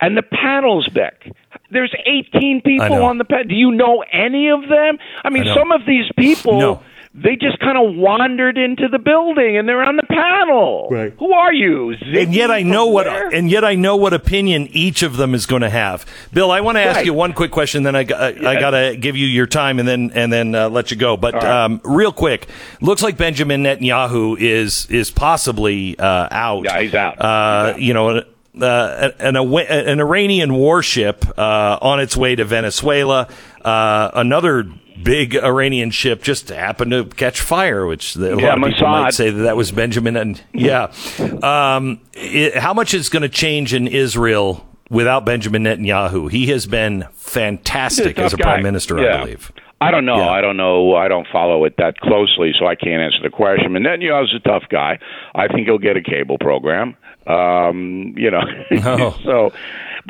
And 0.00 0.16
the 0.16 0.22
panels, 0.22 0.88
Beck. 0.88 1.30
There's 1.70 1.94
18 2.06 2.62
people 2.62 3.04
on 3.04 3.18
the 3.18 3.24
panel. 3.24 3.44
Do 3.44 3.54
you 3.54 3.70
know 3.70 4.02
any 4.12 4.48
of 4.48 4.62
them? 4.68 4.98
I 5.24 5.30
mean, 5.30 5.46
I 5.46 5.54
some 5.54 5.70
of 5.72 5.82
these 5.86 6.06
people, 6.16 6.58
No. 6.58 6.82
They 7.12 7.34
just 7.34 7.58
kind 7.58 7.76
of 7.76 7.96
wandered 7.96 8.56
into 8.56 8.86
the 8.86 8.98
building 9.00 9.56
and 9.56 9.68
they're 9.68 9.82
on 9.82 9.96
the 9.96 10.04
panel. 10.04 10.86
Right. 10.90 11.12
Who 11.18 11.32
are 11.32 11.52
you? 11.52 11.90
And 12.00 12.32
yet 12.32 12.52
I 12.52 12.62
know 12.62 12.86
what 12.86 13.06
where? 13.06 13.28
and 13.34 13.50
yet 13.50 13.64
I 13.64 13.74
know 13.74 13.96
what 13.96 14.12
opinion 14.14 14.68
each 14.70 15.02
of 15.02 15.16
them 15.16 15.34
is 15.34 15.44
going 15.44 15.62
to 15.62 15.70
have. 15.70 16.06
Bill, 16.32 16.52
I 16.52 16.60
want 16.60 16.76
to 16.76 16.82
ask 16.82 16.96
Right. 16.98 17.06
you 17.06 17.12
one 17.12 17.32
quick 17.32 17.50
question. 17.50 17.82
Then 17.82 17.96
I, 17.96 18.04
got- 18.04 18.20
I, 18.20 18.26
I 18.28 18.52
Yeah. 18.52 18.60
got 18.60 18.70
to 18.70 18.96
give 18.96 19.16
you 19.16 19.26
your 19.26 19.48
time 19.48 19.80
and 19.80 19.88
then 19.88 20.12
and 20.14 20.32
then 20.32 20.54
uh, 20.54 20.68
let 20.68 20.92
you 20.92 20.96
go. 20.96 21.16
But 21.16 21.34
All 21.34 21.40
right. 21.40 21.64
um, 21.64 21.80
real 21.84 22.12
quick, 22.12 22.46
looks 22.80 23.02
like 23.02 23.16
Benjamin 23.16 23.64
Netanyahu 23.64 24.38
is 24.38 24.86
is 24.86 25.10
possibly 25.10 25.98
uh, 25.98 26.28
out. 26.30 26.62
Yeah, 26.64 26.80
he's 26.80 26.94
out. 26.94 27.20
Uh, 27.20 27.64
He's 27.64 27.74
out. 27.74 27.80
You 27.82 27.94
know. 27.94 28.22
uh, 28.60 29.10
an, 29.20 29.36
an 29.36 30.00
Iranian 30.00 30.54
warship 30.54 31.24
uh, 31.38 31.78
on 31.82 31.98
its 32.00 32.16
way 32.16 32.34
to 32.36 32.44
Venezuela. 32.44 33.28
Uh, 33.64 34.10
another 34.14 34.64
big 35.02 35.36
Iranian 35.36 35.90
ship 35.90 36.22
just 36.22 36.48
happened 36.48 36.90
to 36.92 37.04
catch 37.04 37.40
fire, 37.40 37.86
which 37.86 38.16
a 38.16 38.20
Yeah, 38.20 38.28
lot 38.34 38.58
of 38.58 38.64
people 38.72 38.86
Mossad. 38.86 39.02
might 39.02 39.14
say 39.14 39.30
that 39.30 39.42
that 39.42 39.56
was 39.56 39.72
Benjamin. 39.72 40.16
And 40.16 40.42
yeah, 40.52 40.92
um, 41.42 42.00
it, 42.12 42.56
how 42.56 42.74
much 42.74 42.94
is 42.94 43.08
going 43.08 43.22
to 43.22 43.28
change 43.28 43.74
in 43.74 43.86
Israel 43.86 44.66
without 44.90 45.24
Benjamin 45.24 45.64
Netanyahu? 45.64 46.30
He 46.30 46.46
has 46.48 46.66
been 46.66 47.06
fantastic 47.14 48.18
a 48.18 48.22
as 48.22 48.34
a 48.34 48.36
guy. 48.36 48.42
prime 48.44 48.62
minister, 48.62 48.98
I 48.98 49.18
believe. 49.20 49.52
I 49.82 49.90
don't 49.90 50.04
know. 50.04 50.16
Yeah. 50.18 50.28
I 50.28 50.40
don't 50.42 50.58
know. 50.58 50.94
I 50.94 51.08
don't 51.08 51.26
follow 51.32 51.64
it 51.64 51.74
that 51.78 51.96
closely, 52.00 52.52
so 52.58 52.66
I 52.66 52.74
can't 52.74 53.00
answer 53.00 53.22
the 53.22 53.30
question. 53.30 53.72
But 53.72 53.80
Netanyahu's 53.80 54.34
a 54.34 54.40
tough 54.40 54.64
guy. 54.68 54.98
I 55.34 55.48
think 55.48 55.66
he'll 55.66 55.78
get 55.78 55.96
a 55.96 56.02
cable 56.02 56.36
program. 56.38 56.96
Um, 57.26 58.12
you 58.16 58.30
know, 58.30 58.42
Oh. 58.84 59.18
so. 59.24 59.52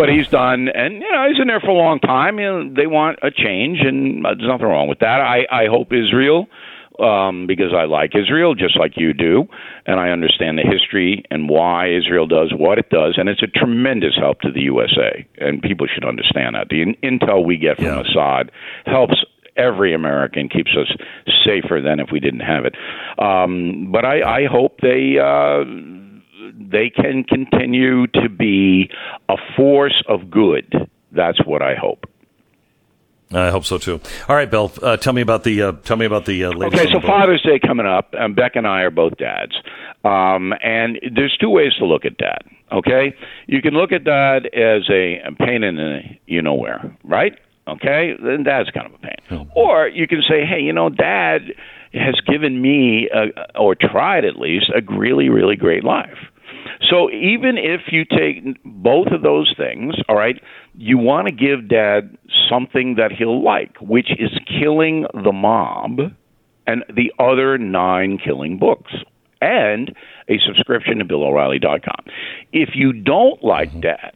But 0.01 0.09
he's 0.09 0.29
done, 0.29 0.69
and 0.69 0.95
you 0.95 1.13
know 1.13 1.29
he's 1.29 1.39
in 1.39 1.49
there 1.49 1.61
for 1.61 1.69
a 1.69 1.75
long 1.75 2.01
time. 2.01 2.39
You 2.39 2.47
know, 2.47 2.75
they 2.75 2.87
want 2.87 3.19
a 3.23 3.31
change, 3.31 3.81
and 3.83 4.25
there's 4.25 4.49
nothing 4.49 4.67
wrong 4.67 4.89
with 4.89 5.01
that. 5.01 5.21
I 5.21 5.45
I 5.53 5.67
hope 5.67 5.93
Israel, 5.93 6.47
um, 6.99 7.47
because 7.47 7.75
I 7.77 7.85
like 7.85 8.17
Israel 8.17 8.55
just 8.55 8.79
like 8.79 8.93
you 8.97 9.13
do, 9.13 9.45
and 9.85 10.01
I 10.01 10.09
understand 10.09 10.57
the 10.57 10.63
history 10.63 11.23
and 11.31 11.51
why 11.51 11.93
Israel 11.93 12.27
does 12.27 12.51
what 12.57 12.79
it 12.79 12.89
does, 12.89 13.17
and 13.19 13.29
it's 13.29 13.43
a 13.43 13.47
tremendous 13.47 14.17
help 14.17 14.41
to 14.41 14.51
the 14.51 14.63
USA, 14.63 15.27
and 15.37 15.61
people 15.61 15.87
should 15.87 16.07
understand 16.07 16.55
that. 16.57 16.69
The 16.71 16.81
in- 16.81 16.97
intel 17.19 17.45
we 17.45 17.59
get 17.59 17.77
from 17.77 17.85
Yeah. 17.85 18.03
Mossad 18.03 18.49
helps 18.87 19.23
every 19.55 19.93
American, 19.93 20.49
keeps 20.49 20.75
us 20.79 20.91
safer 21.45 21.83
than 21.83 22.01
if 22.01 22.09
we 22.11 22.21
didn't 22.21 22.41
have 22.41 22.65
it. 22.65 22.75
Um, 23.19 23.89
but 23.93 24.07
I, 24.07 24.45
I 24.45 24.47
hope 24.47 24.81
they. 24.81 25.19
Uh, 25.19 25.65
they 26.55 26.91
can 26.91 27.25
continue 27.25 28.07
to 28.09 28.29
be 28.29 28.91
a 29.29 29.37
force 29.57 30.03
of 30.09 30.31
good. 30.31 30.89
That's 31.13 31.45
what 31.45 31.63
I 31.63 31.75
hope. 31.75 32.07
I 33.33 33.51
hope 33.51 33.65
so 33.65 33.79
too. 33.79 34.01
All 34.29 34.35
right, 34.35 34.51
Bill, 34.51 34.73
uh, 34.83 34.97
tell 34.97 35.13
me 35.13 35.23
about 35.23 35.45
the 35.45 35.63
uh, 35.63 35.73
tell 35.85 35.97
me 35.97 36.05
about 36.05 36.27
the 36.27 36.45
uh, 36.45 36.51
latest. 36.51 36.83
Okay, 36.83 36.93
so 36.93 37.01
the. 37.01 37.07
Father's 37.07 37.43
Day 37.43 37.61
coming 37.61 37.87
up. 37.87 38.13
Um, 38.19 38.35
Beck 38.35 38.57
and 38.57 38.67
I 38.67 38.81
are 38.81 38.91
both 38.91 39.17
dads, 39.19 39.53
um, 40.05 40.53
and 40.63 40.99
there's 41.15 41.37
two 41.41 41.51
ways 41.51 41.73
to 41.79 41.87
look 41.87 42.05
at 42.05 42.17
dad. 42.17 42.43
Okay, 42.73 43.15
you 43.47 43.63
can 43.63 43.75
look 43.75 43.93
at 43.93 44.03
dad 44.03 44.47
as 44.47 44.89
a, 44.91 45.21
pain 45.39 45.63
in 45.63 45.77
the 45.77 46.01
you 46.27 46.43
know 46.43 46.55
where, 46.55 46.97
right? 47.05 47.39
Okay, 47.69 48.15
then 48.21 48.43
dad's 48.43 48.71
kind 48.71 48.87
of 48.87 48.95
a 48.95 48.99
pain. 48.99 49.49
Or 49.55 49.87
you 49.87 50.09
can 50.09 50.23
say, 50.29 50.45
hey, 50.45 50.61
you 50.61 50.73
know, 50.73 50.89
dad 50.89 51.53
has 51.93 52.21
given 52.27 52.61
me, 52.61 53.09
a, 53.15 53.59
or 53.59 53.77
tried 53.77 54.25
at 54.25 54.37
least, 54.37 54.73
a 54.75 54.81
really, 54.93 55.29
really 55.29 55.57
great 55.57 55.85
life. 55.85 56.19
So 56.89 57.11
even 57.11 57.59
if 57.59 57.93
you 57.93 58.05
take 58.05 58.63
both 58.65 59.09
of 59.09 59.23
those 59.23 59.55
things, 59.57 59.95
all 60.09 60.17
right, 60.17 60.41
you 60.75 60.99
want 60.99 61.29
to 61.29 61.33
give 61.33 61.69
dad 61.69 62.17
something 62.49 62.95
that 62.97 63.13
he'll 63.13 63.43
like, 63.43 63.77
which 63.81 64.11
is 64.19 64.31
killing 64.47 65.07
the 65.13 65.33
mob 65.33 65.99
and 66.67 66.85
the 66.89 67.13
other 67.19 67.59
nine 67.59 68.19
killing 68.19 68.59
books 68.59 68.93
and 69.41 69.95
a 70.29 70.39
subscription 70.47 70.99
to 70.99 71.05
BillO'Reilly.com. 71.05 72.05
If 72.53 72.71
you 72.75 72.93
don't 72.93 73.43
like 73.43 73.71
mm-hmm. 73.71 73.81
that, 73.81 74.15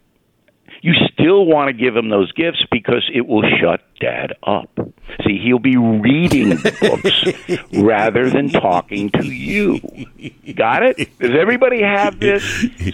you 0.85 0.93
still 1.11 1.47
want 1.47 1.67
to 1.67 1.73
give 1.73 1.95
him 1.95 2.09
those 2.09 2.31
gifts 2.33 2.63
because 2.71 3.09
it 3.11 3.25
will 3.25 3.41
shut 3.59 3.81
dad 3.99 4.33
up. 4.43 4.69
See, 5.25 5.39
he'll 5.43 5.57
be 5.57 5.77
reading 5.77 6.49
the 6.49 7.57
books 7.71 7.81
rather 7.81 8.29
than 8.29 8.49
talking 8.49 9.09
to 9.09 9.25
you. 9.25 9.79
Got 10.55 10.83
it? 10.83 10.97
Does 11.17 11.31
everybody 11.35 11.81
have 11.81 12.19
this? 12.19 12.43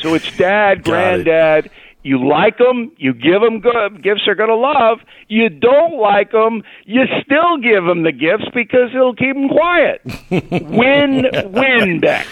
So 0.01 0.13
it's 0.13 0.37
dad, 0.37 0.83
Got 0.85 1.19
it. 1.19 1.23
granddad. 1.25 1.71
You 2.03 2.25
like 2.25 2.57
them, 2.57 2.93
you 2.97 3.13
give 3.13 3.41
them 3.41 3.59
good 3.59 4.01
gifts 4.01 4.21
they're 4.25 4.35
going 4.35 4.49
to 4.49 4.55
love. 4.55 4.99
You 5.27 5.49
don't 5.49 5.99
like 5.99 6.31
them, 6.31 6.63
you 6.85 7.01
still 7.25 7.57
give 7.57 7.83
them 7.83 8.03
the 8.03 8.13
gifts 8.13 8.45
because 8.53 8.89
it'll 8.95 9.15
keep 9.15 9.35
them 9.35 9.49
quiet. 9.49 10.01
win, 10.31 11.29
win, 11.51 11.99
Beck. 11.99 12.25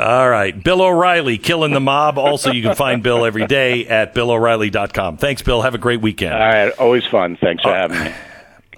All 0.00 0.30
right. 0.30 0.64
Bill 0.64 0.80
O'Reilly, 0.80 1.36
Killing 1.36 1.72
the 1.72 1.80
Mob. 1.80 2.16
Also, 2.16 2.52
you 2.52 2.62
can 2.62 2.74
find 2.74 3.02
Bill 3.02 3.26
every 3.26 3.46
day 3.46 3.86
at 3.86 4.14
BillO'Reilly.com. 4.14 5.18
Thanks, 5.18 5.42
Bill. 5.42 5.60
Have 5.60 5.74
a 5.74 5.78
great 5.78 6.00
weekend. 6.00 6.32
All 6.32 6.40
right, 6.40 6.70
always 6.78 7.04
fun. 7.04 7.36
Thanks 7.36 7.62
for 7.62 7.74
having 7.74 8.02
me. 8.02 8.12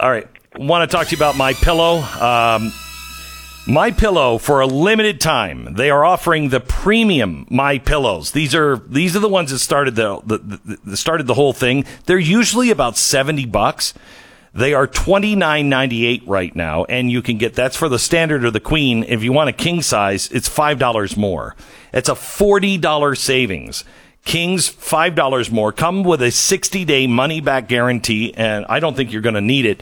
All 0.00 0.10
right. 0.10 0.26
Want 0.56 0.90
to 0.90 0.96
talk 0.96 1.06
to 1.06 1.12
you 1.12 1.16
about 1.16 1.36
My 1.36 1.52
Pillow? 1.52 1.98
Um, 2.00 2.72
my 3.68 3.92
Pillow 3.92 4.38
for 4.38 4.60
a 4.60 4.66
limited 4.66 5.20
time. 5.20 5.74
They 5.74 5.90
are 5.90 6.04
offering 6.04 6.48
the 6.48 6.58
premium 6.58 7.46
My 7.48 7.78
Pillows. 7.78 8.32
These 8.32 8.54
are 8.56 8.76
these 8.88 9.14
are 9.14 9.20
the 9.20 9.28
ones 9.28 9.52
that 9.52 9.60
started 9.60 9.94
the, 9.94 10.20
the, 10.26 10.38
the, 10.38 10.78
the 10.84 10.96
started 10.96 11.28
the 11.28 11.34
whole 11.34 11.52
thing. 11.52 11.84
They're 12.06 12.18
usually 12.18 12.70
about 12.70 12.96
70 12.96 13.46
bucks. 13.46 13.94
They 14.54 14.74
are 14.74 14.86
twenty 14.86 15.34
nine 15.34 15.68
ninety 15.70 16.04
eight 16.04 16.22
right 16.26 16.54
now, 16.54 16.84
and 16.84 17.10
you 17.10 17.22
can 17.22 17.38
get 17.38 17.54
that's 17.54 17.76
for 17.76 17.88
the 17.88 17.98
standard 17.98 18.44
or 18.44 18.50
the 18.50 18.60
queen. 18.60 19.02
If 19.08 19.22
you 19.22 19.32
want 19.32 19.48
a 19.48 19.52
king 19.52 19.80
size, 19.80 20.30
it's 20.30 20.48
five 20.48 20.78
dollars 20.78 21.16
more. 21.16 21.56
It's 21.92 22.10
a 22.10 22.14
forty 22.14 22.76
dollar 22.76 23.14
savings. 23.14 23.84
Kings 24.24 24.68
five 24.68 25.14
dollars 25.14 25.50
more. 25.50 25.72
Come 25.72 26.04
with 26.04 26.20
a 26.20 26.30
sixty 26.30 26.84
day 26.84 27.06
money 27.06 27.40
back 27.40 27.66
guarantee, 27.66 28.34
and 28.34 28.66
I 28.68 28.78
don't 28.78 28.94
think 28.94 29.10
you're 29.10 29.22
going 29.22 29.34
to 29.34 29.40
need 29.40 29.64
it. 29.64 29.80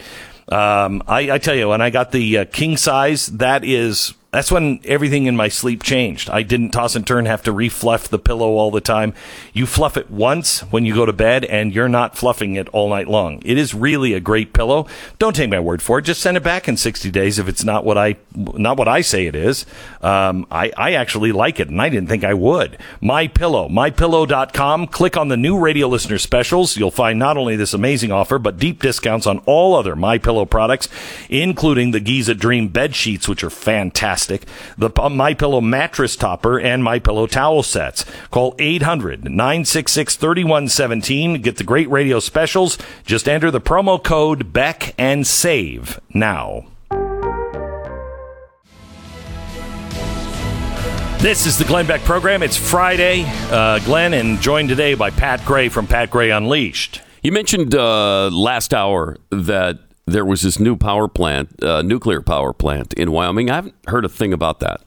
Um, 0.53 1.03
I, 1.07 1.33
I 1.33 1.39
tell 1.39 1.55
you, 1.55 1.69
when 1.69 1.81
I 1.81 1.91
got 1.91 2.13
the 2.13 2.39
uh, 2.39 2.45
king 2.45 2.77
size, 2.77 3.27
that 3.27 3.65
is 3.65 4.15
that's 4.31 4.53
when 4.53 4.81
everything 4.85 5.27
in 5.27 5.37
my 5.37 5.49
sleep 5.49 5.83
changed. 5.83 6.31
I 6.31 6.43
didn't 6.43 6.71
toss 6.71 6.95
and 6.95 7.05
turn, 7.05 7.27
have 7.27 7.43
to 7.45 7.53
refluff 7.53 8.09
the 8.09 8.19
pillow 8.19 8.51
all 8.53 8.71
the 8.71 8.81
time. 8.81 9.13
You 9.53 9.67
fluff 9.67 9.97
it 9.97 10.11
once 10.11 10.61
when 10.71 10.85
you 10.85 10.95
go 10.95 11.05
to 11.05 11.13
bed, 11.13 11.45
and 11.45 11.75
you're 11.75 11.89
not 11.89 12.17
fluffing 12.17 12.55
it 12.55 12.69
all 12.69 12.89
night 12.89 13.09
long. 13.09 13.43
It 13.45 13.59
is 13.59 13.75
really 13.75 14.15
a 14.15 14.21
great 14.21 14.53
pillow. 14.53 14.87
Don't 15.19 15.35
take 15.35 15.51
my 15.51 15.59
word 15.59 15.83
for 15.83 15.99
it. 15.99 16.03
Just 16.03 16.21
send 16.21 16.37
it 16.37 16.45
back 16.45 16.69
in 16.69 16.77
60 16.77 17.11
days 17.11 17.39
if 17.39 17.49
it's 17.49 17.65
not 17.65 17.85
what 17.85 17.99
I 17.99 18.17
not 18.35 18.79
what 18.79 18.87
I 18.87 19.01
say 19.01 19.27
it 19.27 19.35
is. 19.35 19.67
Um, 20.01 20.47
I, 20.51 20.71
I 20.77 20.93
actually 20.93 21.33
like 21.33 21.59
it, 21.59 21.69
and 21.69 21.83
I 21.83 21.89
didn't 21.89 22.09
think 22.09 22.23
I 22.23 22.35
would. 22.35 22.79
My 23.01 23.27
Pillow, 23.27 23.69
mypillow.com. 23.69 24.87
Click 24.89 25.17
on 25.17 25.29
the 25.29 25.37
new 25.37 25.59
radio 25.59 25.89
listener 25.89 26.19
specials. 26.19 26.77
You'll 26.77 26.91
find 26.91 27.19
not 27.19 27.37
only 27.37 27.57
this 27.57 27.75
amazing 27.75 28.13
offer, 28.13 28.39
but 28.39 28.59
deep 28.59 28.81
discounts 28.81 29.27
on 29.27 29.39
all 29.47 29.75
other 29.75 29.97
My 29.97 30.19
Pillow 30.19 30.45
products, 30.45 30.89
including 31.29 31.91
the 31.91 32.01
Giza 32.01 32.35
Dream 32.35 32.69
bed 32.69 32.95
sheets, 32.95 33.29
which 33.29 33.43
are 33.43 33.51
fantastic, 33.51 34.20
the 34.27 34.93
uh, 34.97 35.09
My 35.09 35.35
Pillow 35.35 35.61
mattress 35.61 36.17
topper, 36.17 36.59
and 36.59 36.83
My 36.83 36.99
Pillow 36.99 37.27
towel 37.27 37.63
sets. 37.63 38.05
Call 38.31 38.55
800-966-3117. 38.57 41.43
Get 41.43 41.57
the 41.57 41.65
great 41.65 41.91
radio 41.91 42.21
specials. 42.21 42.79
Just 43.05 43.29
enter 43.29 43.51
the 43.51 43.61
promo 43.61 44.03
code 44.03 44.51
Beck 44.53 44.95
and 44.99 45.27
save 45.27 46.01
now. 46.13 46.67
This 51.21 51.45
is 51.45 51.59
the 51.59 51.67
Glenn 51.67 51.87
Beck 51.87 52.01
program. 52.01 52.43
It's 52.43 52.57
Friday. 52.57 53.25
Uh, 53.51 53.79
Glenn, 53.81 54.15
and 54.15 54.41
joined 54.41 54.71
today 54.71 54.95
by 54.95 55.11
Pat 55.11 55.45
Gray 55.45 55.69
from 55.69 55.87
Pat 55.87 56.11
Gray 56.11 56.31
Unleashed. 56.31 57.03
You 57.23 57.31
mentioned 57.31 57.75
uh, 57.75 58.31
last 58.31 58.73
hour 58.73 59.19
that 59.29 59.81
there 60.11 60.25
was 60.25 60.43
this 60.43 60.59
new 60.59 60.77
power 60.77 61.09
plant, 61.09 61.63
uh, 61.63 61.83
nuclear 61.83 62.21
power 62.21 62.53
plant 62.53 62.93
in 62.95 63.11
Wyoming. 63.13 63.51
I 63.51 63.57
haven't 63.57 63.75
heard 63.87 64.05
a 64.05 64.09
thing 64.09 64.33
about 64.33 64.61
that. 64.61 64.83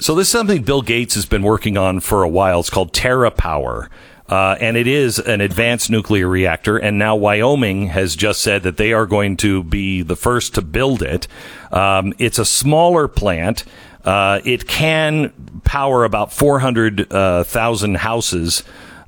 So 0.00 0.14
this 0.14 0.28
is 0.28 0.32
something 0.32 0.62
Bill 0.62 0.80
Gates 0.80 1.14
has 1.16 1.26
been 1.26 1.42
working 1.42 1.76
on 1.76 2.00
for 2.00 2.22
a 2.22 2.28
while. 2.28 2.60
It's 2.60 2.70
called 2.70 2.92
TerraPower. 2.94 3.88
Uh, 4.28 4.56
and 4.60 4.78
it 4.78 4.86
is 4.86 5.18
an 5.18 5.42
advanced 5.42 5.90
nuclear 5.90 6.26
reactor. 6.26 6.78
And 6.78 6.98
now 6.98 7.14
Wyoming 7.16 7.88
has 7.88 8.16
just 8.16 8.40
said 8.40 8.62
that 8.62 8.78
they 8.78 8.94
are 8.94 9.04
going 9.04 9.36
to 9.38 9.62
be 9.62 10.00
the 10.00 10.16
first 10.16 10.54
to 10.54 10.62
build 10.62 11.02
it. 11.02 11.28
Um, 11.70 12.14
it's 12.18 12.38
a 12.38 12.46
smaller 12.46 13.08
plant. 13.08 13.64
Uh, 14.04 14.40
it 14.44 14.66
can 14.66 15.32
power 15.64 16.04
about 16.04 16.32
400,000 16.32 17.96
houses. 17.98 18.62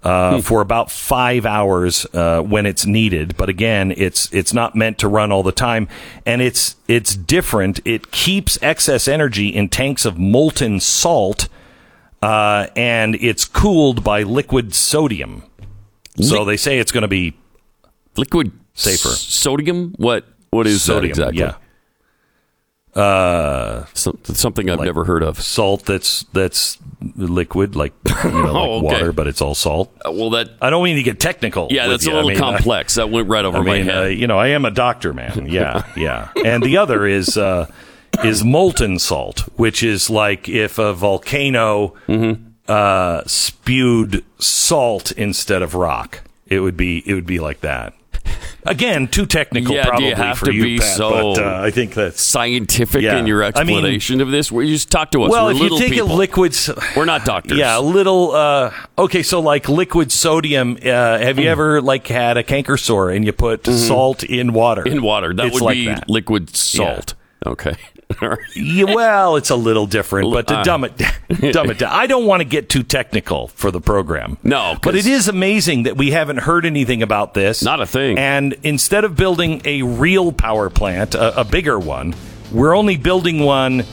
Uh, 0.05 0.39
for 0.43 0.61
about 0.61 0.91
five 0.91 1.47
hours 1.47 2.05
uh, 2.13 2.43
when 2.43 2.67
it's 2.67 2.85
needed, 2.85 3.35
but 3.39 3.49
again, 3.49 3.91
it's 3.97 4.31
it's 4.35 4.53
not 4.53 4.75
meant 4.77 4.99
to 4.99 5.09
run 5.09 5.33
all 5.33 5.43
the 5.43 5.51
time, 5.51 5.89
and 6.27 6.43
it's 6.43 6.77
it's 6.89 7.17
different. 7.17 7.81
It 7.87 8.11
keeps 8.11 8.59
excess 8.61 9.09
energy 9.09 9.49
in 9.49 9.71
tanks 9.71 10.05
of 10.05 10.19
molten 10.19 10.79
salt, 10.81 11.49
uh, 12.21 12.67
and 12.77 13.15
it's 13.15 13.47
cooled 13.47 14.05
by 14.05 14.23
liquid 14.25 14.75
sodium. 14.75 15.43
So 16.21 16.45
they 16.45 16.59
say 16.59 16.79
it's 16.79 16.93
going 16.93 17.03
to 17.03 17.09
be 17.09 17.35
Liquid 18.17 18.53
Safer. 18.75 19.09
s- 19.09 19.21
sodium. 19.21 19.95
What? 19.97 20.27
What 20.51 20.67
is 20.67 20.83
sodium. 20.83 21.11
exactly? 21.13 21.39
Yeah, 21.41 21.55
uh, 22.97 23.84
Some, 23.95 24.18
something 24.24 24.70
I've 24.70 24.80
never 24.80 25.05
heard 25.05 25.22
of. 25.22 25.40
salt 25.42 25.84
that's 25.84 26.24
that's 26.32 26.78
liquid, 27.16 27.74
like 27.76 27.92
you 28.24 28.30
know, 28.30 28.38
like 28.53 28.55
Oh, 28.55 28.76
okay. 28.78 28.80
water, 28.86 29.12
but 29.12 29.26
it's 29.26 29.40
all 29.40 29.55
salt. 29.55 29.92
Uh, 30.07 30.12
well, 30.12 30.30
that 30.30 30.51
I 30.61 30.70
don't 30.70 30.84
mean 30.84 30.97
to 30.97 31.03
get 31.03 31.18
technical. 31.20 31.68
yeah, 31.70 31.86
that's 31.88 32.07
you. 32.07 32.12
a 32.12 32.14
I 32.14 32.16
little 32.22 32.30
mean, 32.30 32.38
uh, 32.38 32.53
complex. 32.53 32.95
that 32.95 33.11
went 33.11 33.28
right 33.28 33.45
over 33.45 33.59
I 33.59 33.62
my 33.62 33.72
mean, 33.78 33.84
head. 33.86 33.97
uh, 34.05 34.07
you 34.07 34.26
know, 34.26 34.38
I 34.38 34.49
am 34.49 34.64
a 34.64 34.70
doctor, 34.70 35.12
man. 35.12 35.47
Yeah, 35.51 35.84
yeah. 35.97 36.28
And 36.45 36.62
the 36.62 36.76
other 36.78 37.07
is 37.07 37.36
uh, 37.36 37.70
is 38.24 38.45
molten 38.45 38.99
salt, 38.99 39.40
which 39.57 39.82
is 39.82 40.09
like 40.09 40.49
if 40.49 40.78
a 40.78 40.92
volcano 40.95 41.95
uh, 42.68 43.22
spewed 43.26 44.24
salt 44.38 45.12
instead 45.12 45.62
of 45.62 45.74
rock. 45.74 46.20
It 46.47 46.61
would 46.61 46.76
be 46.76 47.03
it 47.07 47.14
would 47.14 47.26
be 47.26 47.40
like 47.40 47.61
that. 47.62 47.95
Again, 48.66 49.09
too 49.09 49.27
technical 49.27 49.75
Yeah, 49.75 49.83
do 49.85 49.89
probably 49.91 50.09
you 50.09 50.14
have 50.14 50.39
for 50.39 50.47
to 50.47 50.53
you, 50.55 50.62
be 50.62 50.79
Pat, 50.79 50.97
so- 50.97 51.35
but 51.35 51.43
uh, 51.45 51.61
I 51.62 51.70
think 51.70 51.93
that's 51.95 52.22
Scientific 52.22 53.03
Yeah. 53.03 53.18
in 53.18 53.27
your 53.27 53.43
I 53.45 53.49
mean- 53.64 53.77
explanation 53.77 54.20
of 54.22 54.31
this. 54.31 54.51
Where 54.51 54.64
you 54.64 54.72
just 54.75 54.91
talk 54.91 55.11
to 55.11 55.22
us. 55.25 55.31
well. 55.31 55.47
We're 55.47 55.53
If 55.53 55.59
you 55.61 55.79
take 55.79 55.93
people. 55.93 56.12
a 56.12 56.14
liquid, 56.14 56.57
We're 56.97 57.05
not 57.05 57.25
doctors. 57.27 57.59
yeah, 57.59 57.79
a 57.79 57.81
little. 57.81 58.33
Uh, 58.33 58.72
okay, 58.99 59.22
so 59.22 59.41
like 59.41 59.68
liquid 59.68 60.11
sodium. 60.11 60.79
Uh, 60.83 60.89
have 61.18 61.37
Mm. 61.37 61.43
you 61.43 61.49
ever 61.51 61.83
like 61.83 62.07
had 62.07 62.37
a 62.39 62.43
canker 62.43 62.77
sore 62.79 63.11
and 63.11 63.25
you 63.27 63.33
put 63.33 63.66
salt 63.66 64.22
in 64.25 64.53
water? 64.55 64.83
In 64.83 65.03
water. 65.03 65.35
That 65.35 65.47
It's 65.47 65.55
would 65.55 65.62
like 65.62 65.75
be 65.77 65.87
that. 65.87 66.09
liquid 66.09 66.57
salt. 66.57 67.14
Okay. 67.47 67.77
Yeah, 68.55 68.85
well, 68.95 69.37
it's 69.37 69.51
a 69.51 69.57
little 69.57 69.87
different, 69.87 70.33
but 70.33 70.47
to 70.49 70.59
Uh. 70.59 70.63
dumb 70.65 70.85
it 70.85 70.97
dumb 71.53 71.71
it 71.71 71.79
down. 71.79 71.93
I 71.93 72.07
don't 72.07 72.27
want 72.27 72.41
to 72.41 72.45
get 72.45 72.69
too 72.69 72.83
technical 72.83 73.49
for 73.49 73.71
the 73.71 73.81
program. 73.81 74.39
No, 74.43 74.77
but 74.83 74.95
it 74.95 75.07
is 75.07 75.29
amazing 75.29 75.85
that 75.85 75.97
we 75.97 76.11
haven't 76.13 76.39
heard 76.39 76.65
anything 76.67 77.03
about 77.03 77.35
this. 77.35 77.63
Not 77.63 77.81
a 77.81 77.87
thing. 77.87 78.19
And 78.19 78.55
instead 78.63 79.05
of 79.05 79.17
building 79.17 79.63
a 79.65 79.83
real 79.83 80.33
power 80.33 80.71
plant, 80.71 81.15
a, 81.15 81.41
a 81.41 81.45
bigger 81.45 81.79
one, 81.79 82.15
we're 82.53 82.77
only 82.77 82.97
building 82.97 83.41
one 83.41 83.85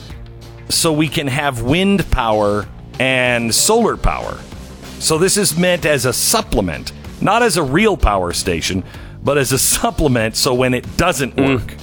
so 0.68 0.92
we 0.92 1.08
can 1.08 1.26
have 1.26 1.62
wind 1.62 2.08
power 2.10 2.66
and 3.00 3.54
solar 3.54 3.96
power. 3.96 4.38
So 4.98 5.18
this 5.18 5.36
is 5.36 5.56
meant 5.58 5.84
as 5.84 6.04
a 6.06 6.12
supplement, 6.12 6.92
not 7.20 7.42
as 7.42 7.56
a 7.56 7.62
real 7.62 7.96
power 7.96 8.32
station, 8.32 8.84
but 9.24 9.36
as 9.36 9.50
a 9.52 9.58
supplement. 9.58 10.36
So 10.36 10.54
when 10.54 10.74
it 10.74 10.96
doesn't 10.96 11.34
Mm. 11.36 11.78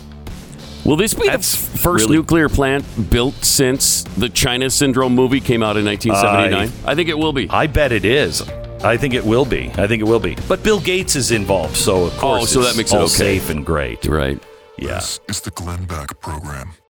Work. 0.90 0.98
Will 0.98 0.98
this 0.98 1.14
be 1.14 1.28
That's 1.28 1.68
the 1.68 1.78
first 1.78 2.06
really- 2.06 2.18
nuclear 2.18 2.50
plant 2.50 2.86
built 3.10 3.44
since 3.44 4.04
the 4.18 4.30
China 4.30 4.70
Syndrome 4.70 5.14
movie 5.16 5.40
came 5.40 5.64
out 5.64 5.78
in 5.78 5.86
1979? 5.86 6.72
I, 6.86 6.96
think 6.96 7.10
it 7.10 7.18
will 7.18 7.34
be. 7.34 7.50
I 7.50 7.68
bet 7.68 7.92
it 7.92 8.06
is. 8.06 8.42
I 8.84 8.98
think 8.98 9.14
it 9.14 9.26
will 9.26 9.46
be. 9.46 9.72
I 9.76 9.88
think 9.88 10.02
it 10.02 10.06
will 10.06 10.20
be. 10.20 10.36
But 10.48 10.64
Bill 10.64 10.80
Gates 10.80 11.16
is 11.16 11.32
involved, 11.32 11.76
so 11.76 12.06
of 12.06 12.18
oh, 12.18 12.20
course, 12.20 12.44
Oh, 12.44 12.46
so 12.46 12.60
it's 12.62 12.72
that 12.72 12.78
makes 12.78 12.92
it 12.94 12.96
all 12.96 13.04
okay. 13.04 13.40
safe 13.40 13.50
and 13.50 13.66
great. 13.66 14.06
right. 14.06 14.42
Yeah. 14.78 14.96
This 14.96 15.20
is 15.28 15.42
the 15.42 15.52
Glenn 15.52 15.84
Beck 15.86 16.20
Program. 16.22 16.72